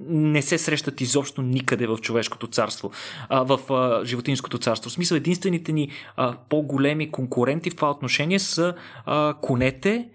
не 0.09 0.43
се 0.43 0.59
срещат 0.59 1.01
изобщо 1.01 1.43
никъде 1.43 1.87
в 1.87 1.99
човешкото 1.99 2.47
царство, 2.47 2.91
а, 3.29 3.43
в 3.43 3.73
а, 3.73 4.05
животинското 4.05 4.59
царство. 4.59 4.91
В 4.91 4.93
смисъл, 4.93 5.17
единствените 5.17 5.73
ни 5.73 5.89
а, 6.17 6.35
по-големи 6.49 7.11
конкуренти 7.11 7.71
в 7.71 7.77
това 7.77 7.91
отношение 7.91 8.39
са 8.39 8.75
а, 9.07 9.35
конете 9.43 10.09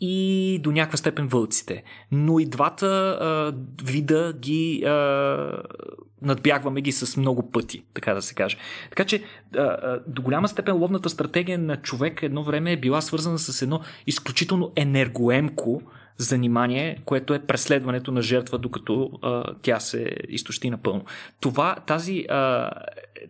и 0.00 0.58
до 0.62 0.72
някаква 0.72 0.96
степен 0.96 1.28
вълците. 1.28 1.82
Но 2.12 2.38
и 2.38 2.46
двата 2.46 2.86
а, 2.86 3.54
вида 3.84 4.32
ги 4.32 4.84
а, 4.84 5.62
надбягваме 6.22 6.80
ги 6.80 6.92
с 6.92 7.16
много 7.16 7.50
пъти, 7.50 7.84
така 7.94 8.14
да 8.14 8.22
се 8.22 8.34
каже. 8.34 8.56
Така 8.90 9.04
че 9.04 9.22
а, 9.56 9.60
а, 9.60 10.00
до 10.06 10.22
голяма 10.22 10.48
степен 10.48 10.76
ловната 10.76 11.10
стратегия 11.10 11.58
на 11.58 11.76
човек 11.76 12.22
едно 12.22 12.44
време 12.44 12.72
е 12.72 12.76
била 12.76 13.00
свързана 13.00 13.38
с 13.38 13.62
едно 13.62 13.80
изключително 14.06 14.72
енергоемко 14.76 15.82
занимание, 16.18 16.98
което 17.04 17.34
е 17.34 17.46
преследването 17.46 18.12
на 18.12 18.22
жертва, 18.22 18.58
докато 18.58 19.10
а, 19.22 19.54
тя 19.62 19.80
се 19.80 20.10
изтощи 20.28 20.70
напълно. 20.70 21.04
Това, 21.40 21.76
тази, 21.86 22.26
а, 22.28 22.70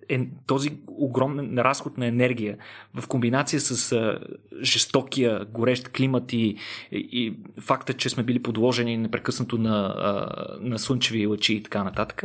е, 0.09 0.27
този 0.47 0.71
огромен 0.89 1.59
разход 1.59 1.99
на 1.99 2.07
енергия 2.07 2.59
в 2.95 3.09
комбинация 3.09 3.61
с 3.61 3.93
а, 3.93 4.19
жестокия, 4.63 5.45
горещ 5.45 5.89
климат 5.89 6.33
и, 6.33 6.37
и, 6.37 6.57
и 7.13 7.37
факта, 7.61 7.93
че 7.93 8.09
сме 8.09 8.23
били 8.23 8.43
подложени 8.43 8.97
непрекъснато 8.97 9.59
на, 9.59 9.95
а, 9.99 10.29
на 10.61 10.79
слънчеви 10.79 11.27
лъчи 11.27 11.55
и 11.55 11.63
така 11.63 11.85
нататък, 11.85 12.25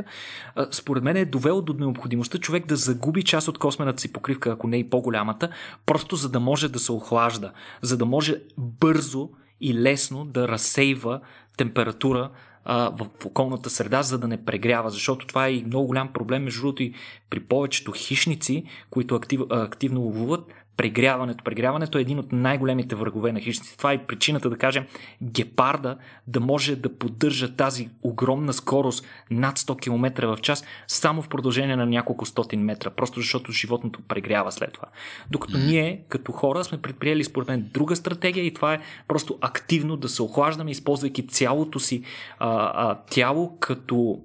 а, 0.55 0.68
според 0.72 1.03
мен 1.03 1.18
е 1.18 1.26
довело 1.26 1.62
до 1.62 1.74
необходимостта 1.74 2.38
човек 2.38 2.68
да 2.68 2.76
загуби 2.76 3.24
част 3.24 3.47
от 3.47 3.57
космената 3.57 4.01
си 4.01 4.14
покривка, 4.14 4.51
ако 4.51 4.68
не 4.68 4.78
и 4.78 4.89
по-голямата, 4.89 5.49
просто 5.86 6.16
за 6.16 6.30
да 6.30 6.39
може 6.39 6.70
да 6.70 6.80
се 6.80 6.91
охлажда, 6.91 7.51
за 7.82 7.97
да 7.97 8.05
може 8.05 8.36
бързо 8.57 9.30
и 9.62 9.74
лесно 9.74 10.26
да 10.26 10.47
разсейва 10.47 11.22
температура 11.57 12.30
а, 12.66 12.89
в, 12.89 13.26
околната 13.26 13.70
среда, 13.70 14.03
за 14.03 14.18
да 14.18 14.28
не 14.28 14.45
прегрява, 14.45 14.89
защото 14.89 15.28
това 15.28 15.47
е 15.47 15.53
и 15.53 15.64
много 15.66 15.88
голям 15.88 16.14
проблем, 16.14 16.43
между 16.43 16.62
другото 16.62 16.84
и 16.84 16.93
при 17.30 17.39
повечето 17.39 17.91
хищници, 17.91 18.64
които 18.89 19.16
актив, 19.16 19.41
активно 19.49 20.01
ловуват, 20.01 20.53
прегряването. 20.82 21.43
Прегряването 21.43 21.97
е 21.97 22.01
един 22.01 22.19
от 22.19 22.32
най-големите 22.32 22.95
врагове 22.95 23.32
на 23.32 23.39
хищниците. 23.39 23.77
Това 23.77 23.93
е 23.93 24.05
причината 24.05 24.49
да 24.49 24.57
кажем 24.57 24.86
гепарда 25.23 25.97
да 26.27 26.39
може 26.39 26.75
да 26.75 26.97
поддържа 26.97 27.55
тази 27.55 27.89
огромна 28.03 28.53
скорост 28.53 29.05
над 29.32 29.59
100 29.59 29.82
км 29.82 30.27
в 30.27 30.38
час 30.41 30.63
само 30.88 31.21
в 31.21 31.29
продължение 31.29 31.75
на 31.75 31.86
няколко 31.86 32.25
стотин 32.25 32.61
метра, 32.61 32.89
просто 32.89 33.19
защото 33.19 33.51
животното 33.51 34.01
прегрява 34.07 34.51
след 34.51 34.73
това. 34.73 34.88
Докато 35.32 35.57
ние, 35.57 36.01
като 36.09 36.32
хора, 36.32 36.63
сме 36.63 36.82
предприели 36.82 37.23
според 37.23 37.47
мен 37.47 37.69
друга 37.73 37.95
стратегия 37.95 38.45
и 38.45 38.53
това 38.53 38.73
е 38.73 38.82
просто 39.07 39.38
активно 39.41 39.97
да 39.97 40.09
се 40.09 40.21
охлаждаме, 40.21 40.71
използвайки 40.71 41.27
цялото 41.27 41.79
си 41.79 42.03
а, 42.39 42.71
а, 42.73 42.95
тяло 42.95 43.57
като 43.59 44.21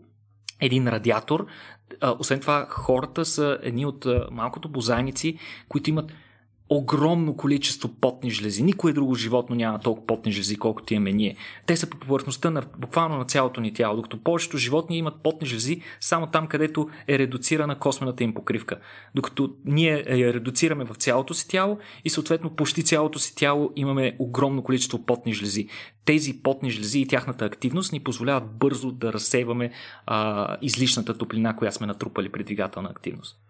един 0.60 0.88
радиатор. 0.88 1.46
Освен 2.18 2.40
това, 2.40 2.66
хората 2.70 3.24
са 3.24 3.58
едни 3.62 3.86
от 3.86 4.06
малкото 4.30 4.68
бозайници, 4.68 5.38
които 5.68 5.90
имат 5.90 6.12
огромно 6.68 7.36
количество 7.36 7.88
потни 7.88 8.30
жлези. 8.30 8.62
Никое 8.62 8.92
друго 8.92 9.14
животно 9.14 9.56
няма 9.56 9.78
толкова 9.78 10.06
потни 10.06 10.32
жлези, 10.32 10.56
колкото 10.56 10.94
имаме 10.94 11.12
ние. 11.12 11.36
Те 11.66 11.76
са 11.76 11.90
по 11.90 11.96
повърхността 11.96 12.50
на, 12.50 12.62
буквално 12.78 13.18
на 13.18 13.24
цялото 13.24 13.60
ни 13.60 13.72
тяло, 13.72 13.96
докато 13.96 14.22
повечето 14.22 14.58
животни 14.58 14.98
имат 14.98 15.22
потни 15.22 15.48
жлези 15.48 15.80
само 16.00 16.26
там, 16.26 16.46
където 16.46 16.88
е 17.08 17.18
редуцирана 17.18 17.78
космената 17.78 18.24
им 18.24 18.34
покривка. 18.34 18.76
Докато 19.14 19.54
ние 19.64 20.04
я 20.08 20.34
редуцираме 20.34 20.84
в 20.84 20.94
цялото 20.94 21.34
си 21.34 21.48
тяло 21.48 21.78
и 22.04 22.10
съответно 22.10 22.50
почти 22.50 22.84
цялото 22.84 23.18
си 23.18 23.34
тяло 23.36 23.72
имаме 23.76 24.16
огромно 24.18 24.62
количество 24.62 25.06
потни 25.06 25.34
жлези. 25.34 25.68
Тези 26.04 26.42
потни 26.42 26.70
жлези 26.70 27.00
и 27.00 27.06
тяхната 27.06 27.44
активност 27.44 27.92
ни 27.92 28.00
позволяват 28.00 28.58
бързо 28.58 28.92
да 28.92 29.12
разсейваме 29.12 29.70
а, 30.06 30.56
излишната 30.62 31.18
топлина, 31.18 31.56
която 31.56 31.76
сме 31.76 31.86
натрупали 31.86 32.28
при 32.28 32.44
двигателна 32.44 32.88
активност. 32.90 33.45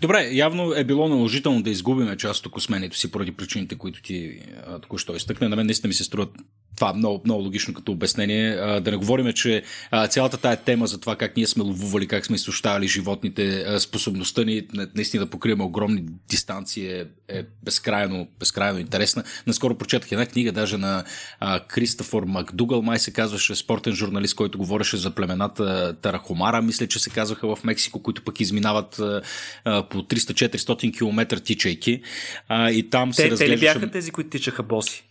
Добре, 0.00 0.28
явно 0.32 0.72
е 0.72 0.84
било 0.84 1.08
наложително 1.08 1.62
да 1.62 1.70
изгубиме 1.70 2.16
част 2.16 2.46
от 2.46 2.52
космението 2.52 2.96
си 2.96 3.10
поради 3.10 3.32
причините, 3.32 3.78
които 3.78 4.02
ти 4.02 4.42
току-що 4.82 5.14
изтъкна. 5.14 5.48
На 5.48 5.56
мен 5.56 5.66
наистина 5.66 5.88
ми 5.88 5.94
се 5.94 6.04
струва 6.04 6.28
това 6.76 6.92
много, 6.92 7.22
много 7.24 7.42
логично 7.42 7.74
като 7.74 7.92
обяснение. 7.92 8.50
А, 8.50 8.80
да 8.80 8.90
не 8.90 8.96
говорим, 8.96 9.32
че 9.32 9.62
а, 9.90 10.06
цялата 10.06 10.36
тая 10.36 10.56
тема 10.56 10.86
за 10.86 11.00
това 11.00 11.16
как 11.16 11.36
ние 11.36 11.46
сме 11.46 11.64
ловували, 11.64 12.06
как 12.06 12.26
сме 12.26 12.36
изсущавали 12.36 12.88
животните, 12.88 13.64
а, 13.66 13.80
способността 13.80 14.44
ни 14.44 14.62
наистина 14.94 15.24
да 15.24 15.30
покриваме 15.30 15.64
огромни 15.64 16.04
дистанции 16.28 16.86
е, 16.86 17.06
е 17.28 17.42
безкрайно, 17.64 18.28
безкрайно 18.38 18.78
интересна. 18.78 19.24
Наскоро 19.46 19.74
прочетах 19.74 20.12
една 20.12 20.26
книга 20.26 20.52
даже 20.52 20.76
на 20.76 21.04
а, 21.40 21.60
Кристофор 21.60 22.22
Макдугал, 22.22 22.82
май 22.82 22.98
се 22.98 23.12
казваше 23.12 23.54
спортен 23.54 23.92
журналист, 23.92 24.34
който 24.34 24.58
говореше 24.58 24.96
за 24.96 25.10
племената 25.10 25.96
Тарахомара, 26.02 26.62
мисля, 26.62 26.86
че 26.86 26.98
се 26.98 27.10
казваха 27.10 27.56
в 27.56 27.64
Мексико, 27.64 28.02
които 28.02 28.22
пък 28.22 28.40
изминават 28.40 28.98
а, 28.98 29.22
а, 29.64 29.88
по 29.88 29.98
300-400 29.98 30.98
км 30.98 31.40
тичайки. 31.40 32.02
А, 32.48 32.70
и 32.70 32.90
там 32.90 33.10
те, 33.10 33.16
се 33.16 33.30
разглеждаше... 33.30 33.58
Те 33.58 33.66
ли 33.66 33.74
бяха 33.74 33.90
тези, 33.90 34.10
които 34.10 34.30
тичаха 34.30 34.62
боси? 34.62 35.09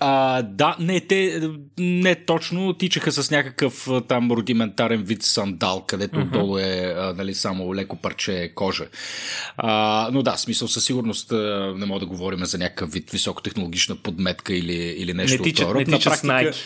А, 0.00 0.42
да, 0.42 0.76
не, 0.80 1.00
те 1.00 1.50
не 1.78 2.14
точно 2.14 2.74
тичаха 2.74 3.12
с 3.12 3.30
някакъв 3.30 3.88
там 4.08 4.32
рудиментарен 4.32 5.02
вид 5.02 5.22
сандал, 5.22 5.84
където 5.86 6.18
mm-hmm. 6.18 6.30
долу 6.30 6.58
е 6.58 6.94
а, 6.96 7.14
нали, 7.16 7.34
само 7.34 7.74
леко 7.74 7.96
парче 7.96 8.52
кожа. 8.54 8.86
А, 9.56 10.08
но 10.12 10.22
да, 10.22 10.36
смисъл 10.36 10.68
със 10.68 10.84
сигурност 10.84 11.32
не 11.76 11.86
мога 11.86 12.00
да 12.00 12.06
говорим 12.06 12.44
за 12.44 12.58
някакъв 12.58 12.92
вид 12.92 13.10
високотехнологична 13.10 13.96
подметка 13.96 14.54
или, 14.54 14.74
или 14.74 15.14
нещо 15.14 15.42
не 15.42 15.50
тичат, 15.50 15.68
от. 15.68 15.74
Не 15.74 15.84
тичат 15.84 16.24
на 16.24 16.40
практика, 16.40 16.64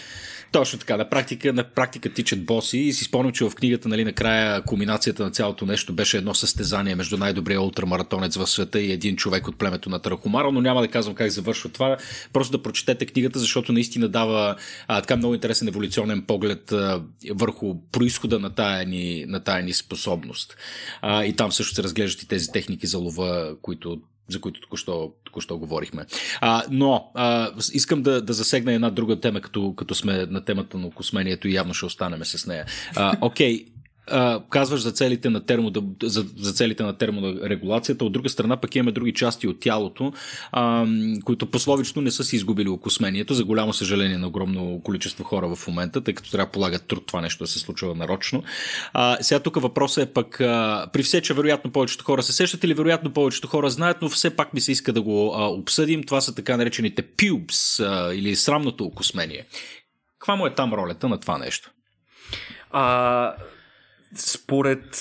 точно 0.53 0.79
така, 0.79 0.97
на 0.97 1.09
практика, 1.09 1.53
на 1.53 1.65
практика 1.65 2.13
тичат 2.13 2.45
боси. 2.45 2.79
И 2.79 2.93
си 2.93 3.05
спомням, 3.05 3.33
че 3.33 3.45
в 3.45 3.55
книгата, 3.55 3.89
нали, 3.89 4.05
накрая 4.05 4.63
кулминацията 4.63 5.25
на 5.25 5.31
цялото 5.31 5.67
нещо 5.67 5.93
беше 5.93 6.17
едно 6.17 6.35
състезание 6.35 6.95
между 6.95 7.17
най-добрия 7.17 7.63
ултрамаратонец 7.63 8.37
в 8.37 8.47
света 8.47 8.81
и 8.81 8.93
един 8.93 9.17
човек 9.17 9.49
от 9.49 9.59
племето 9.59 9.91
на 9.91 9.99
Тарахумара, 9.99 10.53
но 10.53 10.61
няма 10.61 10.81
да 10.81 10.89
казвам 10.89 11.15
как 11.15 11.31
завършва 11.31 11.71
това, 11.71 11.97
просто 12.33 12.57
да 12.57 12.63
прочетете 12.63 13.07
книгата, 13.07 13.39
защото 13.39 13.73
наистина 13.73 14.09
дава 14.09 14.57
а, 14.89 15.01
така 15.01 15.17
много 15.17 15.35
интересен 15.35 15.69
еволюционен 15.69 16.23
поглед 16.23 16.73
а, 16.73 17.03
върху 17.31 17.75
происхода 17.93 18.39
на 18.39 18.51
тая 18.51 18.87
ни, 18.87 19.25
на 19.29 19.41
тая 19.41 19.63
ни 19.63 19.73
способност. 19.73 20.57
А, 21.03 21.25
и 21.25 21.33
там 21.33 21.53
също 21.53 21.75
се 21.75 21.83
разглеждат 21.83 22.23
и 22.23 22.29
тези 22.29 22.53
техники 22.53 22.87
за 22.87 22.99
лова, 22.99 23.57
които 23.63 24.01
за 24.29 24.41
които 24.41 24.61
току-що, 24.61 25.13
току-що 25.25 25.59
говорихме. 25.59 26.07
А, 26.41 26.63
но 26.71 27.11
а, 27.15 27.51
искам 27.73 28.03
да, 28.03 28.23
да 28.23 28.33
засегна 28.33 28.73
една 28.73 28.91
друга 28.91 29.21
тема, 29.21 29.41
като, 29.41 29.75
като 29.75 29.95
сме 29.95 30.27
на 30.27 30.45
темата 30.45 30.79
на 30.79 30.91
космението 30.91 31.49
и 31.49 31.55
явно 31.55 31.75
ще 31.75 31.87
останеме 31.87 32.25
с 32.25 32.47
нея. 32.47 32.67
Окей, 33.21 33.67
okay, 33.67 33.67
казваш 34.51 34.81
за 34.81 34.93
целите 34.93 35.31
на 35.31 35.41
термо, 35.41 35.73
за, 36.03 36.27
за 36.37 36.53
целите 36.53 36.83
на 36.83 36.93
терморегулацията, 36.93 38.05
от 38.05 38.13
друга 38.13 38.29
страна 38.29 38.57
пък 38.57 38.75
имаме 38.75 38.93
други 38.93 39.15
части 39.15 39.49
от 39.49 39.61
тялото, 39.61 40.13
а, 40.53 40.87
които 41.25 41.51
пословично 41.51 42.03
не 42.03 42.11
са 42.11 42.25
си 42.25 42.37
изгубили 42.37 42.69
окосмението, 42.69 43.35
за 43.35 43.45
голямо 43.45 43.73
съжаление 43.73 44.19
на 44.19 44.27
огромно 44.27 44.81
количество 44.85 45.25
хора 45.25 45.57
в 45.57 45.69
момента, 45.69 46.01
тъй 46.01 46.15
като 46.15 46.31
трябва 46.31 46.47
да 46.47 46.53
полагат 46.53 46.87
труд 46.87 47.07
това 47.07 47.21
нещо 47.21 47.45
да 47.45 47.49
се 47.49 47.59
случва 47.59 47.95
нарочно. 47.95 48.43
А, 48.93 49.17
сега 49.21 49.41
тук 49.41 49.61
въпросът 49.61 50.09
е 50.09 50.13
пък, 50.13 50.41
а, 50.41 50.87
при 50.93 51.03
все, 51.03 51.21
че 51.21 51.35
вероятно 51.35 51.71
повечето 51.71 52.05
хора 52.05 52.23
се 52.23 52.33
сещат 52.33 52.65
или 52.65 52.75
вероятно 52.75 53.13
повечето 53.13 53.49
хора 53.49 53.71
знаят, 53.71 54.03
но 54.03 54.09
все 54.09 54.37
пак 54.37 54.55
ми 54.55 54.61
се 54.61 54.73
иска 54.73 54.93
да 54.93 55.03
го 55.03 55.35
а, 55.37 55.47
обсъдим. 55.47 56.03
Това 56.03 56.21
са 56.21 56.35
така 56.35 56.57
наречените 56.57 57.03
пюбс 57.03 57.81
а, 57.81 58.15
или 58.15 58.37
срамното 58.37 58.85
окосмение. 58.85 59.47
Каква 60.19 60.37
му 60.37 60.47
е 60.47 60.55
там 60.55 60.73
ролята 60.75 61.09
на 61.09 61.21
това 61.21 61.39
нещо? 61.39 61.71
А, 62.71 63.35
според, 64.15 64.97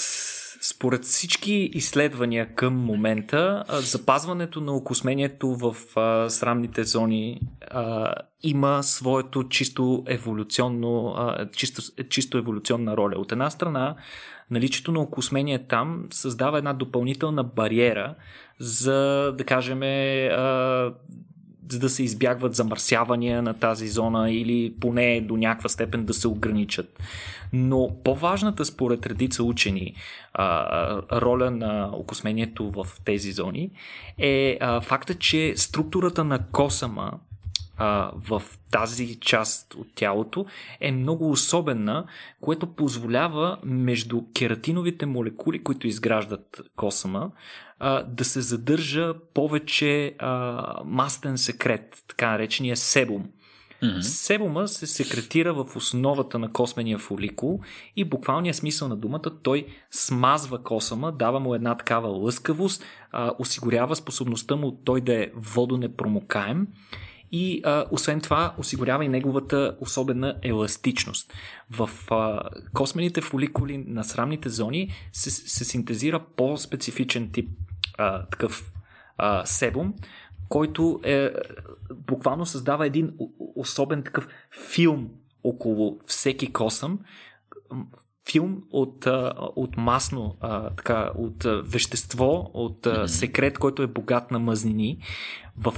Според 0.62 1.04
всички 1.04 1.54
изследвания 1.74 2.56
към 2.56 2.76
момента, 2.76 3.64
запазването 3.70 4.62
на 4.62 4.76
окосмението 4.76 5.56
в 5.56 5.76
а, 5.96 6.30
срамните 6.30 6.84
зони 6.84 7.42
а, 7.72 8.14
има 8.44 8.84
своето 8.84 9.50
чисто 9.50 10.04
еволюционно, 10.08 11.14
а, 11.18 11.50
чисто, 11.52 11.82
чисто 12.10 12.38
еволюционна 12.38 12.98
роля. 12.98 13.16
От 13.18 13.32
една 13.32 13.50
страна, 13.50 13.96
наличието 14.52 14.92
на 14.92 15.00
окосмение 15.00 15.68
там 15.68 16.06
създава 16.12 16.58
една 16.58 16.74
допълнителна 16.74 17.44
бариера 17.44 18.16
за, 18.60 19.34
да 19.38 19.44
кажем, 19.44 19.82
а, 19.82 20.94
за 21.70 21.80
да 21.80 21.90
се 21.90 22.04
избягват 22.04 22.56
замърсявания 22.56 23.42
на 23.42 23.54
тази 23.54 23.88
зона 23.88 24.32
или 24.32 24.74
поне 24.80 25.22
до 25.22 25.38
някаква 25.38 25.70
степен 25.70 26.06
да 26.06 26.14
се 26.14 26.28
ограничат. 26.28 27.04
Но 27.54 27.96
по-важната 28.04 28.66
според 28.66 29.06
редица 29.06 29.44
учени 29.44 29.94
а, 30.34 31.02
роля 31.12 31.52
на 31.52 31.90
окосмението 31.94 32.72
в 32.72 32.88
тези 33.06 33.32
зони 33.32 33.72
е 34.18 34.58
а, 34.62 34.82
факта, 34.82 35.16
че 35.16 35.54
структурата 35.56 36.24
на 36.24 36.40
косама 36.52 37.12
а, 37.78 38.12
в 38.16 38.44
тази 38.72 39.20
част 39.20 39.74
от 39.74 39.88
тялото 39.96 40.46
е 40.80 40.92
много 40.92 41.32
особена, 41.32 42.06
което 42.42 42.68
позволява 42.68 43.58
между 43.64 44.22
кератиновите 44.36 45.06
молекули, 45.06 45.64
които 45.64 45.88
изграждат 45.88 46.62
косама, 46.76 47.32
а, 47.80 48.04
да 48.04 48.26
се 48.26 48.42
задържа 48.42 49.14
повече 49.34 50.16
а, 50.20 50.82
мастен 50.86 51.38
секрет, 51.38 52.04
така 52.08 52.32
наречения 52.32 52.78
себум. 52.78 53.26
Mm-hmm. 53.84 54.02
Себума 54.02 54.68
се 54.68 54.88
секретира 54.88 55.54
в 55.54 55.76
основата 55.76 56.40
на 56.40 56.52
космения 56.52 56.98
фоликул 56.98 57.60
и 57.96 58.04
буквалния 58.04 58.54
смисъл 58.54 58.88
на 58.88 58.96
думата 58.96 59.32
той 59.44 59.66
смазва 59.92 60.64
косама, 60.64 61.12
дава 61.12 61.40
му 61.40 61.56
една 61.56 61.76
такава 61.76 62.08
лъскавост, 62.08 62.84
а, 63.12 63.32
осигурява 63.40 63.96
способността 63.96 64.56
му 64.56 64.72
той 64.86 65.02
да 65.02 65.24
е 65.24 65.32
водонепромокаем 65.36 66.68
и 67.32 67.62
а, 67.64 67.86
освен 67.92 68.22
това 68.22 68.54
осигурява 68.58 69.06
и 69.06 69.08
неговата 69.08 69.78
особена 69.80 70.36
еластичност. 70.42 71.34
В 71.72 71.90
а, 72.12 72.42
космените 72.74 73.22
фоликули 73.22 73.78
на 73.88 74.04
срамните 74.04 74.50
зони 74.50 74.94
се, 75.14 75.32
се 75.32 75.66
синтезира 75.66 76.26
по-специфичен 76.36 77.32
тип 77.32 77.50
а, 77.98 78.26
такъв 78.26 78.72
а, 79.18 79.46
себум, 79.46 79.94
който 80.50 81.00
е, 81.04 81.30
буквално 81.94 82.46
създава 82.46 82.86
един 82.86 83.14
особен 83.56 84.04
такъв 84.04 84.28
филм 84.72 85.10
около 85.44 86.00
всеки 86.06 86.54
косъм, 86.54 87.00
филм 88.32 88.64
от, 88.72 89.08
от 89.56 89.78
масно, 89.78 90.36
така, 90.78 91.12
от 91.16 91.46
вещество, 91.64 92.52
от 92.54 92.88
секрет, 93.06 93.58
който 93.58 93.82
е 93.82 93.88
богат 93.88 94.32
на 94.32 94.40
мъзнини. 94.40 94.98
В 95.58 95.74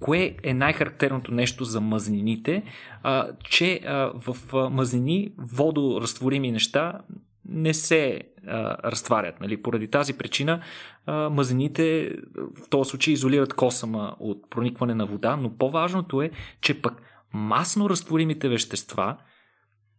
кое 0.00 0.36
е 0.42 0.54
най-характерното 0.54 1.34
нещо 1.34 1.64
за 1.64 1.80
мъзнините? 1.80 2.62
А, 3.02 3.28
че 3.44 3.80
а, 3.86 4.12
в 4.14 4.36
мъзнини 4.70 5.32
водоразтворими 5.38 6.52
неща 6.52 7.00
не 7.48 7.74
се 7.74 8.20
а, 8.46 8.90
разтварят. 8.90 9.40
Нали? 9.40 9.62
Поради 9.62 9.88
тази 9.88 10.18
причина 10.18 10.60
а, 11.06 11.30
мазнините 11.30 12.16
в 12.34 12.68
този 12.70 12.90
случай 12.90 13.12
изолират 13.12 13.54
косама 13.54 14.16
от 14.18 14.50
проникване 14.50 14.94
на 14.94 15.06
вода, 15.06 15.36
но 15.36 15.56
по-важното 15.56 16.22
е, 16.22 16.30
че 16.60 16.82
пък 16.82 17.02
масно 17.32 17.90
разтворимите 17.90 18.48
вещества 18.48 19.16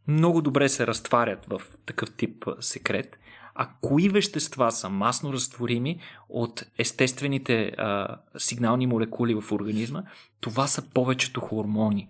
много 0.07 0.41
добре 0.41 0.69
се 0.69 0.87
разтварят 0.87 1.45
в 1.49 1.61
такъв 1.85 2.11
тип 2.11 2.45
секрет. 2.59 3.19
А 3.55 3.69
кои 3.81 4.09
вещества 4.09 4.71
са 4.71 4.89
масно 4.89 5.33
разтворими 5.33 5.99
от 6.29 6.63
естествените 6.77 7.71
а, 7.77 8.17
сигнални 8.37 8.87
молекули 8.87 9.41
в 9.41 9.51
организма? 9.51 10.03
Това 10.39 10.67
са 10.67 10.81
повечето 10.93 11.41
хормони. 11.41 12.07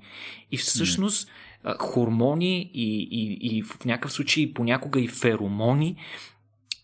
И 0.52 0.58
всъщност 0.58 1.30
а, 1.64 1.78
хормони 1.78 2.72
и, 2.74 3.08
и, 3.12 3.58
и 3.58 3.64
в 3.64 3.86
някакъв 3.86 4.14
случай 4.14 4.54
понякога 4.54 5.00
и 5.00 5.08
феромони 5.08 5.98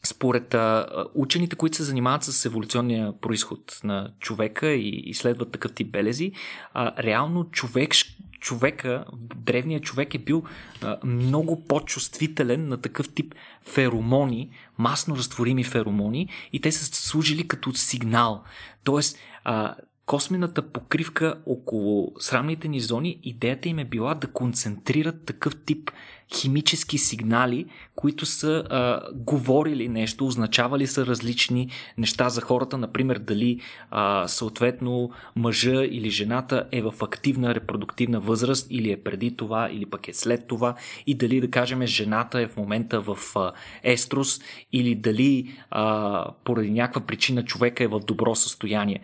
според 0.03 0.53
а, 0.53 0.87
учените, 1.13 1.55
които 1.55 1.77
се 1.77 1.83
занимават 1.83 2.23
с 2.23 2.45
еволюционния 2.45 3.13
происход 3.21 3.79
на 3.83 4.13
човека 4.19 4.67
и 4.67 4.89
изследват 4.89 5.51
такъв 5.51 5.73
тип 5.73 5.91
белези, 5.91 6.31
а, 6.73 7.03
реално 7.03 7.51
човек, 7.51 7.93
човека, 8.41 9.05
древният 9.35 9.83
човек 9.83 10.15
е 10.15 10.17
бил 10.17 10.43
а, 10.81 10.97
много 11.03 11.65
по-чувствителен 11.65 12.67
на 12.67 12.81
такъв 12.81 13.13
тип 13.13 13.35
феромони, 13.63 14.49
масно 14.77 15.15
разтворими 15.15 15.63
феромони 15.63 16.29
и 16.53 16.61
те 16.61 16.71
са 16.71 16.85
служили 16.85 17.47
като 17.47 17.73
сигнал. 17.73 18.43
Тоест, 18.83 19.17
а, 19.43 19.75
космената 20.05 20.61
покривка 20.61 21.35
около 21.45 22.13
срамните 22.19 22.67
ни 22.67 22.79
зони, 22.79 23.19
идеята 23.23 23.69
им 23.69 23.79
е 23.79 23.85
била 23.85 24.15
да 24.15 24.27
концентрират 24.27 25.25
такъв 25.25 25.55
тип 25.65 25.91
химически 26.35 26.97
сигнали, 26.97 27.65
които 27.95 28.25
са 28.25 28.63
а, 28.69 29.01
говорили 29.13 29.87
нещо, 29.87 30.25
означавали 30.25 30.87
са 30.87 31.05
различни 31.05 31.69
неща 31.97 32.29
за 32.29 32.41
хората, 32.41 32.77
например 32.77 33.19
дали 33.19 33.61
а, 33.91 34.27
съответно 34.27 35.11
мъжа 35.35 35.85
или 35.85 36.09
жената 36.09 36.67
е 36.71 36.81
в 36.81 36.93
активна 37.01 37.55
репродуктивна 37.55 38.19
възраст 38.19 38.67
или 38.69 38.91
е 38.91 39.03
преди 39.03 39.35
това, 39.35 39.69
или 39.71 39.85
пък 39.85 40.07
е 40.07 40.13
след 40.13 40.47
това 40.47 40.75
и 41.07 41.15
дали 41.15 41.41
да 41.41 41.51
кажем 41.51 41.85
жената 41.85 42.41
е 42.41 42.47
в 42.47 42.57
момента 42.57 43.01
в 43.01 43.17
а, 43.35 43.51
естрос 43.83 44.39
или 44.73 44.95
дали 44.95 45.53
а, 45.71 46.25
поради 46.43 46.71
някаква 46.71 47.01
причина 47.01 47.45
човека 47.45 47.83
е 47.83 47.87
в 47.87 47.99
добро 47.99 48.35
състояние. 48.35 48.99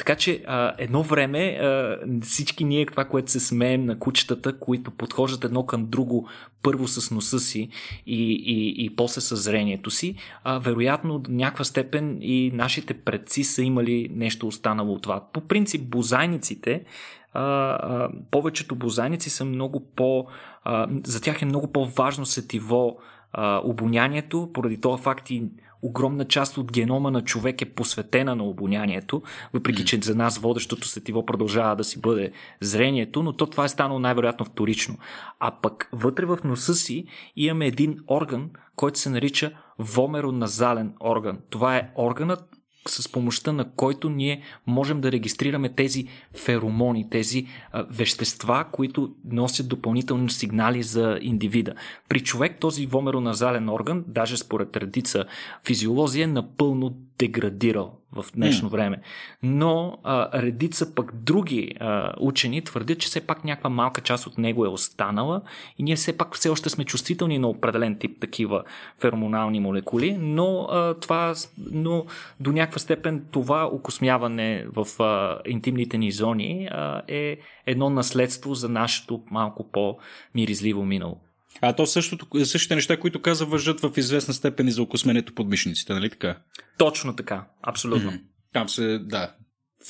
Така 0.00 0.14
че 0.14 0.42
а, 0.46 0.74
едно 0.78 1.02
време 1.02 1.38
а, 1.38 1.98
всички 2.22 2.64
ние 2.64 2.86
това, 2.86 3.04
което 3.04 3.30
се 3.30 3.40
смеем 3.40 3.84
на 3.84 3.98
кучетата, 3.98 4.58
които 4.58 4.90
подхождат 4.90 5.44
едно 5.44 5.66
към 5.66 5.86
друго, 5.86 6.28
първо 6.62 6.88
с 6.88 7.10
носа 7.10 7.40
си 7.40 7.68
и, 8.06 8.32
и, 8.32 8.84
и 8.84 8.96
после 8.96 9.20
с 9.20 9.36
зрението 9.36 9.90
си, 9.90 10.14
а, 10.44 10.58
вероятно 10.58 11.18
до 11.18 11.30
някаква 11.32 11.64
степен 11.64 12.18
и 12.20 12.50
нашите 12.54 12.94
предци 12.94 13.44
са 13.44 13.62
имали 13.62 14.10
нещо 14.14 14.46
останало 14.46 14.94
от 14.94 15.02
това. 15.02 15.24
По 15.32 15.40
принцип, 15.40 15.82
бозайниците 15.82 16.84
а, 17.32 17.42
а, 17.42 18.08
повечето 18.30 18.74
бозайници 18.74 19.30
са 19.30 19.44
много 19.44 19.80
по... 19.96 20.26
А, 20.64 20.88
за 21.04 21.20
тях 21.20 21.42
е 21.42 21.46
много 21.46 21.72
по-важно 21.72 22.26
сетиво 22.26 22.98
а, 23.32 23.60
обонянието, 23.64 24.50
поради 24.52 24.80
това 24.80 24.96
факт 24.96 25.30
и 25.30 25.42
огромна 25.82 26.24
част 26.24 26.58
от 26.58 26.72
генома 26.72 27.10
на 27.10 27.24
човек 27.24 27.62
е 27.62 27.74
посветена 27.74 28.36
на 28.36 28.44
обонянието, 28.44 29.22
въпреки 29.52 29.84
че 29.84 30.00
за 30.02 30.14
нас 30.14 30.38
водещото 30.38 30.88
сетиво 30.88 31.26
продължава 31.26 31.76
да 31.76 31.84
си 31.84 32.00
бъде 32.00 32.32
зрението, 32.60 33.22
но 33.22 33.32
то 33.32 33.46
това 33.46 33.64
е 33.64 33.68
станало 33.68 33.98
най-вероятно 33.98 34.46
вторично. 34.46 34.96
А 35.40 35.50
пък 35.62 35.88
вътре 35.92 36.24
в 36.24 36.38
носа 36.44 36.74
си 36.74 37.04
имаме 37.36 37.66
един 37.66 37.98
орган, 38.08 38.50
който 38.76 38.98
се 38.98 39.10
нарича 39.10 39.52
вомероназален 39.78 40.92
орган. 41.00 41.38
Това 41.50 41.76
е 41.76 41.90
органът, 41.96 42.49
с 42.88 43.12
помощта 43.12 43.52
на 43.52 43.70
който 43.70 44.08
ние 44.08 44.42
можем 44.66 45.00
да 45.00 45.12
регистрираме 45.12 45.68
тези 45.68 46.08
феромони, 46.34 47.10
тези 47.10 47.46
а, 47.72 47.86
вещества, 47.90 48.66
които 48.72 49.14
носят 49.24 49.68
допълнителни 49.68 50.30
сигнали 50.30 50.82
за 50.82 51.18
индивида. 51.22 51.74
При 52.08 52.20
човек 52.20 52.60
този 52.60 52.86
вомероназален 52.86 53.68
орган, 53.68 54.04
даже 54.08 54.36
според 54.36 54.76
редица 54.76 55.24
физиолози, 55.64 56.20
е 56.22 56.26
напълно 56.26 56.96
деградирал 57.18 57.99
в 58.12 58.24
днешно 58.34 58.68
mm. 58.68 58.72
време. 58.72 59.00
Но 59.42 59.98
а, 60.04 60.42
редица 60.42 60.94
пък 60.94 61.12
други 61.14 61.74
а, 61.80 62.12
учени 62.20 62.62
твърдят, 62.64 62.98
че 62.98 63.08
все 63.08 63.20
пак 63.20 63.44
някаква 63.44 63.70
малка 63.70 64.00
част 64.00 64.26
от 64.26 64.38
него 64.38 64.64
е 64.64 64.68
останала 64.68 65.42
и 65.78 65.82
ние 65.82 65.96
все 65.96 66.16
пак 66.16 66.36
все 66.36 66.48
още 66.48 66.70
сме 66.70 66.84
чувствителни 66.84 67.38
на 67.38 67.48
определен 67.48 67.98
тип 67.98 68.20
такива 68.20 68.64
феромонални 69.00 69.60
молекули, 69.60 70.16
но, 70.20 70.62
а, 70.62 70.94
това, 70.94 71.34
но 71.58 72.04
до 72.40 72.52
някаква 72.52 72.78
степен 72.78 73.24
това 73.30 73.66
окосмяване 73.66 74.66
в 74.76 75.02
а, 75.02 75.38
интимните 75.46 75.98
ни 75.98 76.12
зони 76.12 76.68
а, 76.70 77.02
е 77.08 77.38
едно 77.66 77.90
наследство 77.90 78.54
за 78.54 78.68
нашето 78.68 79.22
малко 79.30 79.70
по-миризливо 79.70 80.84
минало. 80.84 81.20
А 81.60 81.72
то 81.72 81.86
същото, 81.86 82.44
същите 82.44 82.74
неща, 82.74 82.96
които 82.96 83.22
каза, 83.22 83.46
въжат 83.46 83.80
в 83.80 83.92
известна 83.96 84.34
степен 84.34 84.68
и 84.68 84.72
за 84.72 84.82
окосменето 84.82 85.34
под 85.34 85.48
мишниците, 85.48 85.92
нали 85.92 86.10
така? 86.10 86.38
Точно 86.78 87.16
така, 87.16 87.44
абсолютно. 87.62 88.10
Mm-hmm. 88.10 88.22
Там 88.52 88.68
се, 88.68 88.98
да, 88.98 89.34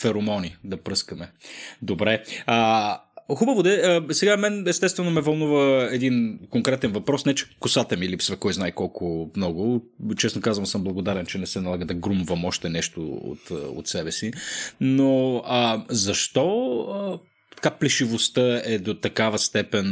феромони 0.00 0.56
да 0.64 0.76
пръскаме. 0.76 1.32
Добре. 1.82 2.24
А, 2.46 3.00
Хубаво 3.36 3.62
де. 3.62 4.00
Сега 4.10 4.36
мен 4.36 4.68
естествено 4.68 5.10
ме 5.10 5.20
вълнува 5.20 5.88
един 5.92 6.38
конкретен 6.50 6.92
въпрос. 6.92 7.26
Не, 7.26 7.34
че 7.34 7.46
косата 7.60 7.96
ми 7.96 8.08
липсва 8.08 8.36
кой 8.36 8.52
знае 8.52 8.72
колко 8.72 9.30
много. 9.36 9.86
Честно 10.16 10.42
казвам 10.42 10.66
съм 10.66 10.84
благодарен, 10.84 11.26
че 11.26 11.38
не 11.38 11.46
се 11.46 11.60
налага 11.60 11.84
да 11.84 11.94
грумвам 11.94 12.44
още 12.44 12.68
нещо 12.68 13.02
от, 13.02 13.50
от 13.50 13.88
себе 13.88 14.12
си. 14.12 14.32
Но 14.80 15.42
а, 15.46 15.84
защо 15.88 17.20
така 17.60 17.76
плешивостта 17.76 18.62
е 18.64 18.78
до 18.78 18.94
такава 18.94 19.38
степен 19.38 19.86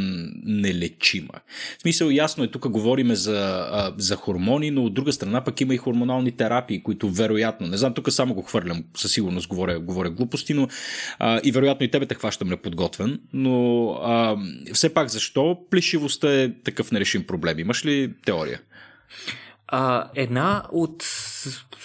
нелечима. 0.44 1.34
В 1.78 1.82
смисъл, 1.82 2.10
ясно 2.10 2.44
е, 2.44 2.48
тук 2.48 2.68
говориме 2.68 3.14
за, 3.14 3.92
за 3.96 4.16
хормони, 4.16 4.70
но 4.70 4.84
от 4.84 4.94
друга 4.94 5.12
страна 5.12 5.44
пък 5.44 5.60
има 5.60 5.74
и 5.74 5.78
хормонални 5.78 6.32
терапии, 6.32 6.82
които 6.82 7.10
вероятно, 7.10 7.66
не 7.66 7.76
знам, 7.76 7.94
тук 7.94 8.12
само 8.12 8.34
го 8.34 8.42
хвърлям, 8.42 8.84
със 8.96 9.12
сигурност 9.12 9.48
говоря, 9.48 9.80
говоря 9.80 10.10
глупости, 10.10 10.54
но 10.54 10.68
а, 11.18 11.40
и 11.44 11.52
вероятно 11.52 11.86
и 11.86 11.90
тебе 11.90 12.06
те 12.06 12.14
хващам 12.14 12.48
неподготвен, 12.48 13.20
но 13.32 13.88
а, 13.90 14.36
все 14.72 14.94
пак 14.94 15.08
защо 15.08 15.58
плешивостта 15.70 16.42
е 16.42 16.52
такъв 16.64 16.92
нерешим 16.92 17.26
проблем? 17.26 17.58
Имаш 17.58 17.86
ли 17.86 18.12
теория? 18.24 18.60
А, 19.66 20.10
една 20.14 20.62
от 20.72 21.02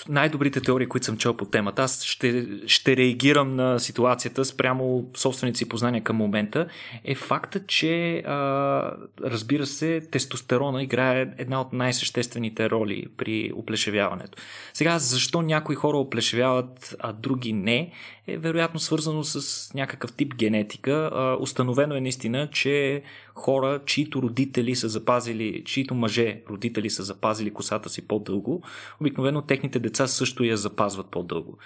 най-добрите 0.10 0.62
теории, 0.62 0.88
които 0.88 1.06
съм 1.06 1.18
чел 1.18 1.34
по 1.34 1.46
темата, 1.46 1.82
аз 1.82 2.04
ще, 2.04 2.48
ще 2.68 2.98
реагирам 2.98 3.56
на 3.56 3.80
ситуацията 3.80 4.46
спрямо 4.46 5.10
собственици 5.16 5.58
си 5.58 5.70
познания 5.70 6.04
към 6.04 6.16
момента, 6.16 6.68
е 7.04 7.16
факта, 7.16 7.66
че 7.68 8.18
а, 8.18 8.92
разбира 9.24 9.66
се, 9.66 10.02
тестостерона 10.12 10.84
играе 10.84 11.28
една 11.38 11.62
от 11.62 11.74
най-съществените 11.74 12.70
роли 12.70 13.06
при 13.18 13.52
оплешевяването. 13.56 14.38
Сега, 14.74 15.00
защо 15.00 15.42
някои 15.42 15.76
хора 15.76 15.98
оплешевяват, 15.98 16.96
а 17.00 17.14
други 17.14 17.54
не, 17.54 17.92
е 18.28 18.38
вероятно 18.38 18.80
свързано 18.80 19.24
с 19.24 19.74
някакъв 19.74 20.14
тип 20.14 20.36
генетика. 20.36 21.10
А, 21.14 21.38
установено 21.40 21.96
е 21.96 22.02
наистина, 22.02 22.50
че 22.52 23.04
хора, 23.36 23.82
чието 23.86 24.22
родители 24.22 24.76
са 24.76 24.90
запазили, 24.90 25.64
чието 25.66 25.96
мъже 25.96 26.42
родители 26.50 26.90
са 26.90 27.04
запазили 27.04 27.54
косата 27.54 27.90
си 27.90 28.08
по-дълго, 28.08 28.64
обикновено 29.00 29.42
техните 29.42 29.80
деца 29.80 30.08
също 30.08 30.44
я 30.44 30.58
запазват 30.58 31.12
по-дълго. 31.12 31.58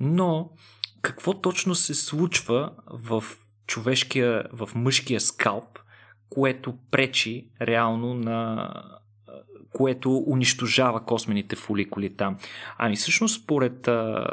Но 0.00 0.50
какво 1.02 1.40
точно 1.40 1.74
се 1.74 1.94
случва 1.94 2.70
в 2.86 3.24
човешкия, 3.66 4.44
в 4.52 4.70
мъжкия 4.74 5.20
скалп, 5.20 5.78
което 6.30 6.74
пречи 6.90 7.48
реално 7.60 8.14
на 8.14 8.70
което 9.72 10.24
унищожава 10.26 11.00
космените 11.00 11.56
фоликули 11.56 12.10
там. 12.16 12.36
Ами 12.78 12.96
всъщност, 12.96 13.42
според 13.42 13.88
а, 13.88 14.26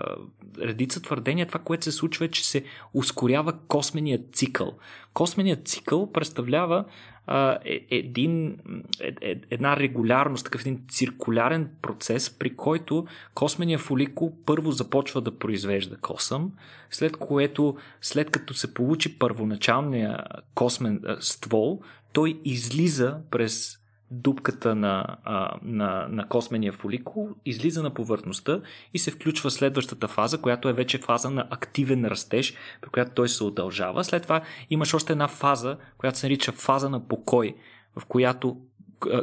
редица 0.62 1.02
твърдения, 1.02 1.46
това, 1.48 1.60
което 1.60 1.84
се 1.84 1.92
случва 1.92 2.26
е, 2.26 2.30
че 2.30 2.48
се 2.48 2.64
ускорява 2.94 3.54
косменият 3.68 4.36
цикъл. 4.36 4.78
Косменият 5.14 5.68
цикъл 5.68 6.12
представлява 6.12 6.86
а, 7.32 7.58
е, 7.66 7.86
един, 7.90 8.58
е, 9.02 9.14
е, 9.22 9.36
една 9.50 9.78
регулярност, 9.78 10.46
такъв 10.46 10.62
един 10.62 10.82
циркулярен 10.90 11.70
процес, 11.82 12.30
при 12.30 12.56
който 12.56 13.06
космения 13.34 13.80
фоликул 13.80 14.34
първо 14.46 14.72
започва 14.72 15.22
да 15.22 15.38
произвежда 15.38 15.98
косъм, 15.98 16.52
след 16.90 17.18
което, 17.18 17.78
след 18.02 18.30
като 18.30 18.54
се 18.54 18.74
получи 18.74 19.20
първоначалния 19.20 20.24
космен 20.56 21.02
ствол, 21.20 21.82
той 22.14 22.42
излиза 22.46 23.18
през 23.32 23.79
дупката 24.12 24.76
на, 24.76 25.18
а, 25.24 25.56
на, 25.62 26.08
на 26.10 26.28
космения 26.28 26.74
фоликул, 26.74 27.30
излиза 27.46 27.84
на 27.84 27.94
повърхността 27.94 28.62
и 28.94 29.00
се 29.00 29.12
включва 29.12 29.52
следващата 29.52 30.08
фаза, 30.08 30.42
която 30.42 30.70
е 30.70 30.74
вече 30.74 30.98
фаза 30.98 31.30
на 31.30 31.48
активен 31.50 32.06
растеж, 32.06 32.54
при 32.82 32.90
която 32.90 33.12
той 33.16 33.30
се 33.30 33.44
удължава. 33.44 34.04
След 34.04 34.24
това 34.24 34.42
имаш 34.70 34.94
още 34.94 35.12
една 35.12 35.28
фаза, 35.28 35.78
която 35.98 36.18
се 36.18 36.26
нарича 36.26 36.52
фаза 36.52 36.90
на 36.90 37.08
покой, 37.08 37.56
в 38.00 38.06
която 38.06 38.58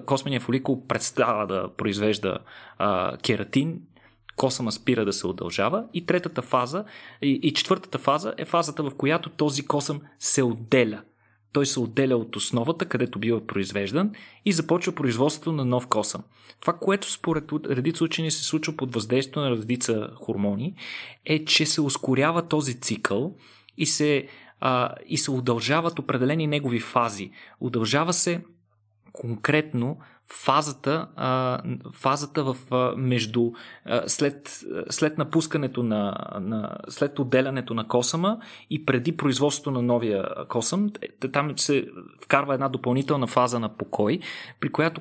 космения 0.07 0.41
фоликул 0.41 0.87
представа 0.87 1.47
да 1.47 1.69
произвежда 1.77 2.39
а, 2.79 3.17
кератин, 3.17 3.81
косъма 4.37 4.73
спира 4.73 5.05
да 5.05 5.13
се 5.13 5.27
удължава 5.27 5.85
и 5.95 6.07
третата 6.07 6.43
фаза 6.43 6.85
и, 7.23 7.41
и 7.43 7.55
четвъртата 7.55 7.99
фаза 7.99 8.35
е 8.39 8.45
фазата, 8.45 8.83
в 8.83 8.95
която 8.97 9.31
този 9.31 9.67
косъм 9.67 10.01
се 10.19 10.43
отделя– 10.43 11.03
той 11.57 11.67
се 11.67 11.81
отделя 11.81 12.17
от 12.17 12.37
основата, 12.37 12.85
където 12.85 13.19
бива 13.19 13.47
произвеждан 13.47 14.13
и 14.45 14.53
започва 14.53 14.93
производството 14.93 15.53
на 15.53 15.65
нов 15.65 15.87
косъм. 15.87 16.23
Това, 16.61 16.73
което 16.73 17.13
според 17.13 17.53
редица 17.71 18.05
учени 18.05 18.31
се 18.31 18.45
случва 18.45 18.77
под 18.77 18.95
въздействието 18.95 19.41
на 19.41 19.51
редица 19.51 20.11
хормони, 20.15 20.75
е, 21.25 21.45
че 21.45 21.67
се 21.67 21.81
ускорява 21.81 22.49
този 22.49 22.81
цикъл 22.81 23.35
и 23.79 23.87
се, 23.87 24.29
а, 24.61 24.95
и 25.07 25.19
се 25.19 25.31
удължават 25.31 25.99
определени 25.99 26.47
негови 26.47 26.81
фази. 26.81 27.31
Удължава 27.61 28.13
се 28.13 28.45
конкретно 29.13 29.99
фазата, 30.29 31.07
фазата 31.93 32.45
в, 32.45 32.57
между 32.97 33.51
след, 34.07 34.65
след 34.91 35.19
напускането 35.19 35.83
на, 35.83 36.17
на 36.41 36.79
след 36.89 37.19
отделянето 37.19 37.75
на 37.75 37.89
косъма 37.89 38.39
и 38.71 38.87
преди 38.87 39.17
производството 39.17 39.71
на 39.71 39.83
новия 39.83 40.25
косъм, 40.49 40.91
е, 41.03 41.29
там 41.29 41.59
се 41.59 41.89
вкарва 42.25 42.55
една 42.55 42.69
допълнителна 42.69 43.27
фаза 43.27 43.61
на 43.61 43.77
покой, 43.77 44.19
при 44.61 44.69
която 44.69 45.01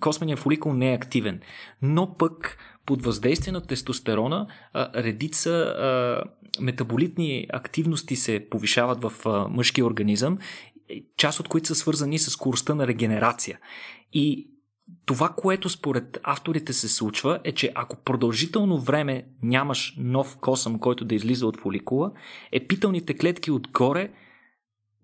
космения 0.00 0.36
фоликул 0.36 0.72
не 0.72 0.90
е 0.92 0.94
активен. 0.94 1.40
Но 1.82 2.16
пък 2.16 2.58
под 2.86 3.02
въздействие 3.02 3.52
на 3.52 3.66
тестостерона 3.66 4.46
редица 4.94 5.74
метаболитни 6.60 7.46
активности 7.52 8.16
се 8.16 8.46
повишават 8.50 9.02
в 9.02 9.12
мъжкия 9.50 9.86
организъм 9.86 10.38
част 11.16 11.40
от 11.40 11.48
които 11.48 11.66
са 11.66 11.74
свързани 11.74 12.18
с 12.18 12.30
скоростта 12.30 12.74
на 12.74 12.86
регенерация. 12.86 13.58
И 14.12 14.50
това, 15.06 15.28
което 15.28 15.68
според 15.68 16.18
авторите 16.22 16.72
се 16.72 16.88
случва, 16.88 17.40
е, 17.44 17.52
че 17.52 17.72
ако 17.74 17.96
продължително 17.96 18.80
време 18.80 19.26
нямаш 19.42 19.94
нов 19.98 20.36
косъм, 20.40 20.78
който 20.78 21.04
да 21.04 21.14
излиза 21.14 21.46
от 21.46 21.60
фоликула, 21.60 22.12
епителните 22.52 23.14
клетки 23.14 23.50
отгоре 23.50 24.10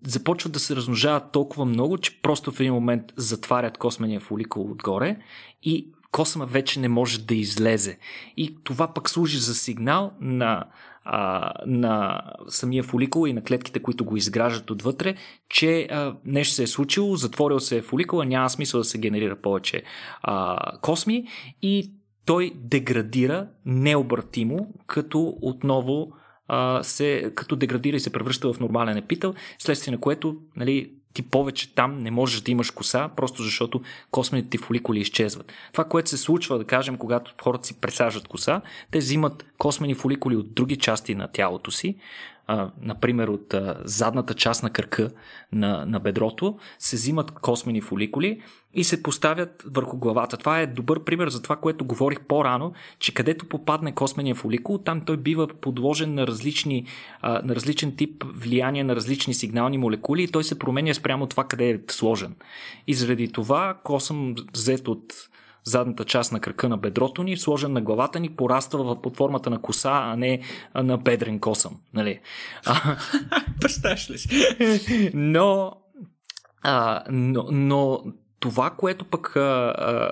започват 0.05 0.53
да 0.53 0.59
се 0.59 0.75
размножават 0.75 1.31
толкова 1.31 1.65
много, 1.65 1.97
че 1.97 2.21
просто 2.21 2.51
в 2.51 2.59
един 2.59 2.73
момент 2.73 3.13
затварят 3.15 3.77
космения 3.77 4.19
фоликул 4.19 4.71
отгоре 4.71 5.17
и 5.63 5.91
косъма 6.11 6.45
вече 6.45 6.79
не 6.79 6.87
може 6.87 7.21
да 7.21 7.35
излезе. 7.35 7.97
И 8.37 8.57
това 8.63 8.93
пък 8.93 9.09
служи 9.09 9.37
за 9.37 9.55
сигнал 9.55 10.11
на 10.21 10.65
а, 11.05 11.51
на 11.65 12.21
самия 12.47 12.83
фоликул 12.83 13.27
и 13.27 13.33
на 13.33 13.43
клетките, 13.43 13.81
които 13.81 14.05
го 14.05 14.17
изграждат 14.17 14.71
отвътре, 14.71 15.15
че 15.49 15.87
а, 15.91 16.15
нещо 16.25 16.53
се 16.53 16.63
е 16.63 16.67
случило, 16.67 17.15
затворил 17.15 17.59
се 17.59 17.77
е 17.77 17.81
фоликула, 17.81 18.25
няма 18.25 18.49
смисъл 18.49 18.79
да 18.79 18.83
се 18.83 18.97
генерира 18.97 19.35
повече 19.35 19.83
а, 20.21 20.57
косми 20.81 21.27
и 21.61 21.91
той 22.25 22.51
деградира 22.55 23.47
необратимо, 23.65 24.73
като 24.87 25.37
отново 25.41 26.11
а, 26.47 26.83
се, 26.83 27.31
като 27.35 27.55
деградира 27.55 27.95
и 27.95 27.99
се 27.99 28.11
превръща 28.11 28.53
в 28.53 28.59
нормален 28.59 28.97
епител, 28.97 29.33
следствие 29.59 29.91
на 29.91 29.99
което 29.99 30.37
нали, 30.55 30.91
ти 31.15 31.21
повече 31.21 31.75
там 31.75 31.99
не 31.99 32.11
можеш 32.11 32.41
да 32.41 32.51
имаш 32.51 32.71
коса, 32.71 33.09
просто 33.15 33.43
защото 33.43 33.81
космените 34.11 34.49
ти 34.49 34.57
фоликули 34.57 34.99
изчезват. 34.99 35.53
Това, 35.71 35.83
което 35.83 36.09
се 36.09 36.17
случва, 36.17 36.57
да 36.57 36.65
кажем, 36.65 36.97
когато 36.97 37.33
хората 37.43 37.67
си 37.67 37.73
пресажат 37.81 38.27
коса, 38.27 38.61
те 38.91 38.97
взимат 38.97 39.45
космени 39.57 39.95
фоликули 39.95 40.35
от 40.35 40.53
други 40.53 40.77
части 40.77 41.15
на 41.15 41.27
тялото 41.27 41.71
си, 41.71 41.95
например 42.81 43.27
от 43.27 43.55
задната 43.85 44.33
част 44.33 44.63
на 44.63 44.69
кръка 44.69 45.09
на, 45.51 45.85
на 45.85 45.99
бедрото, 45.99 46.57
се 46.79 46.95
взимат 46.95 47.31
космени 47.31 47.81
фоликули 47.81 48.41
и 48.73 48.83
се 48.83 49.03
поставят 49.03 49.63
върху 49.71 49.97
главата. 49.97 50.37
Това 50.37 50.59
е 50.59 50.67
добър 50.67 51.03
пример 51.03 51.29
за 51.29 51.41
това, 51.41 51.55
което 51.55 51.85
говорих 51.85 52.19
по-рано, 52.19 52.73
че 52.99 53.13
където 53.13 53.49
попадне 53.49 53.91
космения 53.91 54.35
фоликул, 54.35 54.77
там 54.77 55.01
той 55.01 55.17
бива 55.17 55.47
подложен 55.47 56.13
на, 56.13 56.27
различни, 56.27 56.85
на 57.23 57.55
различен 57.55 57.95
тип 57.95 58.23
влияние 58.27 58.83
на 58.83 58.95
различни 58.95 59.33
сигнални 59.33 59.77
молекули 59.77 60.23
и 60.23 60.27
той 60.27 60.43
се 60.43 60.59
променя 60.59 60.93
спрямо 60.93 61.27
това 61.27 61.43
къде 61.43 61.69
е 61.69 61.79
сложен. 61.89 62.35
И 62.87 62.93
заради 62.93 63.31
това 63.31 63.77
косъм 63.83 64.35
взет 64.53 64.87
от 64.87 65.13
задната 65.65 66.05
част 66.05 66.31
на 66.31 66.39
кръка 66.39 66.69
на 66.69 66.77
бедрото 66.77 67.23
ни, 67.23 67.37
сложен 67.37 67.73
на 67.73 67.81
главата 67.81 68.19
ни, 68.19 68.29
пораства 68.29 69.01
под 69.01 69.17
формата 69.17 69.49
на 69.49 69.61
коса, 69.61 70.01
а 70.03 70.15
не 70.15 70.41
на 70.75 70.97
бедрен 70.97 71.39
косъм. 71.39 71.79
Нали? 71.93 72.19
Представяш 73.61 74.09
ли 74.09 74.17
си? 74.17 74.29
но, 75.13 75.71
а, 76.63 77.03
но, 77.09 77.45
но 77.51 78.03
това, 78.45 78.69
което 78.69 79.05
пък 79.05 79.35
а, 79.35 79.39
а, 79.39 80.11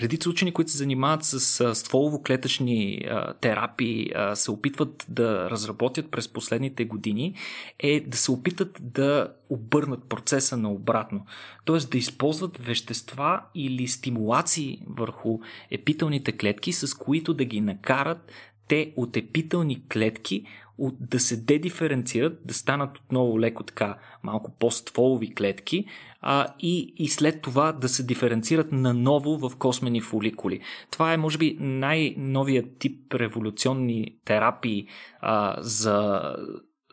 редица 0.00 0.30
учени, 0.30 0.52
които 0.52 0.70
се 0.70 0.78
занимават 0.78 1.24
с 1.24 1.40
стволово-клетъчни 1.74 3.06
а, 3.10 3.32
терапии, 3.32 4.10
а, 4.14 4.36
се 4.36 4.50
опитват 4.50 5.06
да 5.08 5.50
разработят 5.50 6.10
през 6.10 6.28
последните 6.28 6.84
години, 6.84 7.34
е 7.78 8.00
да 8.00 8.16
се 8.16 8.30
опитат 8.30 8.78
да 8.80 9.28
обърнат 9.48 10.04
процеса 10.08 10.56
на 10.56 10.72
обратно. 10.72 11.26
Тоест 11.64 11.90
да 11.90 11.98
използват 11.98 12.58
вещества 12.58 13.42
или 13.54 13.88
стимулации 13.88 14.82
върху 14.86 15.38
епителните 15.70 16.32
клетки, 16.32 16.72
с 16.72 16.94
които 16.94 17.34
да 17.34 17.44
ги 17.44 17.60
накарат 17.60 18.32
те 18.68 18.92
от 18.96 19.16
епителни 19.16 19.82
клетки 19.88 20.44
да 20.78 21.20
се 21.20 21.36
дедиференцират, 21.36 22.38
да 22.44 22.54
станат 22.54 22.98
отново 22.98 23.40
леко 23.40 23.62
така 23.62 23.98
малко 24.22 24.56
по-стволови 24.58 25.34
клетки 25.34 25.86
а, 26.20 26.46
и, 26.60 26.94
и 26.96 27.08
след 27.08 27.42
това 27.42 27.72
да 27.72 27.88
се 27.88 28.02
диференцират 28.02 28.72
наново 28.72 29.48
в 29.48 29.56
космени 29.56 30.00
фоликули. 30.00 30.60
Това 30.90 31.12
е, 31.12 31.16
може 31.16 31.38
би, 31.38 31.56
най-новият 31.60 32.78
тип 32.78 33.14
революционни 33.14 34.18
терапии 34.24 34.86
а, 35.20 35.56
за, 35.60 36.22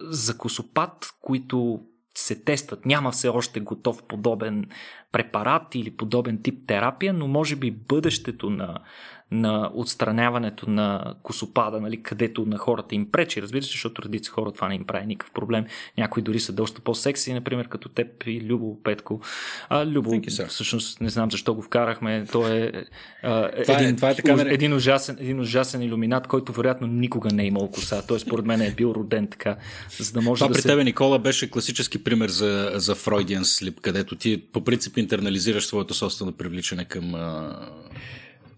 за 0.01 0.37
косопат, 0.37 1.09
които 1.21 1.79
се 2.17 2.43
тестват. 2.43 2.85
Няма 2.85 3.11
все 3.11 3.29
още 3.29 3.59
готов 3.59 4.03
подобен 4.03 4.65
препарат 5.11 5.75
или 5.75 5.97
подобен 5.97 6.41
тип 6.41 6.67
терапия, 6.67 7.13
но 7.13 7.27
може 7.27 7.55
би 7.55 7.71
бъдещето 7.71 8.49
на, 8.49 8.79
на 9.31 9.71
отстраняването 9.73 10.69
на 10.69 11.13
косопада, 11.23 11.81
нали, 11.81 12.03
където 12.03 12.45
на 12.45 12.57
хората 12.57 12.95
им 12.95 13.11
пречи, 13.11 13.41
разбира 13.41 13.63
се, 13.63 13.71
защото 13.71 14.03
редица 14.03 14.31
хора 14.31 14.51
това 14.51 14.67
не 14.67 14.75
им 14.75 14.83
прави 14.83 15.05
никакъв 15.05 15.33
проблем. 15.33 15.65
Някои 15.97 16.23
дори 16.23 16.39
са 16.39 16.53
доста 16.53 16.81
по-секси, 16.81 17.33
например, 17.33 17.67
като 17.67 17.89
теб 17.89 18.23
и 18.25 18.41
Любо 18.41 18.83
Петко. 18.83 19.21
А, 19.69 19.85
Любо, 19.85 20.21
всъщност, 20.47 21.01
не 21.01 21.09
знам 21.09 21.31
защо 21.31 21.53
го 21.53 21.61
вкарахме. 21.61 22.25
Той 22.31 22.51
е, 22.51 22.71
а, 23.23 23.51
това 23.63 23.73
е- 23.73 23.77
един, 23.77 23.89
е, 23.89 23.95
това 23.95 24.09
е 24.09 24.15
така, 24.15 24.33
уж, 24.33 24.41
един, 24.45 24.73
ужасен, 24.73 25.17
един 25.19 25.39
ужасен 25.39 25.81
иллюминат, 25.81 26.27
който 26.27 26.51
вероятно 26.51 26.87
никога 26.87 27.29
не 27.33 27.43
е 27.43 27.47
имал 27.47 27.67
коса. 27.71 28.07
Той 28.07 28.19
според 28.19 28.45
мен 28.45 28.61
е 28.61 28.71
бил 28.71 28.93
роден 28.97 29.27
така, 29.27 29.57
за 29.99 30.11
да 30.11 30.21
може 30.21 30.39
това 30.39 30.47
да 30.47 30.53
при 30.53 30.61
се... 30.61 30.67
тебе, 30.67 30.83
Никола, 30.83 31.19
беше 31.19 31.51
класически 31.51 32.03
пример 32.03 32.29
за, 32.29 32.71
за 32.75 32.95
Freudian 32.95 33.43
слип, 33.43 33.79
където 33.81 34.15
ти 34.15 34.43
по 34.53 34.63
принцип 34.63 34.97
интернализираш 34.97 35.65
своето 35.65 35.93
собствено 35.93 36.31
привличане 36.31 36.85
към 36.85 37.15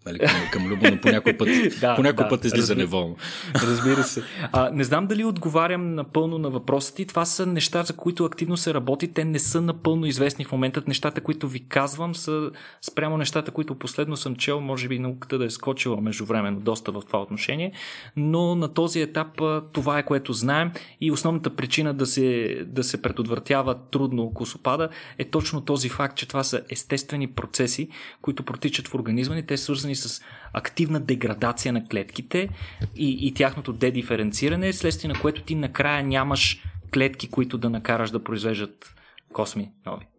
нали, 0.06 0.20
към, 0.20 0.30
към 0.52 0.68
Любо, 0.68 0.86
но 0.92 1.02
по 1.02 1.08
някой 1.08 1.38
път, 1.38 1.48
да, 1.82 1.96
по 1.96 2.04
някой 2.04 2.24
да, 2.24 2.30
път 2.30 2.46
излиза 2.46 2.62
разбира, 2.62 2.78
неволно. 2.78 3.16
Разбира 3.56 4.04
се. 4.04 4.24
А, 4.54 4.70
не 4.74 4.84
знам 4.84 5.08
дали 5.08 5.24
отговарям 5.24 5.96
напълно 5.96 6.38
на 6.38 6.50
въпросите. 6.50 7.06
Това 7.06 7.26
са 7.26 7.46
неща, 7.46 7.84
за 7.84 7.94
които 7.94 8.26
активно 8.26 8.58
се 8.58 8.74
работи. 8.74 9.08
Те 9.08 9.26
не 9.26 9.40
са 9.40 9.62
напълно 9.62 10.06
известни 10.06 10.46
в 10.46 10.52
момента. 10.52 10.84
Нещата, 10.88 11.22
които 11.22 11.48
ви 11.48 11.60
казвам, 11.60 12.16
са 12.16 12.52
спрямо 12.82 13.18
нещата, 13.18 13.52
които 13.52 13.76
последно 13.76 14.18
съм 14.18 14.36
чел. 14.36 14.62
Може 14.62 14.88
би 14.88 15.00
науката 15.00 15.38
да 15.38 15.46
е 15.46 15.50
скочила 15.50 16.02
междувременно 16.02 16.60
доста 16.60 16.92
в 16.92 17.02
това 17.08 17.22
отношение. 17.22 17.72
Но 18.16 18.56
на 18.56 18.74
този 18.74 19.02
етап 19.02 19.42
това 19.72 20.00
е 20.00 20.04
което 20.04 20.34
знаем 20.34 20.72
и 21.02 21.12
основната 21.12 21.50
причина 21.56 21.94
да 21.94 22.06
се, 22.06 22.58
да 22.68 22.84
се 22.84 23.02
предотвратява 23.02 23.76
трудно 23.92 24.34
косопада 24.34 24.90
е 25.18 25.24
точно 25.24 25.62
този 25.62 25.90
факт, 25.90 26.18
че 26.18 26.28
това 26.28 26.44
са 26.44 26.62
естествени 26.70 27.28
процеси, 27.28 27.90
които 28.22 28.44
протичат 28.44 28.88
в 28.88 28.96
организма 28.96 29.36
ни. 29.36 29.46
Те 29.46 29.58
свързани 29.58 29.91
свързани 29.96 30.20
с 30.20 30.22
активна 30.54 31.00
деградация 31.00 31.74
на 31.74 31.88
клетките 31.88 32.50
и, 32.96 33.28
и 33.28 33.34
тяхното 33.34 33.74
дедиференциране, 33.74 34.74
следствие 34.74 35.14
на 35.14 35.20
което 35.22 35.42
ти 35.42 35.56
накрая 35.56 36.04
нямаш 36.04 36.64
клетки, 36.94 37.30
които 37.30 37.58
да 37.58 37.70
накараш 37.70 38.12
да 38.12 38.24
произвеждат 38.24 38.96
косми 39.34 39.72
нови. 39.86 40.11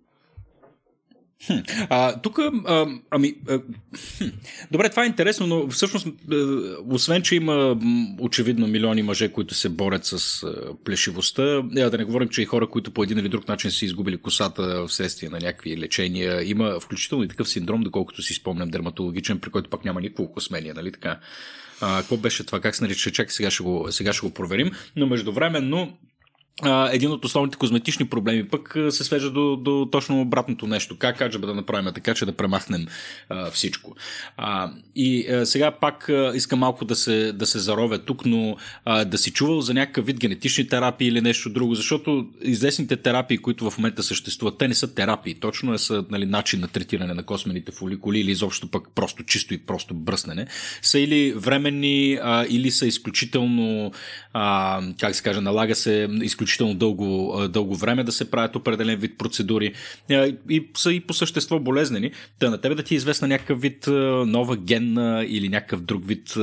А, 1.88 2.20
тук, 2.20 2.38
а, 2.38 2.86
ами, 3.10 3.34
а, 3.48 3.60
добре, 4.70 4.88
това 4.88 5.04
е 5.04 5.06
интересно, 5.06 5.46
но 5.46 5.68
всъщност, 5.68 6.06
освен, 6.90 7.22
че 7.22 7.34
има 7.34 7.76
очевидно 8.20 8.66
милиони 8.66 9.02
мъже, 9.02 9.32
които 9.32 9.54
се 9.54 9.68
борят 9.68 10.04
с 10.04 10.46
плешивостта, 10.84 11.62
да 11.62 11.98
не 11.98 12.04
говорим, 12.04 12.28
че 12.28 12.42
и 12.42 12.44
хора, 12.44 12.66
които 12.66 12.90
по 12.90 13.02
един 13.02 13.18
или 13.18 13.28
друг 13.28 13.48
начин 13.48 13.70
са 13.70 13.84
изгубили 13.84 14.16
косата 14.16 14.86
вследствие 14.88 15.28
на 15.28 15.38
някакви 15.38 15.76
лечения, 15.76 16.50
има 16.50 16.80
включително 16.80 17.24
и 17.24 17.28
такъв 17.28 17.48
синдром, 17.48 17.82
доколкото 17.82 18.22
си 18.22 18.34
спомням, 18.34 18.70
дерматологичен, 18.70 19.38
при 19.38 19.50
който 19.50 19.70
пак 19.70 19.84
няма 19.84 20.00
никакво 20.00 20.32
космение, 20.32 20.72
нали 20.74 20.92
така? 20.92 21.18
А, 21.80 21.98
какво 21.98 22.16
беше 22.16 22.46
това? 22.46 22.60
Как 22.60 22.76
се 22.76 22.84
нарича? 22.84 23.10
Чакай, 23.10 23.32
сега 23.32 23.50
ще 23.50 23.62
го, 23.62 23.86
сега 23.90 24.12
ще 24.12 24.26
го 24.26 24.34
проверим. 24.34 24.70
Но 24.96 25.06
междувременно 25.06 25.98
един 26.92 27.10
от 27.10 27.24
основните 27.24 27.58
козметични 27.58 28.08
проблеми 28.08 28.48
пък 28.48 28.76
се 28.90 29.04
свежда 29.04 29.30
до, 29.30 29.56
до 29.56 29.88
точно 29.92 30.20
обратното 30.20 30.66
нещо. 30.66 30.96
Как 30.98 31.18
каже 31.18 31.38
да 31.38 31.54
направим 31.54 31.92
така, 31.94 32.14
че 32.14 32.26
да 32.26 32.32
премахнем 32.32 32.86
а, 33.28 33.50
всичко. 33.50 33.96
А, 34.36 34.70
и 34.96 35.28
а, 35.28 35.46
сега 35.46 35.70
пак 35.70 36.08
а, 36.08 36.32
искам 36.34 36.58
малко 36.58 36.84
да 36.84 36.96
се, 36.96 37.32
да 37.32 37.46
се 37.46 37.58
заровя 37.58 37.98
тук, 37.98 38.26
но 38.26 38.56
а, 38.84 39.04
да 39.04 39.18
си 39.18 39.32
чувал 39.32 39.60
за 39.60 39.74
някакъв 39.74 40.06
вид 40.06 40.18
генетични 40.18 40.68
терапии 40.68 41.08
или 41.08 41.20
нещо 41.20 41.50
друго, 41.50 41.74
защото 41.74 42.26
известните 42.42 42.96
терапии, 42.96 43.38
които 43.38 43.70
в 43.70 43.78
момента 43.78 44.02
съществуват, 44.02 44.58
те 44.58 44.68
не 44.68 44.74
са 44.74 44.94
терапии. 44.94 45.34
Точно 45.34 45.74
е 45.74 45.78
са 45.78 46.04
нали, 46.10 46.26
начин 46.26 46.60
на 46.60 46.68
третиране 46.68 47.14
на 47.14 47.22
космените 47.22 47.72
фоликули 47.72 48.20
или 48.20 48.30
изобщо 48.30 48.70
пък 48.70 48.88
просто 48.94 49.22
чисто 49.22 49.54
и 49.54 49.58
просто 49.58 49.94
бръснене. 49.94 50.46
Са 50.82 50.98
или 50.98 51.32
временни, 51.32 52.18
а, 52.22 52.46
или 52.48 52.70
са 52.70 52.86
изключително, 52.86 53.92
а, 54.32 54.80
как 55.00 55.14
се 55.14 55.22
каже, 55.22 55.40
налага 55.40 55.74
се 55.74 56.08
изключително 56.22 56.41
изключително 56.42 56.74
дълго, 56.74 57.38
дълго 57.48 57.76
време 57.76 58.04
да 58.04 58.12
се 58.12 58.30
правят 58.30 58.56
определен 58.56 58.98
вид 58.98 59.18
процедури 59.18 59.74
и 60.50 60.68
са 60.76 60.92
и 60.92 61.00
по 61.00 61.14
същество 61.14 61.60
болезнени. 61.60 62.10
Та 62.38 62.50
на 62.50 62.60
тебе 62.60 62.74
да 62.74 62.82
ти 62.82 62.94
е 62.94 62.96
известна 62.96 63.28
някакъв 63.28 63.60
вид 63.60 63.86
нова 64.26 64.56
генна 64.56 65.24
или 65.28 65.48
някакъв 65.48 65.80
друг 65.80 66.06
вид 66.06 66.34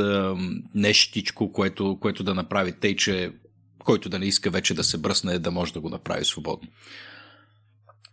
нещичко, 0.76 1.52
което, 1.52 1.98
което 2.02 2.24
да 2.24 2.36
направи 2.36 2.72
тъй, 2.72 2.96
че 2.96 3.32
който 3.84 4.10
да 4.10 4.20
не 4.20 4.26
иска 4.26 4.50
вече 4.50 4.74
да 4.74 4.84
се 4.84 4.98
бръсне, 4.98 5.40
да 5.40 5.52
може 5.52 5.74
да 5.74 5.80
го 5.80 5.90
направи 5.90 6.26
свободно. 6.26 6.70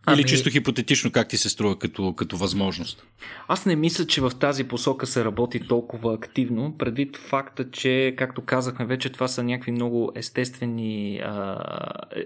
Ами... 0.09 0.20
Или 0.20 0.28
чисто 0.28 0.50
хипотетично 0.50 1.12
как 1.12 1.28
ти 1.28 1.36
се 1.36 1.48
струва 1.48 1.78
като, 1.78 2.12
като 2.12 2.36
възможност? 2.36 3.07
Аз 3.48 3.66
не 3.66 3.76
мисля, 3.76 4.07
че 4.07 4.20
в 4.20 4.32
тази 4.40 4.64
посока 4.64 5.07
се 5.07 5.24
работи 5.24 5.61
толкова 5.61 6.14
активно, 6.14 6.78
предвид 6.78 7.16
факта, 7.16 7.70
че, 7.70 8.14
както 8.18 8.40
казахме 8.40 8.86
вече, 8.86 9.12
това 9.12 9.28
са 9.28 9.42
някакви 9.42 9.72
много 9.72 10.12
естествени, 10.14 11.20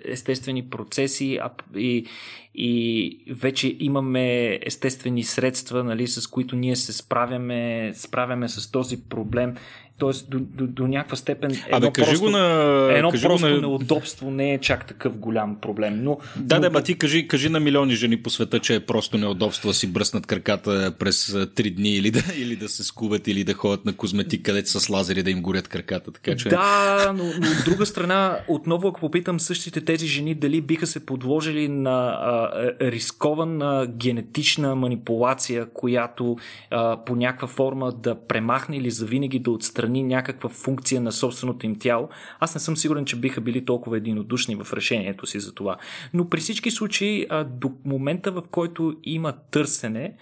естествени 0.05 0.71
процеси 0.71 1.39
и, 1.77 2.07
и 2.55 3.19
вече 3.31 3.77
имаме 3.81 4.59
естествени 4.63 5.25
средства, 5.25 5.85
нали, 5.85 6.07
с 6.07 6.27
които 6.27 6.57
ние 6.57 6.77
се 6.77 6.93
справяме, 6.93 7.93
справяме 7.95 8.49
с 8.49 8.71
този 8.71 9.03
проблем 9.09 9.55
Тоест, 10.01 10.31
до, 10.31 10.39
до, 10.39 10.67
до 10.67 10.87
някаква 10.87 11.17
степен. 11.17 11.51
Едно 11.51 11.77
Абе, 11.77 11.91
кажи 11.93 12.11
просто, 12.11 12.25
го 12.25 12.31
на. 12.31 12.89
Едно 12.93 13.11
кажи 13.11 13.23
просто 13.23 13.49
на... 13.49 13.61
неудобство 13.61 14.31
не 14.31 14.55
е 14.55 14.59
чак 14.59 14.87
такъв 14.87 15.17
голям 15.17 15.57
проблем. 15.61 16.05
Но, 16.05 16.19
да, 16.37 16.55
но... 16.55 16.61
да, 16.61 16.71
ба 16.71 16.83
ти 16.83 16.95
кажи, 16.95 17.29
кажи 17.29 17.49
на 17.49 17.61
милиони 17.61 17.95
жени 17.95 18.23
по 18.23 18.31
света, 18.31 18.59
че 18.59 18.75
е 18.75 18.81
просто 18.81 19.19
неудобство 19.19 19.69
да 19.69 19.75
си 19.75 19.93
бръснат 19.93 20.27
краката 20.27 20.95
през 20.99 21.37
три 21.55 21.71
дни 21.71 21.95
или 21.95 22.11
да, 22.11 22.23
или 22.37 22.57
да 22.57 22.69
се 22.69 22.85
скубят, 22.85 23.29
или 23.29 23.45
да 23.45 23.55
ходят 23.55 23.85
на 23.85 23.93
козметик, 23.93 24.45
където 24.45 24.69
с 24.81 24.89
лазери 24.89 25.23
да 25.23 25.31
им 25.31 25.43
горят 25.43 25.69
краката. 25.69 26.13
Така, 26.13 26.37
че... 26.37 26.49
Да, 26.49 27.13
но, 27.17 27.25
но 27.25 27.31
от 27.31 27.65
друга 27.65 27.87
страна, 27.87 28.39
отново 28.49 28.89
ако 28.89 29.01
попитам 29.01 29.41
същите 29.41 29.81
тези 29.81 30.07
жени 30.07 30.35
дали 30.35 30.61
биха 30.61 30.87
се 30.87 31.07
подложили 31.07 31.69
на 31.69 32.09
а, 32.09 32.51
рискована 32.81 33.87
генетична 33.97 34.75
манипулация, 34.75 35.67
която 35.75 36.37
а, 36.71 37.05
по 37.05 37.17
някаква 37.17 37.49
форма 37.49 37.93
да 37.93 38.15
премахне 38.15 38.77
или 38.77 38.91
завинаги 38.91 39.39
да 39.39 39.51
отстрани 39.51 39.90
отстрани 39.91 40.03
някаква 40.03 40.49
функция 40.49 41.01
на 41.01 41.13
собственото 41.13 41.67
им 41.67 41.79
тяло, 41.79 42.09
аз 42.41 42.55
не 42.55 42.61
съм 42.61 42.77
сигурен, 42.77 43.05
че 43.05 43.17
биха 43.17 43.41
били 43.41 43.65
толкова 43.65 43.97
единодушни 43.97 44.57
в 44.57 44.73
решението 44.73 45.27
си 45.27 45.41
за 45.41 45.55
това. 45.55 45.77
Но 46.15 46.29
при 46.29 46.41
всички 46.41 46.71
случаи, 46.71 47.27
до 47.47 47.73
момента 47.85 48.31
в 48.33 48.43
който 48.51 48.97
има 49.05 49.33
търсене, 49.51 50.15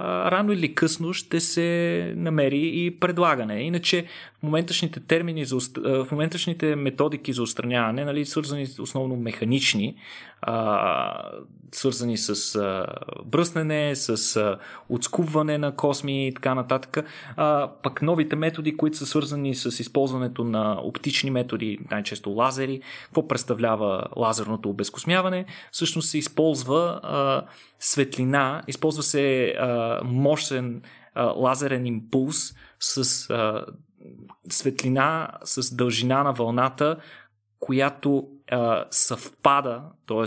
рано 0.00 0.52
или 0.52 0.74
късно 0.74 1.12
ще 1.12 1.40
се 1.40 2.12
намери 2.16 2.84
и 2.84 2.90
предлагане. 3.00 3.62
Иначе 3.62 4.06
в 4.40 4.42
моменташните 4.42 5.00
термини, 5.00 5.44
за, 5.44 5.56
в 5.84 6.06
моменташните 6.10 6.76
методики 6.76 7.32
за 7.32 7.42
устраняване, 7.42 8.04
нали, 8.04 8.26
свързани 8.26 8.66
основно 8.80 9.16
механични, 9.16 9.96
а, 10.42 11.30
свързани 11.72 12.18
с 12.18 12.54
а, 12.54 12.86
бръснене, 13.24 13.96
с 13.96 14.36
а, 14.36 14.58
отскубване 14.88 15.58
на 15.58 15.76
косми 15.76 16.28
и 16.28 16.34
така 16.34 16.54
нататък. 16.54 17.06
А, 17.36 17.70
пък 17.82 18.02
новите 18.02 18.36
методи, 18.36 18.76
които 18.76 18.96
са 18.96 19.06
свързани 19.06 19.54
с 19.54 19.80
използването 19.80 20.44
на 20.44 20.80
оптични 20.82 21.30
методи, 21.30 21.78
най-често 21.90 22.30
лазери, 22.30 22.80
какво 23.04 23.28
представлява 23.28 24.06
лазерното 24.16 24.70
обезкосмяване, 24.70 25.44
всъщност 25.72 26.08
се 26.08 26.18
използва 26.18 27.00
а, 27.02 27.42
светлина, 27.78 28.62
използва 28.66 29.02
се 29.02 29.54
а, 29.58 30.00
мощен 30.04 30.82
а, 31.14 31.24
лазерен 31.24 31.86
импулс 31.86 32.54
с 32.80 33.30
а, 33.30 33.64
светлина, 34.50 35.30
с 35.44 35.74
дължина 35.74 36.22
на 36.22 36.32
вълната, 36.32 36.96
която 37.58 38.28
а, 38.50 38.84
съвпада, 38.90 39.82
т.е. 40.06 40.24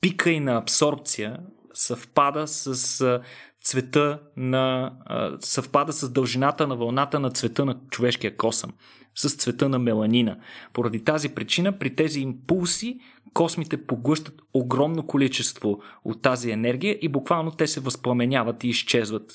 пика 0.00 0.30
и 0.30 0.40
на 0.40 0.56
абсорбция 0.56 1.38
съвпада 1.74 2.48
с 2.48 3.00
а, 3.00 3.20
цвета 3.62 4.20
на. 4.36 4.92
А, 5.04 5.36
съвпада 5.40 5.92
с 5.92 6.10
дължината 6.10 6.66
на 6.66 6.76
вълната 6.76 7.20
на 7.20 7.30
цвета 7.30 7.64
на 7.64 7.76
човешкия 7.90 8.36
косъм, 8.36 8.72
с 9.14 9.36
цвета 9.36 9.68
на 9.68 9.78
меланина. 9.78 10.38
Поради 10.72 11.04
тази 11.04 11.28
причина, 11.28 11.78
при 11.78 11.94
тези 11.94 12.20
импулси, 12.20 12.98
космите 13.34 13.86
поглъщат 13.86 14.42
огромно 14.54 15.06
количество 15.06 15.78
от 16.04 16.22
тази 16.22 16.50
енергия 16.50 16.98
и 17.00 17.08
буквално 17.08 17.50
те 17.50 17.66
се 17.66 17.80
възпламеняват 17.80 18.64
и 18.64 18.68
изчезват 18.68 19.32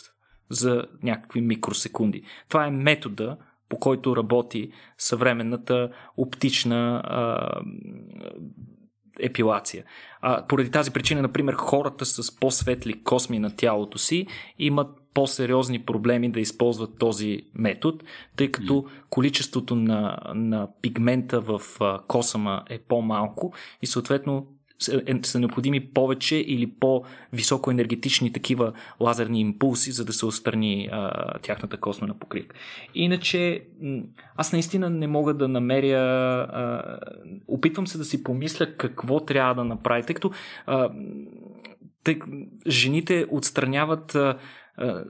за 0.50 0.86
някакви 1.04 1.42
микросекунди. 1.42 2.24
Това 2.50 2.66
е 2.66 2.72
метода, 2.72 3.38
по 3.70 3.80
който 3.80 4.16
работи 4.16 4.72
съвременната 4.98 5.90
оптична 6.18 7.02
а, 7.06 7.52
епилация. 9.20 9.84
А, 10.22 10.48
поради 10.48 10.72
тази 10.72 10.92
причина, 10.92 11.22
например, 11.22 11.54
хората 11.54 12.06
с 12.06 12.40
по-светли 12.40 13.04
косми 13.04 13.40
на 13.40 13.56
тялото 13.56 13.98
си 13.98 14.28
имат 14.60 14.88
по-сериозни 15.14 15.80
проблеми 15.80 16.32
да 16.32 16.40
използват 16.40 16.98
този 17.00 17.42
метод, 17.54 17.98
тъй 18.36 18.52
като 18.52 18.86
количеството 19.10 19.76
на, 19.76 20.18
на 20.36 20.68
пигмента 20.82 21.42
в 21.42 21.62
косама 22.08 22.64
е 22.70 22.80
по-малко 22.80 23.54
и 23.82 23.88
съответно 23.88 24.48
са 25.24 25.40
необходими 25.40 25.90
повече 25.94 26.36
или 26.36 26.72
по-високо 26.80 27.72
енергетични 27.72 28.34
такива 28.34 28.74
лазерни 29.00 29.42
импулси, 29.42 29.92
за 29.92 30.06
да 30.06 30.14
се 30.14 30.26
отстрани 30.26 30.90
а, 30.92 31.34
тяхната 31.40 31.78
космена 31.78 32.20
покривка. 32.20 32.56
Иначе, 32.96 33.64
аз 34.36 34.54
наистина 34.54 34.90
не 34.90 35.08
мога 35.08 35.34
да 35.34 35.48
намеря. 35.48 36.00
А, 36.52 37.00
опитвам 37.48 37.88
се 37.88 37.98
да 37.98 38.06
си 38.06 38.24
помисля 38.24 38.76
какво 38.78 39.20
трябва 39.20 39.56
да 39.56 39.64
направи, 39.64 40.04
тъй 40.04 40.16
като 40.16 40.32
а, 40.66 40.90
тъй, 42.04 42.20
жените 42.68 43.26
отстраняват. 43.32 44.16
А, 44.16 44.38
а, 44.78 45.04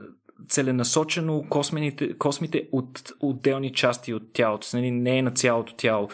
целенасочено 0.47 1.45
космените, 1.49 2.17
космите 2.17 2.67
от 2.71 3.11
отделни 3.19 3.73
части 3.73 4.13
от 4.13 4.33
тялото, 4.33 4.67
нали, 4.73 4.91
не 4.91 5.17
е 5.17 5.21
на 5.21 5.31
цялото 5.31 5.73
тяло. 5.75 6.09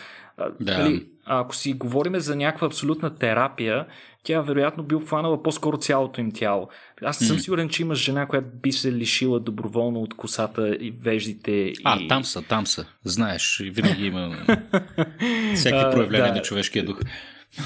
Да. 0.60 0.78
Нали, 0.78 1.06
ако 1.26 1.56
си 1.56 1.74
говориме 1.74 2.20
за 2.20 2.36
някаква 2.36 2.68
абсолютна 2.68 3.16
терапия, 3.16 3.86
тя 4.24 4.42
вероятно 4.42 4.84
би 4.84 4.96
обхванала 4.96 5.44
по-скоро 5.44 5.78
цялото 5.78 6.22
им 6.22 6.32
тяло. 6.32 6.70
Аз 7.04 7.22
не 7.22 7.28
съм 7.28 7.40
сигурен, 7.40 7.70
че 7.70 7.82
има 7.82 7.96
жена, 7.96 8.26
която 8.26 8.48
би 8.64 8.72
се 8.72 8.94
лишила 8.94 9.40
доброволно 9.40 10.02
от 10.02 10.14
косата 10.14 10.76
и 10.80 10.92
веждите. 10.92 11.74
А, 11.84 12.00
и... 12.00 12.08
там 12.08 12.24
са, 12.24 12.42
там 12.42 12.68
са. 12.68 12.86
Знаеш, 13.04 13.62
винаги 13.66 14.06
има 14.06 14.36
всеки 15.56 15.84
проявление 15.92 16.28
да. 16.28 16.36
на 16.36 16.42
човешкия 16.42 16.86
дух. 16.86 17.00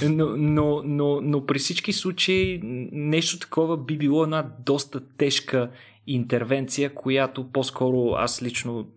Но, 0.03 0.25
но, 0.37 0.81
но, 0.85 1.21
но 1.21 1.45
при 1.45 1.59
всички 1.59 1.93
случаи 1.93 2.59
нещо 2.91 3.39
такова 3.39 3.77
би 3.77 3.97
било 3.97 4.23
една 4.23 4.45
доста 4.65 4.99
тежка 5.17 5.69
интервенция, 6.13 6.93
която 6.93 7.51
по-скоро 7.51 8.13
аз 8.17 8.43
лично 8.43 8.87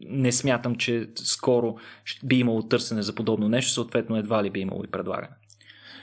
не 0.00 0.32
смятам, 0.32 0.76
че 0.76 1.08
скоро 1.16 1.76
би 2.24 2.36
имало 2.36 2.62
търсене 2.62 3.02
за 3.02 3.14
подобно 3.14 3.48
нещо, 3.48 3.72
съответно 3.72 4.16
едва 4.16 4.44
ли 4.44 4.50
би 4.50 4.60
имало 4.60 4.84
и 4.84 4.90
предлагане. 4.90 5.34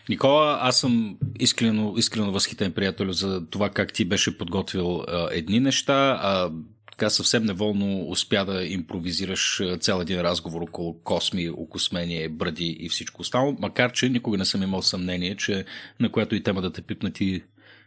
Никола, 0.10 0.60
аз 0.62 0.80
съм 0.80 1.18
искрено, 1.40 1.94
искрено 1.98 2.32
възхитен 2.32 2.72
приятел 2.72 3.12
за 3.12 3.46
това 3.50 3.70
как 3.70 3.94
ти 3.94 4.06
беше 4.06 4.38
подготвил 4.38 5.02
а, 5.08 5.30
едни 5.32 5.60
неща, 5.60 6.20
а 6.22 6.52
така 6.92 7.10
съвсем 7.10 7.44
неволно 7.44 8.10
успя 8.10 8.46
да 8.46 8.66
импровизираш 8.66 9.62
цял 9.80 10.02
един 10.02 10.22
разговор 10.22 10.62
около 10.62 11.00
косми, 11.04 11.50
окосмение, 11.50 12.30
бради 12.30 12.78
и 12.80 12.90
всичко 12.90 13.22
останало, 13.22 13.56
макар 13.60 13.92
че 13.92 14.10
никога 14.10 14.38
не 14.38 14.46
съм 14.46 14.64
имал 14.64 14.82
съмнение, 14.82 15.36
че 15.36 15.66
на 16.00 16.12
която 16.12 16.36
и 16.36 16.44
тема 16.44 16.62
да 16.62 16.72
те 16.72 16.82
пипна 16.82 17.12
ти 17.12 17.44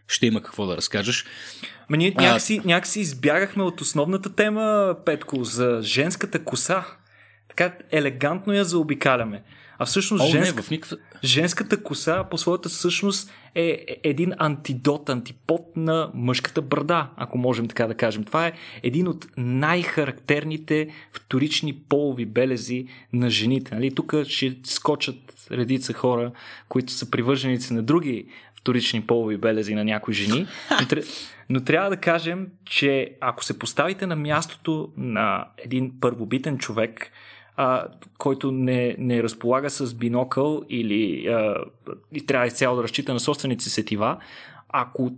ще 0.08 0.26
има 0.26 0.42
какво 0.42 0.66
да 0.66 0.76
разкажеш. 0.76 1.24
Ма 1.88 1.96
ние 1.96 2.14
някакси, 2.18 2.60
а... 2.64 2.68
някакси 2.68 3.00
избягахме 3.00 3.62
от 3.62 3.80
основната 3.80 4.34
тема, 4.34 4.96
Петко, 5.04 5.44
за 5.44 5.78
женската 5.82 6.44
коса. 6.44 6.84
Така 7.48 7.74
елегантно 7.90 8.52
я 8.52 8.64
заобикаляме. 8.64 9.42
А 9.78 9.86
всъщност 9.86 10.24
О, 10.24 10.26
женска, 10.26 10.56
не, 10.56 10.62
в 10.62 10.70
никакъв... 10.70 10.98
женската 11.24 11.82
коса 11.82 12.24
по 12.30 12.38
своята 12.38 12.68
същност 12.68 13.32
е 13.54 13.84
един 14.04 14.32
антидот, 14.38 15.08
антипод 15.08 15.76
на 15.76 16.10
мъжката 16.14 16.62
брада, 16.62 17.10
ако 17.16 17.38
можем 17.38 17.68
така 17.68 17.86
да 17.86 17.94
кажем. 17.94 18.24
Това 18.24 18.46
е 18.46 18.52
един 18.82 19.08
от 19.08 19.26
най-характерните 19.36 20.88
вторични 21.12 21.74
полови 21.88 22.26
белези 22.26 22.86
на 23.12 23.30
жените. 23.30 23.74
Нали? 23.74 23.94
Тук 23.94 24.14
ще 24.24 24.56
скочат 24.64 25.16
редица 25.50 25.92
хора, 25.92 26.32
които 26.68 26.92
са 26.92 27.10
привърженици 27.10 27.72
на 27.72 27.82
други 27.82 28.26
вторични 28.60 29.02
полови 29.02 29.36
белези 29.36 29.74
на 29.74 29.84
някои 29.84 30.14
жени. 30.14 30.46
Но, 31.50 31.60
трябва 31.64 31.90
да 31.90 31.96
кажем, 31.96 32.46
че 32.64 33.10
ако 33.20 33.44
се 33.44 33.58
поставите 33.58 34.06
на 34.06 34.16
мястото 34.16 34.92
на 34.96 35.46
един 35.58 35.92
първобитен 36.00 36.58
човек, 36.58 37.10
а, 37.56 37.86
който 38.18 38.52
не, 38.52 38.96
не 38.98 39.22
разполага 39.22 39.70
с 39.70 39.94
бинокъл 39.94 40.62
или 40.68 41.26
а, 41.26 41.54
и 42.12 42.26
трябва 42.26 42.46
изцяло 42.46 42.76
да 42.76 42.82
разчита 42.82 43.12
на 43.12 43.20
собствените 43.20 43.64
сетива, 43.64 44.18
ако 44.68 45.12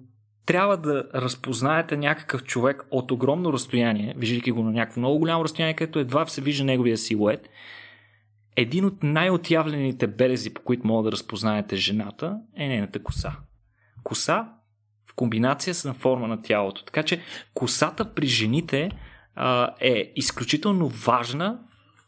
трябва 0.47 0.76
да 0.76 1.05
разпознаете 1.14 1.97
някакъв 1.97 2.45
човек 2.45 2.86
от 2.91 3.11
огромно 3.11 3.53
разстояние, 3.53 4.14
виждайки 4.16 4.51
го 4.51 4.62
на 4.62 4.70
някакво 4.70 5.01
много 5.01 5.18
голямо 5.18 5.45
разстояние, 5.45 5.74
където 5.74 5.99
едва 5.99 6.26
се 6.26 6.41
вижда 6.41 6.64
неговия 6.64 6.99
силует, 6.99 7.49
един 8.61 8.84
от 8.84 9.02
най-отявлените 9.02 10.06
белези, 10.06 10.54
по 10.54 10.62
които 10.62 10.86
мога 10.86 11.02
да 11.02 11.12
разпознаете 11.12 11.76
жената, 11.76 12.38
е 12.56 12.68
нейната 12.68 13.02
коса. 13.02 13.36
Коса 14.02 14.48
в 15.11 15.14
комбинация 15.14 15.74
с 15.74 15.92
форма 15.92 16.28
на 16.28 16.42
тялото. 16.42 16.84
Така 16.84 17.02
че 17.02 17.20
косата 17.54 18.14
при 18.14 18.26
жените 18.26 18.90
а, 19.34 19.74
е 19.80 20.12
изключително 20.16 20.88
важна. 20.88 21.58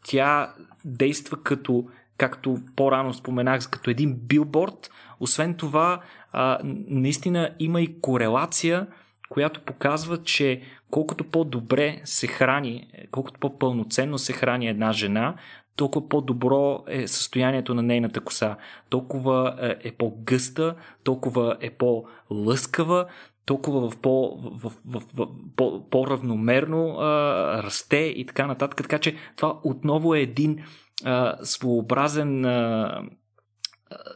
Тя 0.05 0.53
действа 0.85 1.43
като, 1.43 1.85
както 2.17 2.59
по-рано 2.75 3.13
споменах, 3.13 3.69
като 3.69 3.89
един 3.89 4.15
билборд. 4.15 4.91
Освен 5.19 5.53
това, 5.53 6.01
а, 6.31 6.59
наистина 6.87 7.49
има 7.59 7.81
и 7.81 8.01
корелация, 8.01 8.87
която 9.29 9.61
показва, 9.61 10.23
че 10.23 10.61
колкото 10.91 11.23
по-добре 11.23 12.01
се 12.03 12.27
храни, 12.27 12.87
колкото 13.11 13.39
по-пълноценно 13.39 14.17
се 14.17 14.33
храни 14.33 14.67
една 14.67 14.91
жена, 14.91 15.35
толкова 15.75 16.09
по-добро 16.09 16.83
е 16.87 17.07
състоянието 17.07 17.73
на 17.73 17.81
нейната 17.81 18.21
коса. 18.21 18.57
Толкова 18.89 19.55
е, 19.61 19.87
е 19.87 19.91
по-гъста, 19.91 20.75
толкова 21.03 21.57
е 21.61 21.69
по-лъскава, 21.69 23.05
толкова 23.45 23.89
в, 23.89 23.97
по, 23.97 24.37
в, 24.37 24.71
в, 24.85 25.03
в, 25.13 25.27
по, 25.55 25.89
по-равномерно 25.89 26.97
а, 26.99 27.63
расте 27.63 27.97
и 27.97 28.25
така 28.25 28.47
нататък. 28.47 28.77
Така 28.77 28.99
че 28.99 29.15
това 29.35 29.59
отново 29.63 30.15
е 30.15 30.19
един 30.19 30.63
а, 31.05 31.37
своеобразен 31.43 32.45
а, 32.45 33.01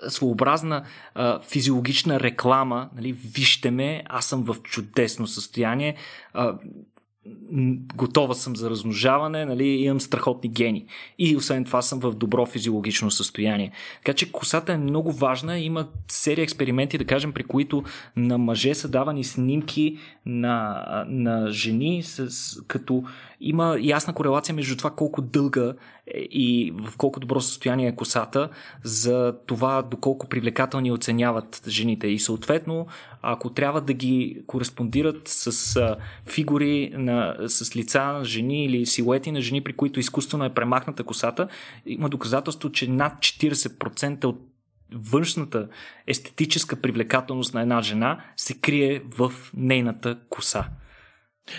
своеобразна 0.07 0.83
а, 1.15 1.39
физиологична 1.39 2.19
реклама. 2.19 2.89
Нали, 2.95 3.13
вижте 3.13 3.71
ме, 3.71 4.03
аз 4.05 4.25
съм 4.25 4.43
в 4.43 4.61
чудесно 4.63 5.27
състояние. 5.27 5.95
А, 6.33 6.57
готова 7.95 8.33
съм 8.33 8.55
за 8.55 8.69
размножаване, 8.69 9.45
нали, 9.45 9.67
имам 9.67 10.01
страхотни 10.01 10.49
гени. 10.49 10.85
И 11.19 11.37
освен 11.37 11.65
това 11.65 11.81
съм 11.81 11.99
в 11.99 12.11
добро 12.11 12.45
физиологично 12.45 13.11
състояние. 13.11 13.71
Така 13.95 14.13
че 14.13 14.31
косата 14.31 14.73
е 14.73 14.77
много 14.77 15.11
важна. 15.11 15.59
Има 15.59 15.87
серия 16.07 16.43
експерименти, 16.43 16.97
да 16.97 17.05
кажем, 17.05 17.33
при 17.33 17.43
които 17.43 17.83
на 18.15 18.37
мъже 18.37 18.73
са 18.73 18.87
давани 18.87 19.23
снимки 19.23 19.97
на, 20.25 20.83
на 21.07 21.51
жени, 21.51 22.03
с, 22.03 22.29
като 22.67 23.03
има 23.41 23.77
ясна 23.79 24.13
корелация 24.13 24.55
между 24.55 24.77
това 24.77 24.91
колко 24.91 25.21
дълга 25.21 25.73
е 26.07 26.19
и 26.19 26.73
в 26.77 26.97
колко 26.97 27.19
добро 27.19 27.41
състояние 27.41 27.87
е 27.87 27.95
косата, 27.95 28.49
за 28.83 29.35
това 29.45 29.81
доколко 29.81 30.29
привлекателни 30.29 30.91
оценяват 30.91 31.63
жените. 31.67 32.07
И 32.07 32.19
съответно, 32.19 32.87
ако 33.21 33.49
трябва 33.49 33.81
да 33.81 33.93
ги 33.93 34.43
кореспондират 34.47 35.27
с 35.27 35.97
фигури 36.25 36.91
на, 36.93 37.35
с 37.47 37.75
лица 37.75 38.03
на 38.03 38.25
жени 38.25 38.65
или 38.65 38.85
силуети 38.85 39.31
на 39.31 39.41
жени, 39.41 39.63
при 39.63 39.73
които 39.73 39.99
изкуствено 39.99 40.45
е 40.45 40.53
премахната 40.53 41.03
косата, 41.03 41.47
има 41.85 42.09
доказателство, 42.09 42.71
че 42.71 42.89
над 42.89 43.13
40% 43.13 44.25
от 44.25 44.41
външната 44.93 45.67
естетическа 46.07 46.75
привлекателност 46.75 47.53
на 47.53 47.61
една 47.61 47.81
жена 47.81 48.19
се 48.37 48.53
крие 48.53 49.01
в 49.17 49.33
нейната 49.53 50.17
коса. 50.29 50.69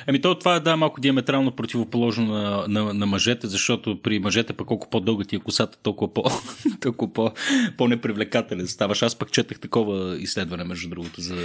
Ами 0.07 0.21
то 0.21 0.35
това 0.35 0.55
е 0.55 0.61
да 0.61 0.77
малко 0.77 1.01
диаметрално 1.01 1.51
противоположно 1.51 2.27
на, 2.27 2.65
на, 2.69 2.95
на 2.95 3.07
мъжете, 3.07 3.47
защото 3.47 4.03
при 4.03 4.19
мъжете 4.19 4.53
пък 4.53 4.67
колко 4.67 4.91
по-дълга 4.91 5.25
ти 5.25 5.37
е 5.37 5.39
косата, 5.39 5.79
толкова, 5.83 6.15
по, 6.15 6.25
толкова 6.81 7.13
по, 7.13 7.33
по-непривлекателен 7.77 8.67
ставаш. 8.67 9.03
Аз 9.03 9.17
пък 9.17 9.33
четах 9.33 9.61
такова 9.61 10.19
изследване, 10.19 10.65
между 10.65 10.89
другото, 10.89 11.21
за, 11.21 11.37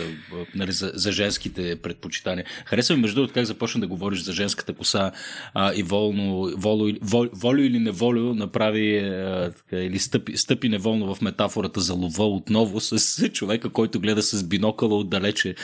нали, 0.55 0.71
за, 0.71 0.91
за 0.95 1.11
женските 1.11 1.75
предпочитания. 1.75 2.45
Харесва 2.65 2.95
ми, 2.95 3.01
между 3.01 3.15
другото, 3.15 3.33
как 3.33 3.45
започна 3.45 3.81
да 3.81 3.87
говориш 3.87 4.19
за 4.19 4.33
женската 4.33 4.73
коса 4.73 5.11
а, 5.53 5.73
и 5.75 5.83
волно, 5.83 6.51
воло, 6.57 6.89
вол, 7.01 7.27
волю 7.33 7.59
или 7.59 7.79
неволю 7.79 8.33
направи 8.33 8.97
а, 8.97 9.51
така, 9.57 9.83
или 9.83 9.99
стъпи, 9.99 10.37
стъпи 10.37 10.69
неволно 10.69 11.15
в 11.15 11.21
метафората 11.21 11.79
за 11.79 11.93
лова 11.93 12.27
отново 12.27 12.79
с 12.79 13.29
човека, 13.29 13.69
който 13.69 13.99
гледа 13.99 14.21
с 14.21 14.43
бинокъла 14.43 14.97
отдалече 14.97 15.55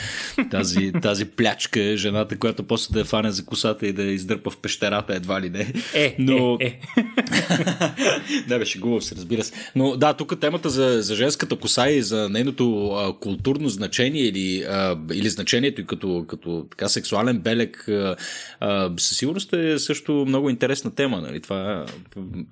тази, 0.50 0.92
тази 1.02 1.24
плячка, 1.24 1.96
жената, 1.96 2.38
която 2.38 2.62
после 2.70 2.92
да 2.92 2.98
я 2.98 3.04
фане 3.04 3.30
за 3.30 3.44
косата 3.44 3.86
и 3.86 3.92
да 3.92 4.02
я 4.02 4.12
издърпа 4.12 4.50
в 4.50 4.56
пещерата, 4.56 5.14
едва 5.14 5.40
ли 5.40 5.50
не. 5.50 5.72
Е, 5.94 6.16
но, 6.18 6.58
е, 6.60 6.66
е. 6.66 6.80
не, 8.48 8.58
беше 8.58 8.78
губав 8.78 9.04
се, 9.04 9.16
разбира 9.16 9.44
се. 9.44 9.52
Но 9.74 9.96
да, 9.96 10.14
тук 10.14 10.40
темата 10.40 10.70
за, 10.70 11.02
за 11.02 11.14
женската 11.14 11.56
коса 11.56 11.90
и 11.90 12.02
за 12.02 12.28
нейното 12.28 12.92
а, 12.92 13.18
културно 13.18 13.68
значение 13.68 14.22
или, 14.22 14.62
а, 14.62 14.98
или 15.12 15.28
значението 15.28 15.80
и 15.80 15.86
като, 15.86 16.24
като 16.28 16.66
така 16.70 16.88
сексуален 16.88 17.38
белег 17.38 17.88
а, 17.88 18.16
а, 18.60 18.90
със 18.96 19.16
сигурност 19.16 19.52
е 19.52 19.78
също 19.78 20.12
много 20.12 20.50
интересна 20.50 20.94
тема. 20.94 21.20
Нали? 21.20 21.40
Това 21.40 21.86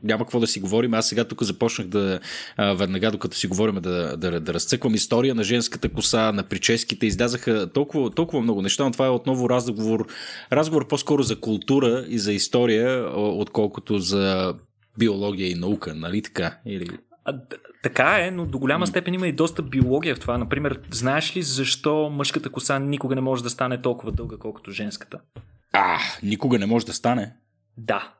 няма 0.03 0.25
какво 0.25 0.41
да 0.41 0.47
си 0.47 0.61
говорим. 0.61 0.95
Аз 0.95 1.09
сега 1.09 1.25
тук 1.25 1.43
започнах 1.43 1.87
да 1.87 2.21
а, 2.57 2.75
веднага, 2.75 3.11
докато 3.11 3.37
си 3.37 3.47
говорим, 3.47 3.75
да, 3.75 4.17
да, 4.17 4.41
да 4.41 4.55
разцъквам 4.55 4.95
история 4.95 5.35
на 5.35 5.45
женската 5.45 5.89
коса, 5.89 6.33
на 6.33 6.43
прическите. 6.43 7.07
Излязаха 7.07 7.71
толкова, 7.75 8.11
толкова 8.11 8.43
много 8.43 8.63
неща, 8.63 8.85
но 8.85 8.91
това 8.91 9.07
е 9.07 9.11
отново 9.11 9.51
разговор, 9.51 10.08
разговор 10.53 10.89
по-скоро 10.89 11.23
за 11.23 11.41
култура 11.41 12.05
и 12.09 12.19
за 12.19 12.33
история, 12.33 13.11
отколкото 13.17 13.99
за 13.99 14.55
биология 14.99 15.51
и 15.51 15.55
наука, 15.55 15.95
нали 15.95 16.23
така? 16.23 16.59
Или... 16.67 16.89
А, 17.25 17.35
така 17.83 18.27
е, 18.27 18.31
но 18.31 18.47
до 18.47 18.59
голяма 18.59 18.87
степен 18.87 19.15
има 19.15 19.29
и 19.29 19.33
доста 19.33 19.63
биология 19.63 20.15
в 20.15 20.21
това. 20.21 20.39
Например, 20.39 20.81
знаеш 20.91 21.37
ли 21.37 21.43
защо 21.43 22.11
мъжката 22.11 22.51
коса 22.51 22.79
никога 22.79 23.15
не 23.15 23.21
може 23.21 23.43
да 23.43 23.51
стане 23.51 23.83
толкова 23.83 24.13
дълга, 24.13 24.37
колкото 24.37 24.71
женската? 24.71 25.21
А, 25.73 25.99
никога 26.23 26.59
не 26.59 26.67
може 26.67 26.87
да 26.87 26.93
стане? 26.93 27.33
Да. 27.77 28.15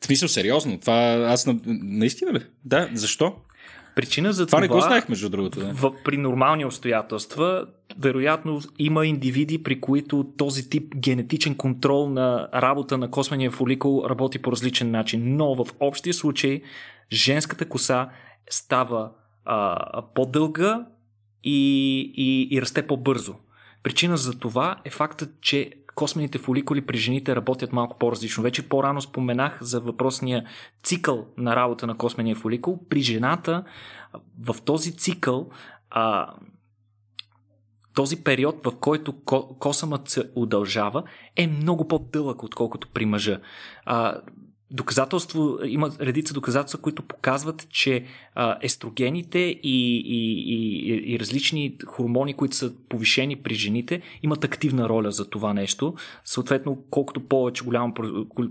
В 0.00 0.06
смисъл, 0.06 0.28
сериозно? 0.28 0.80
Това 0.80 1.12
аз 1.28 1.46
на... 1.46 1.60
наистина 1.66 2.32
ли? 2.32 2.40
Да, 2.64 2.88
защо? 2.94 3.36
Причина 3.94 4.32
за 4.32 4.46
това... 4.46 4.58
Това 4.58 4.60
не 4.60 4.68
го 4.68 4.80
знаех, 4.80 5.08
между 5.08 5.28
другото. 5.28 5.60
Да. 5.60 5.72
В, 5.72 5.92
при 6.04 6.16
нормални 6.16 6.64
обстоятелства, 6.64 7.66
вероятно 7.98 8.60
има 8.78 9.06
индивиди, 9.06 9.62
при 9.62 9.80
които 9.80 10.26
този 10.36 10.70
тип 10.70 10.94
генетичен 10.96 11.54
контрол 11.54 12.10
на 12.10 12.48
работа 12.54 12.98
на 12.98 13.10
космения 13.10 13.50
фоликул 13.50 14.04
работи 14.10 14.38
по 14.38 14.52
различен 14.52 14.90
начин. 14.90 15.36
Но 15.36 15.54
в 15.54 15.66
общия 15.80 16.14
случай, 16.14 16.62
женската 17.12 17.68
коса 17.68 18.08
става 18.50 19.10
а, 19.44 20.02
по-дълга 20.14 20.86
и, 21.44 22.00
и, 22.16 22.56
и 22.56 22.62
расте 22.62 22.86
по-бързо. 22.86 23.34
Причина 23.82 24.16
за 24.16 24.38
това 24.38 24.76
е 24.84 24.90
фактът, 24.90 25.30
че 25.40 25.72
космените 26.00 26.38
фоликули 26.38 26.86
при 26.86 26.98
жените 26.98 27.36
работят 27.36 27.72
малко 27.72 27.98
по-различно. 27.98 28.42
Вече 28.42 28.68
по-рано 28.68 29.00
споменах 29.00 29.58
за 29.62 29.80
въпросния 29.80 30.44
цикъл 30.82 31.26
на 31.36 31.56
работа 31.56 31.86
на 31.86 31.96
космения 31.96 32.36
фоликул. 32.36 32.80
При 32.88 33.00
жената 33.00 33.64
в 34.40 34.56
този 34.64 34.96
цикъл 34.96 35.50
а, 35.90 36.34
този 37.94 38.24
период, 38.24 38.64
в 38.64 38.72
който 38.80 39.14
косъмът 39.58 40.08
се 40.08 40.30
удължава, 40.34 41.02
е 41.36 41.46
много 41.46 41.88
по-дълъг, 41.88 42.42
отколкото 42.42 42.88
при 42.88 43.06
мъжа. 43.06 43.40
А, 43.84 44.20
доказателство, 44.70 45.58
има 45.66 45.90
редица 46.00 46.34
доказателства, 46.34 46.78
които 46.78 47.02
показват, 47.02 47.66
че 47.70 48.04
а, 48.34 48.56
естрогените 48.62 49.38
и, 49.38 49.56
и, 49.62 50.44
и, 50.46 51.14
и 51.14 51.20
различни 51.20 51.76
хормони, 51.86 52.34
които 52.34 52.56
са 52.56 52.72
повишени 52.88 53.36
при 53.36 53.54
жените, 53.54 54.00
имат 54.22 54.44
активна 54.44 54.88
роля 54.88 55.10
за 55.10 55.30
това 55.30 55.54
нещо. 55.54 55.94
Съответно, 56.24 56.78
колкото 56.90 57.20
повече 57.20 57.64
голямо 57.64 57.94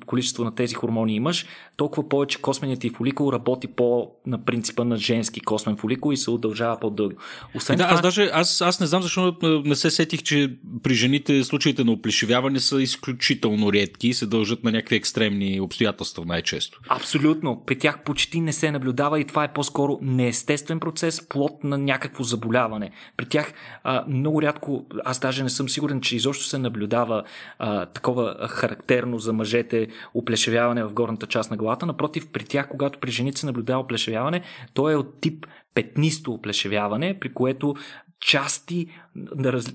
количество 0.06 0.44
на 0.44 0.56
тези 0.56 0.76
хормони 0.76 1.16
имаш, 1.16 1.46
толкова 1.78 2.10
повече 2.10 2.42
косменият 2.42 2.80
ти 2.80 2.90
фоликул 2.90 3.34
работи 3.34 3.68
по 3.68 4.12
на 4.26 4.46
принципа 4.46 4.84
на 4.84 4.98
женски 4.98 5.40
космен 5.40 5.78
фоликул 5.78 6.14
и 6.14 6.18
се 6.18 6.32
удължава 6.32 6.80
по-дълго. 6.80 7.16
Освен 7.56 7.78
да, 7.78 7.84
това... 7.84 7.96
аз 7.96 8.02
даже 8.02 8.30
аз, 8.34 8.62
аз 8.62 8.80
не 8.80 8.88
знам 8.88 9.02
защо 9.02 9.36
не 9.66 9.76
се 9.76 9.90
сетих, 9.90 10.24
че 10.24 10.58
при 10.84 10.94
жените 10.94 11.44
случаите 11.44 11.84
на 11.84 11.92
оплешивяване 11.92 12.60
са 12.60 12.82
изключително 12.82 13.74
редки 13.74 14.08
и 14.08 14.14
се 14.14 14.26
дължат 14.26 14.64
на 14.64 14.72
някакви 14.72 14.96
екстремни 14.96 15.62
обстоятелства 15.62 16.09
най-често. 16.18 16.80
Абсолютно. 16.90 17.64
При 17.66 17.80
тях 17.80 18.04
почти 18.04 18.42
не 18.42 18.54
се 18.54 18.72
наблюдава 18.72 19.20
и 19.20 19.26
това 19.26 19.44
е 19.44 19.54
по-скоро 19.54 20.00
неестествен 20.02 20.80
процес, 20.80 21.28
плод 21.28 21.64
на 21.64 21.78
някакво 21.78 22.24
заболяване. 22.24 22.92
При 23.18 23.26
тях 23.26 23.54
а, 23.84 24.06
много 24.08 24.42
рядко, 24.42 24.86
аз 25.06 25.20
даже 25.20 25.44
не 25.44 25.50
съм 25.50 25.70
сигурен, 25.70 26.02
че 26.02 26.16
изобщо 26.16 26.46
се 26.46 26.58
наблюдава 26.58 27.24
а, 27.60 27.86
такова 27.86 28.48
характерно 28.50 29.20
за 29.20 29.34
мъжете 29.34 29.88
оплешевяване 30.14 30.84
в 30.84 30.94
горната 30.94 31.28
част 31.28 31.52
на 31.52 31.58
главата. 31.58 31.86
Напротив, 31.86 32.28
при 32.32 32.44
тях, 32.44 32.70
когато 32.70 33.00
при 33.00 33.12
жените 33.12 33.40
се 33.40 33.46
наблюдава 33.46 33.82
оплешевяване, 33.82 34.42
то 34.74 34.90
е 34.90 34.96
от 34.96 35.22
тип 35.22 35.46
петнисто 35.74 36.34
оплешевяване, 36.34 37.20
при 37.20 37.34
което 37.34 37.76
части, 38.20 38.88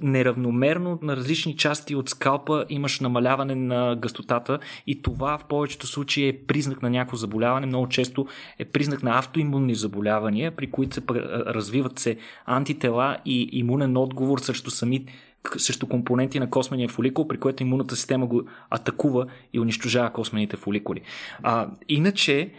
неравномерно 0.03 0.99
на 1.03 1.17
различни 1.17 1.57
части 1.57 1.95
от 1.95 2.09
скалпа 2.09 2.65
имаш 2.69 3.01
намаляване 3.01 3.55
на 3.55 3.97
гъстотата 3.97 4.59
и 4.87 5.03
това 5.03 5.39
в 5.39 5.45
повечето 5.45 5.87
случаи 5.87 6.29
е 6.29 6.39
признак 6.47 6.83
на 6.83 6.91
някакво 6.91 7.17
заболяване. 7.17 7.67
Много 7.67 7.89
често 7.89 8.27
е 8.59 8.65
признак 8.65 9.03
на 9.03 9.19
автоимунни 9.19 9.75
заболявания, 9.75 10.51
при 10.57 10.71
които 10.71 10.95
се 10.95 11.03
развиват 11.47 11.99
се 11.99 12.17
антитела 12.47 13.17
и 13.25 13.49
имунен 13.53 13.97
отговор 13.97 14.39
срещу 14.39 14.71
сами 14.71 15.07
срещу 15.59 15.87
компоненти 15.87 16.41
на 16.41 16.51
космения 16.51 16.89
фоликул, 16.89 17.29
при 17.29 17.41
което 17.41 17.63
имунната 17.63 17.97
система 17.97 18.27
го 18.27 18.43
атакува 18.71 19.27
и 19.53 19.61
унищожава 19.61 20.13
космените 20.13 20.57
фоликули. 20.57 21.01
А, 21.43 21.69
иначе, 21.89 22.51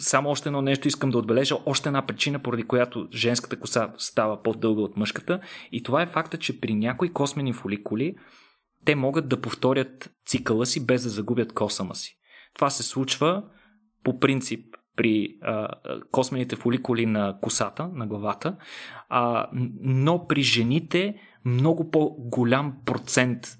само 0.00 0.30
още 0.30 0.48
едно 0.48 0.62
нещо 0.62 0.88
искам 0.88 1.10
да 1.10 1.18
отбележа, 1.18 1.56
още 1.66 1.88
една 1.88 2.06
причина, 2.06 2.38
поради 2.38 2.62
която 2.62 3.08
женската 3.12 3.60
коса 3.60 3.92
става 3.98 4.42
по-дълга 4.42 4.82
от 4.82 4.96
мъжката 4.96 5.40
и 5.72 5.82
това 5.82 6.02
е 6.02 6.06
факта, 6.06 6.36
че 6.38 6.60
при 6.60 6.74
някои 6.74 7.12
космени 7.12 7.52
фоликули 7.52 8.14
те 8.84 8.94
могат 8.94 9.28
да 9.28 9.40
повторят 9.40 10.10
цикъла 10.26 10.66
си 10.66 10.86
без 10.86 11.02
да 11.02 11.08
загубят 11.08 11.52
косама 11.52 11.94
си. 11.94 12.16
Това 12.54 12.70
се 12.70 12.82
случва 12.82 13.42
по 14.04 14.18
принцип 14.18 14.76
при 14.96 15.38
а, 15.42 15.68
космените 16.10 16.56
фоликули 16.56 17.06
на 17.06 17.38
косата, 17.40 17.88
на 17.94 18.06
главата, 18.06 18.56
а, 19.08 19.48
но 19.80 20.26
при 20.26 20.42
жените 20.42 21.14
много 21.44 21.90
по-голям 21.90 22.76
процент 22.84 23.59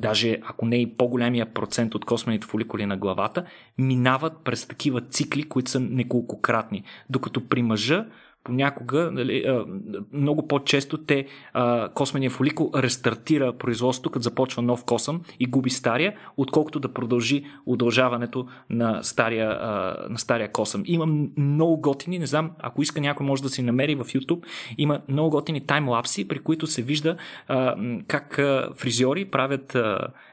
даже 0.00 0.38
ако 0.42 0.66
не 0.66 0.76
и 0.76 0.96
по-големия 0.96 1.46
процент 1.46 1.94
от 1.94 2.04
космените 2.04 2.46
фоликули 2.46 2.86
на 2.86 2.96
главата, 2.96 3.44
минават 3.78 4.32
през 4.44 4.66
такива 4.66 5.00
цикли, 5.00 5.42
които 5.42 5.70
са 5.70 5.80
неколкократни. 5.80 6.84
Докато 7.10 7.48
при 7.48 7.62
мъжа 7.62 8.06
понякога, 8.44 9.10
нали, 9.12 9.64
много 10.12 10.48
по-често 10.48 10.98
те 10.98 11.26
космения 11.94 12.30
фоликул 12.30 12.70
рестартира 12.74 13.52
производството, 13.52 14.10
като 14.10 14.22
започва 14.22 14.62
нов 14.62 14.84
косъм 14.84 15.20
и 15.40 15.46
губи 15.46 15.70
стария, 15.70 16.14
отколкото 16.36 16.80
да 16.80 16.92
продължи 16.92 17.44
удължаването 17.66 18.46
на 18.70 19.02
стария, 19.02 19.48
на 20.10 20.18
стария 20.18 20.52
косъм. 20.52 20.82
Има 20.86 21.06
много 21.36 21.80
готини, 21.80 22.18
не 22.18 22.26
знам, 22.26 22.50
ако 22.58 22.82
иска 22.82 23.00
някой 23.00 23.26
може 23.26 23.42
да 23.42 23.48
си 23.48 23.62
намери 23.62 23.94
в 23.94 24.04
YouTube, 24.04 24.44
има 24.78 25.00
много 25.08 25.30
готини 25.30 25.66
таймлапси, 25.66 26.28
при 26.28 26.38
които 26.38 26.66
се 26.66 26.82
вижда 26.82 27.16
как 28.06 28.40
фризьори 28.76 29.24
правят 29.24 29.76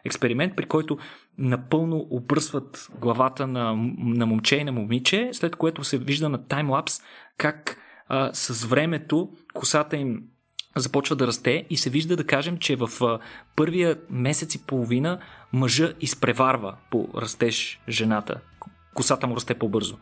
експеримент, 0.05 0.55
при 0.55 0.65
който 0.65 0.97
напълно 1.37 2.07
обръсват 2.09 2.87
главата 2.99 3.47
на, 3.47 3.75
на 3.97 4.25
момче 4.25 4.55
и 4.55 4.63
на 4.63 4.71
момиче, 4.71 5.29
след 5.31 5.55
което 5.55 5.83
се 5.83 5.97
вижда 5.97 6.29
на 6.29 6.47
таймлапс 6.47 7.01
как 7.37 7.77
а, 8.09 8.29
с 8.33 8.65
времето 8.65 9.29
косата 9.53 9.97
им 9.97 10.23
започва 10.75 11.15
да 11.15 11.27
расте 11.27 11.65
и 11.69 11.77
се 11.77 11.89
вижда 11.89 12.15
да 12.15 12.27
кажем, 12.27 12.57
че 12.57 12.75
в 12.75 12.89
а, 13.01 13.19
първия 13.55 13.97
месец 14.09 14.55
и 14.55 14.63
половина 14.63 15.19
мъжа 15.53 15.93
изпреварва 16.01 16.75
по 16.91 17.09
растеж 17.15 17.79
жената. 17.89 18.35
Косата 18.93 19.27
му 19.27 19.35
расте 19.35 19.53
по-бързо. 19.53 19.97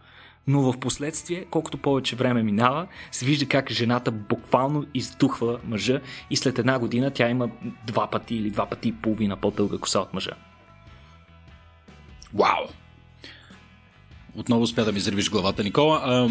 Но 0.47 0.62
в 0.62 0.80
последствие, 0.80 1.45
колкото 1.51 1.78
повече 1.78 2.16
време 2.16 2.43
минава, 2.43 2.88
се 3.12 3.26
вижда 3.26 3.45
как 3.45 3.72
жената 3.72 4.12
буквално 4.12 4.86
издухва 4.93 5.60
мъжа 5.64 6.01
и 6.30 6.36
след 6.36 6.60
една 6.60 6.80
година 6.80 7.12
тя 7.12 7.30
има 7.30 7.49
два 7.88 8.08
пъти 8.08 8.36
или 8.36 8.49
два 8.49 8.66
пъти 8.66 8.89
и 8.89 8.95
половина 8.95 9.38
по-дълга 9.38 9.78
коса 9.78 9.99
от 9.99 10.14
мъжа. 10.14 10.32
Вау! 12.34 12.68
Отново 14.36 14.62
успя 14.62 14.86
да 14.86 14.91
ми 14.91 14.99
взривиш 14.99 15.30
главата, 15.30 15.64
Никола. 15.64 16.30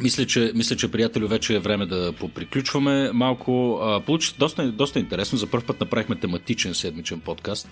Мисля 0.00 0.26
че, 0.26 0.52
мисля, 0.54 0.76
че 0.76 0.90
приятели, 0.90 1.26
вече 1.26 1.54
е 1.54 1.58
време 1.58 1.86
да 1.86 2.12
поприключваме 2.12 3.12
малко. 3.12 3.80
получи 4.06 4.34
доста, 4.38 4.72
доста 4.72 4.98
интересно. 4.98 5.38
За 5.38 5.46
първ 5.46 5.64
път 5.66 5.80
направихме 5.80 6.16
тематичен 6.16 6.74
седмичен 6.74 7.20
подкаст. 7.20 7.68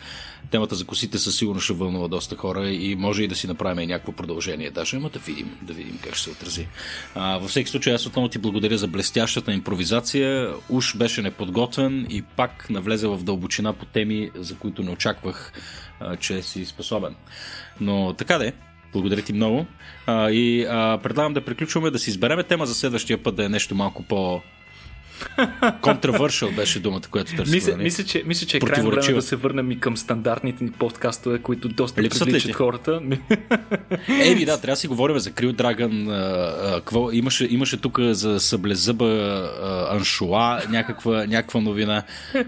Темата 0.51 0.75
за 0.75 0.85
косите 0.85 1.19
със 1.19 1.37
сигурност 1.37 1.65
ще 1.65 1.73
вълнува 1.73 2.09
доста 2.09 2.37
хора 2.37 2.71
и 2.71 2.97
може 2.97 3.23
и 3.23 3.29
да 3.29 3.35
си 3.35 3.47
направим 3.47 3.79
и 3.79 3.87
някакво 3.87 4.13
продължение. 4.13 4.71
Даже, 4.71 4.97
ама 4.97 5.11
да 5.11 5.19
видим, 5.19 5.57
да 5.63 5.73
видим 5.73 5.99
как 6.05 6.15
ще 6.15 6.25
се 6.25 6.31
отрази. 6.31 6.67
А, 7.15 7.39
във 7.39 7.51
всеки 7.51 7.71
случай, 7.71 7.95
аз 7.95 8.07
отново 8.07 8.29
ти 8.29 8.39
благодаря 8.39 8.79
за 8.79 8.89
блестящата 8.89 9.53
импровизация. 9.53 10.55
Уж 10.69 10.97
беше 10.97 11.23
неподготвен 11.23 12.07
и 12.11 12.23
пак 12.23 12.71
навлезе 12.71 13.07
в 13.07 13.23
дълбочина 13.23 13.73
по 13.73 13.85
теми, 13.85 14.31
за 14.35 14.55
които 14.55 14.83
не 14.83 14.91
очаквах, 14.91 15.53
а, 16.01 16.17
че 16.17 16.43
си 16.43 16.65
способен. 16.65 17.15
Но 17.81 18.15
така 18.19 18.39
де, 18.39 18.53
благодаря 18.93 19.23
ти 19.23 19.33
много. 19.33 19.67
А, 20.07 20.31
и 20.31 20.67
а, 20.71 20.99
предлагам 21.03 21.35
да 21.35 21.45
приключваме, 21.45 21.91
да 21.91 21.99
си 21.99 22.11
избереме 22.11 22.43
тема 22.43 22.67
за 22.67 22.75
следващия 22.75 23.23
път, 23.23 23.35
да 23.35 23.45
е 23.45 23.49
нещо 23.49 23.75
малко 23.75 24.03
по 24.03 24.41
Controversial 25.83 26.57
беше 26.57 26.81
думата, 26.81 27.01
която 27.11 27.37
търсим. 27.37 27.55
Мисля, 27.55 27.73
нали? 27.73 27.83
мисля, 27.83 28.05
че, 28.05 28.23
мисля, 28.27 28.47
че 28.47 28.57
е 28.57 28.61
крайно 28.61 28.91
време 28.91 29.13
да 29.13 29.23
се 29.23 29.37
върнем 29.37 29.71
и 29.71 29.81
към 29.81 29.97
стандартните 29.97 30.65
ни 30.65 30.71
подкастове, 30.71 31.39
които 31.39 31.69
доста 31.69 32.03
Липсат 32.03 32.25
привличат 32.25 32.55
хората. 32.55 33.01
Еми 34.09 34.45
да, 34.45 34.61
трябва 34.61 34.73
да 34.73 34.77
си 34.77 34.89
говорим 34.89 35.19
за 35.19 35.31
Крил. 35.31 35.55
Какво, 36.75 37.13
имаше, 37.13 37.49
имаше 37.51 37.77
тук 37.77 37.99
за 38.01 38.41
съблезъба 38.41 39.09
аншуа, 39.91 40.61
някаква, 40.71 41.27
някаква 41.27 41.61
новина. 41.61 42.03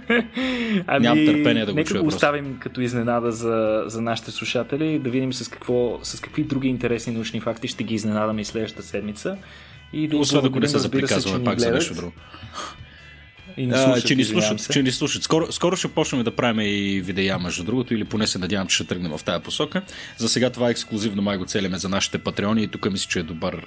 Ами, 0.86 1.02
Нямам 1.02 1.26
търпение 1.26 1.64
да 1.64 1.72
го 1.72 1.76
нека 1.76 1.88
чуя. 1.88 1.98
Нека 1.98 2.02
го 2.02 2.14
оставим 2.14 2.56
като 2.60 2.80
изненада 2.80 3.32
за, 3.32 3.84
за 3.86 4.00
нашите 4.00 4.30
слушатели, 4.30 4.98
да 4.98 5.10
видим 5.10 5.32
с, 5.32 5.48
какво, 5.48 5.98
с 6.02 6.20
какви 6.20 6.42
други 6.42 6.68
интересни 6.68 7.12
научни 7.12 7.40
факти 7.40 7.68
ще 7.68 7.84
ги 7.84 7.94
изненадаме 7.94 8.40
и 8.40 8.44
следващата 8.44 8.82
седмица. 8.82 9.36
И 9.94 10.08
да 10.08 10.16
Освен 10.16 10.44
ако 10.44 10.60
не 10.60 10.68
се 10.68 10.78
заприказваме 10.78 11.44
пак 11.44 11.60
за 11.60 11.70
нещо 11.70 11.94
друго. 11.94 12.12
И 13.56 13.66
не 13.66 13.76
слушат, 13.76 14.04
а, 14.04 14.06
че, 14.06 14.14
ни 14.14 14.24
слушат, 14.24 14.72
че 14.72 14.82
ни 14.82 14.92
слушат. 14.92 15.22
Скоро, 15.22 15.52
скоро 15.52 15.76
ще 15.76 15.88
почнем 15.88 16.22
да 16.22 16.36
правим 16.36 16.60
и 16.60 17.00
видеа, 17.00 17.38
между 17.38 17.64
другото, 17.64 17.94
или 17.94 18.04
поне 18.04 18.26
се 18.26 18.38
надявам, 18.38 18.68
че 18.68 18.74
ще 18.74 18.84
тръгнем 18.84 19.18
в 19.18 19.24
тази 19.24 19.42
посока. 19.42 19.82
За 20.16 20.28
сега 20.28 20.50
това 20.50 20.68
е 20.68 20.70
ексклюзивно 20.70 21.22
май 21.22 21.36
го 21.36 21.44
целяме 21.44 21.78
за 21.78 21.88
нашите 21.88 22.18
патреони 22.18 22.62
и 22.62 22.68
тук 22.68 22.92
мисля, 22.92 23.08
че 23.10 23.18
е 23.18 23.22
добър 23.22 23.66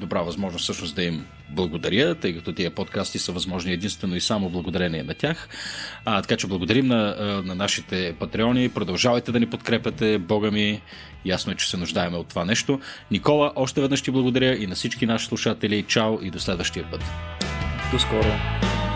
добра 0.00 0.22
възможност 0.22 0.62
всъщност 0.62 0.94
да 0.94 1.02
им 1.02 1.26
благодаря, 1.50 2.14
тъй 2.14 2.34
като 2.36 2.52
тия 2.52 2.70
подкасти 2.70 3.18
са 3.18 3.32
възможни 3.32 3.72
единствено 3.72 4.16
и 4.16 4.20
само 4.20 4.50
благодарение 4.50 5.02
на 5.02 5.14
тях. 5.14 5.48
А, 6.04 6.22
така 6.22 6.36
че 6.36 6.46
благодарим 6.46 6.86
на, 6.86 7.42
на 7.44 7.54
нашите 7.54 8.14
патреони, 8.18 8.68
продължавайте 8.68 9.32
да 9.32 9.40
ни 9.40 9.46
подкрепяте, 9.46 10.18
Бога 10.18 10.50
ми, 10.50 10.80
ясно 11.24 11.52
е, 11.52 11.56
че 11.56 11.70
се 11.70 11.76
нуждаеме 11.76 12.16
от 12.16 12.28
това 12.28 12.44
нещо. 12.44 12.80
Никола, 13.10 13.52
още 13.56 13.80
веднъж 13.80 14.02
ти 14.02 14.10
благодаря 14.10 14.56
и 14.56 14.66
на 14.66 14.74
всички 14.74 15.06
наши 15.06 15.26
слушатели. 15.26 15.82
Чао 15.82 16.18
и 16.22 16.30
до 16.30 16.40
следващия 16.40 16.90
път. 16.90 17.04
До 17.92 17.98
скоро! 17.98 18.87